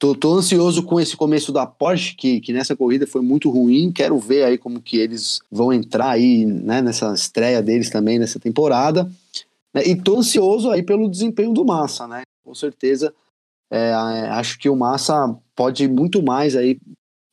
Tô, 0.00 0.14
tô, 0.14 0.32
ansioso 0.32 0.82
com 0.82 0.98
esse 0.98 1.14
começo 1.14 1.52
da 1.52 1.66
Porsche, 1.66 2.16
que, 2.16 2.40
que 2.40 2.54
nessa 2.54 2.74
corrida 2.74 3.06
foi 3.06 3.20
muito 3.20 3.50
ruim. 3.50 3.92
Quero 3.92 4.18
ver 4.18 4.44
aí 4.44 4.56
como 4.56 4.80
que 4.80 4.96
eles 4.96 5.40
vão 5.52 5.74
entrar 5.74 6.08
aí, 6.08 6.46
né, 6.46 6.80
nessa 6.80 7.12
estreia 7.12 7.62
deles 7.62 7.90
também 7.90 8.18
nessa 8.18 8.40
temporada. 8.40 9.04
Né, 9.74 9.86
e 9.86 9.94
tô 9.94 10.16
ansioso 10.16 10.70
aí 10.70 10.82
pelo 10.82 11.06
desempenho 11.06 11.52
do 11.52 11.66
Massa, 11.66 12.08
né? 12.08 12.22
Com 12.42 12.54
certeza, 12.54 13.14
é, 13.70 13.92
acho 14.30 14.58
que 14.58 14.70
o 14.70 14.74
Massa 14.74 15.36
pode 15.54 15.84
ir 15.84 15.88
muito 15.88 16.22
mais 16.22 16.56
aí, 16.56 16.78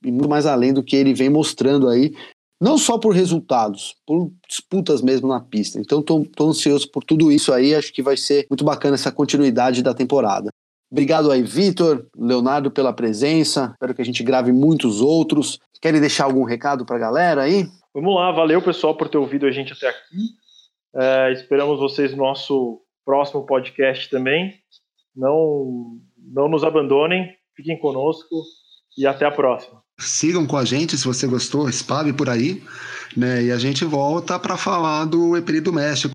e 0.03 0.11
muito 0.11 0.27
mais 0.27 0.45
além 0.45 0.73
do 0.73 0.83
que 0.83 0.97
ele 0.97 1.13
vem 1.13 1.29
mostrando 1.29 1.87
aí, 1.87 2.13
não 2.59 2.77
só 2.77 2.97
por 2.97 3.13
resultados, 3.13 3.95
por 4.05 4.31
disputas 4.47 5.01
mesmo 5.01 5.27
na 5.27 5.39
pista. 5.39 5.79
Então 5.79 6.01
tô 6.01 6.25
ansioso 6.41 6.89
por 6.91 7.03
tudo 7.03 7.31
isso 7.31 7.53
aí, 7.53 7.75
acho 7.75 7.93
que 7.93 8.01
vai 8.01 8.17
ser 8.17 8.47
muito 8.49 8.63
bacana 8.63 8.95
essa 8.95 9.11
continuidade 9.11 9.83
da 9.83 9.93
temporada. 9.93 10.49
Obrigado 10.89 11.31
aí, 11.31 11.41
Vitor, 11.43 12.07
Leonardo, 12.15 12.71
pela 12.71 12.93
presença. 12.93 13.71
Espero 13.73 13.93
que 13.93 14.01
a 14.01 14.05
gente 14.05 14.23
grave 14.23 14.53
muitos 14.53 15.01
outros. 15.01 15.59
Querem 15.81 15.99
deixar 15.99 16.23
algum 16.23 16.43
recado 16.43 16.85
para 16.85 16.95
a 16.95 16.99
galera 16.99 17.41
aí? 17.43 17.67
Vamos 17.93 18.15
lá, 18.15 18.31
valeu 18.31 18.61
pessoal 18.61 18.95
por 18.95 19.09
ter 19.09 19.17
ouvido 19.17 19.45
a 19.45 19.51
gente 19.51 19.73
até 19.73 19.89
aqui. 19.89 20.17
É, 20.95 21.31
esperamos 21.33 21.79
vocês 21.79 22.11
no 22.11 22.17
nosso 22.17 22.81
próximo 23.05 23.45
podcast 23.45 24.09
também. 24.09 24.55
Não, 25.15 25.97
não 26.17 26.47
nos 26.47 26.63
abandonem, 26.63 27.35
fiquem 27.55 27.77
conosco 27.77 28.43
e 28.97 29.05
até 29.05 29.25
a 29.25 29.31
próxima. 29.31 29.81
Sigam 29.99 30.45
com 30.45 30.57
a 30.57 30.63
gente 30.63 30.97
se 30.97 31.05
você 31.05 31.25
gostou, 31.27 31.69
espalhe 31.69 32.13
por 32.13 32.29
aí, 32.29 32.61
né? 33.15 33.43
E 33.43 33.51
a 33.51 33.57
gente 33.57 33.83
volta 33.83 34.37
para 34.37 34.55
falar 34.55 35.05
do 35.05 35.35
EPRI 35.35 35.61
do 35.61 35.73
México. 35.73 36.13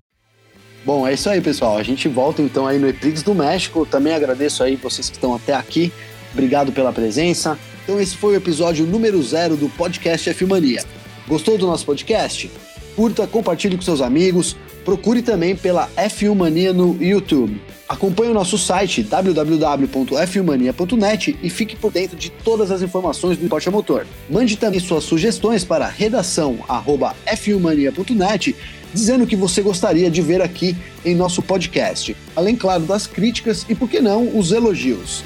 Bom, 0.85 1.07
é 1.07 1.13
isso 1.13 1.29
aí, 1.29 1.41
pessoal. 1.41 1.77
A 1.77 1.83
gente 1.83 2.07
volta 2.07 2.41
então 2.41 2.67
aí 2.67 2.77
no 2.77 2.87
Eprix 2.87 3.23
do 3.23 3.33
México. 3.33 3.85
Também 3.85 4.13
agradeço 4.13 4.63
aí 4.63 4.75
vocês 4.75 5.09
que 5.09 5.15
estão 5.15 5.33
até 5.33 5.53
aqui. 5.53 5.93
Obrigado 6.33 6.71
pela 6.71 6.91
presença. 6.91 7.57
Então 7.83 7.99
esse 7.99 8.17
foi 8.17 8.33
o 8.33 8.37
episódio 8.37 8.85
número 8.85 9.21
zero 9.23 9.55
do 9.55 9.69
podcast 9.69 10.29
F 10.29 10.45
Mania. 10.45 10.83
Gostou 11.27 11.57
do 11.57 11.65
nosso 11.65 11.85
podcast? 11.85 12.51
curta, 12.95 13.27
compartilhe 13.27 13.75
com 13.75 13.81
seus 13.81 14.01
amigos, 14.01 14.55
procure 14.85 15.21
também 15.21 15.55
pela 15.55 15.89
F1 15.97 16.35
Mania 16.35 16.73
no 16.73 17.01
YouTube. 17.01 17.61
Acompanhe 17.93 18.31
o 18.31 18.33
nosso 18.33 18.57
site 18.57 19.03
www.fmania.net 19.03 21.37
e 21.43 21.47
fique 21.47 21.75
por 21.75 21.91
dentro 21.91 22.17
de 22.17 22.31
todas 22.31 22.71
as 22.71 22.81
informações 22.81 23.37
do 23.37 23.43
esporte 23.43 23.69
a 23.69 23.71
motor. 23.71 24.07
Mande 24.27 24.57
também 24.57 24.79
suas 24.79 25.03
sugestões 25.03 25.63
para 25.63 25.87
redação@f1mania.net 25.87 28.55
dizendo 28.91 29.25
o 29.25 29.27
que 29.27 29.35
você 29.35 29.61
gostaria 29.61 30.09
de 30.09 30.23
ver 30.23 30.41
aqui 30.41 30.75
em 31.05 31.13
nosso 31.13 31.43
podcast. 31.43 32.17
Além, 32.35 32.55
claro, 32.55 32.81
das 32.81 33.05
críticas 33.05 33.63
e, 33.69 33.75
por 33.75 33.87
que 33.87 34.01
não, 34.01 34.35
os 34.35 34.51
elogios. 34.51 35.23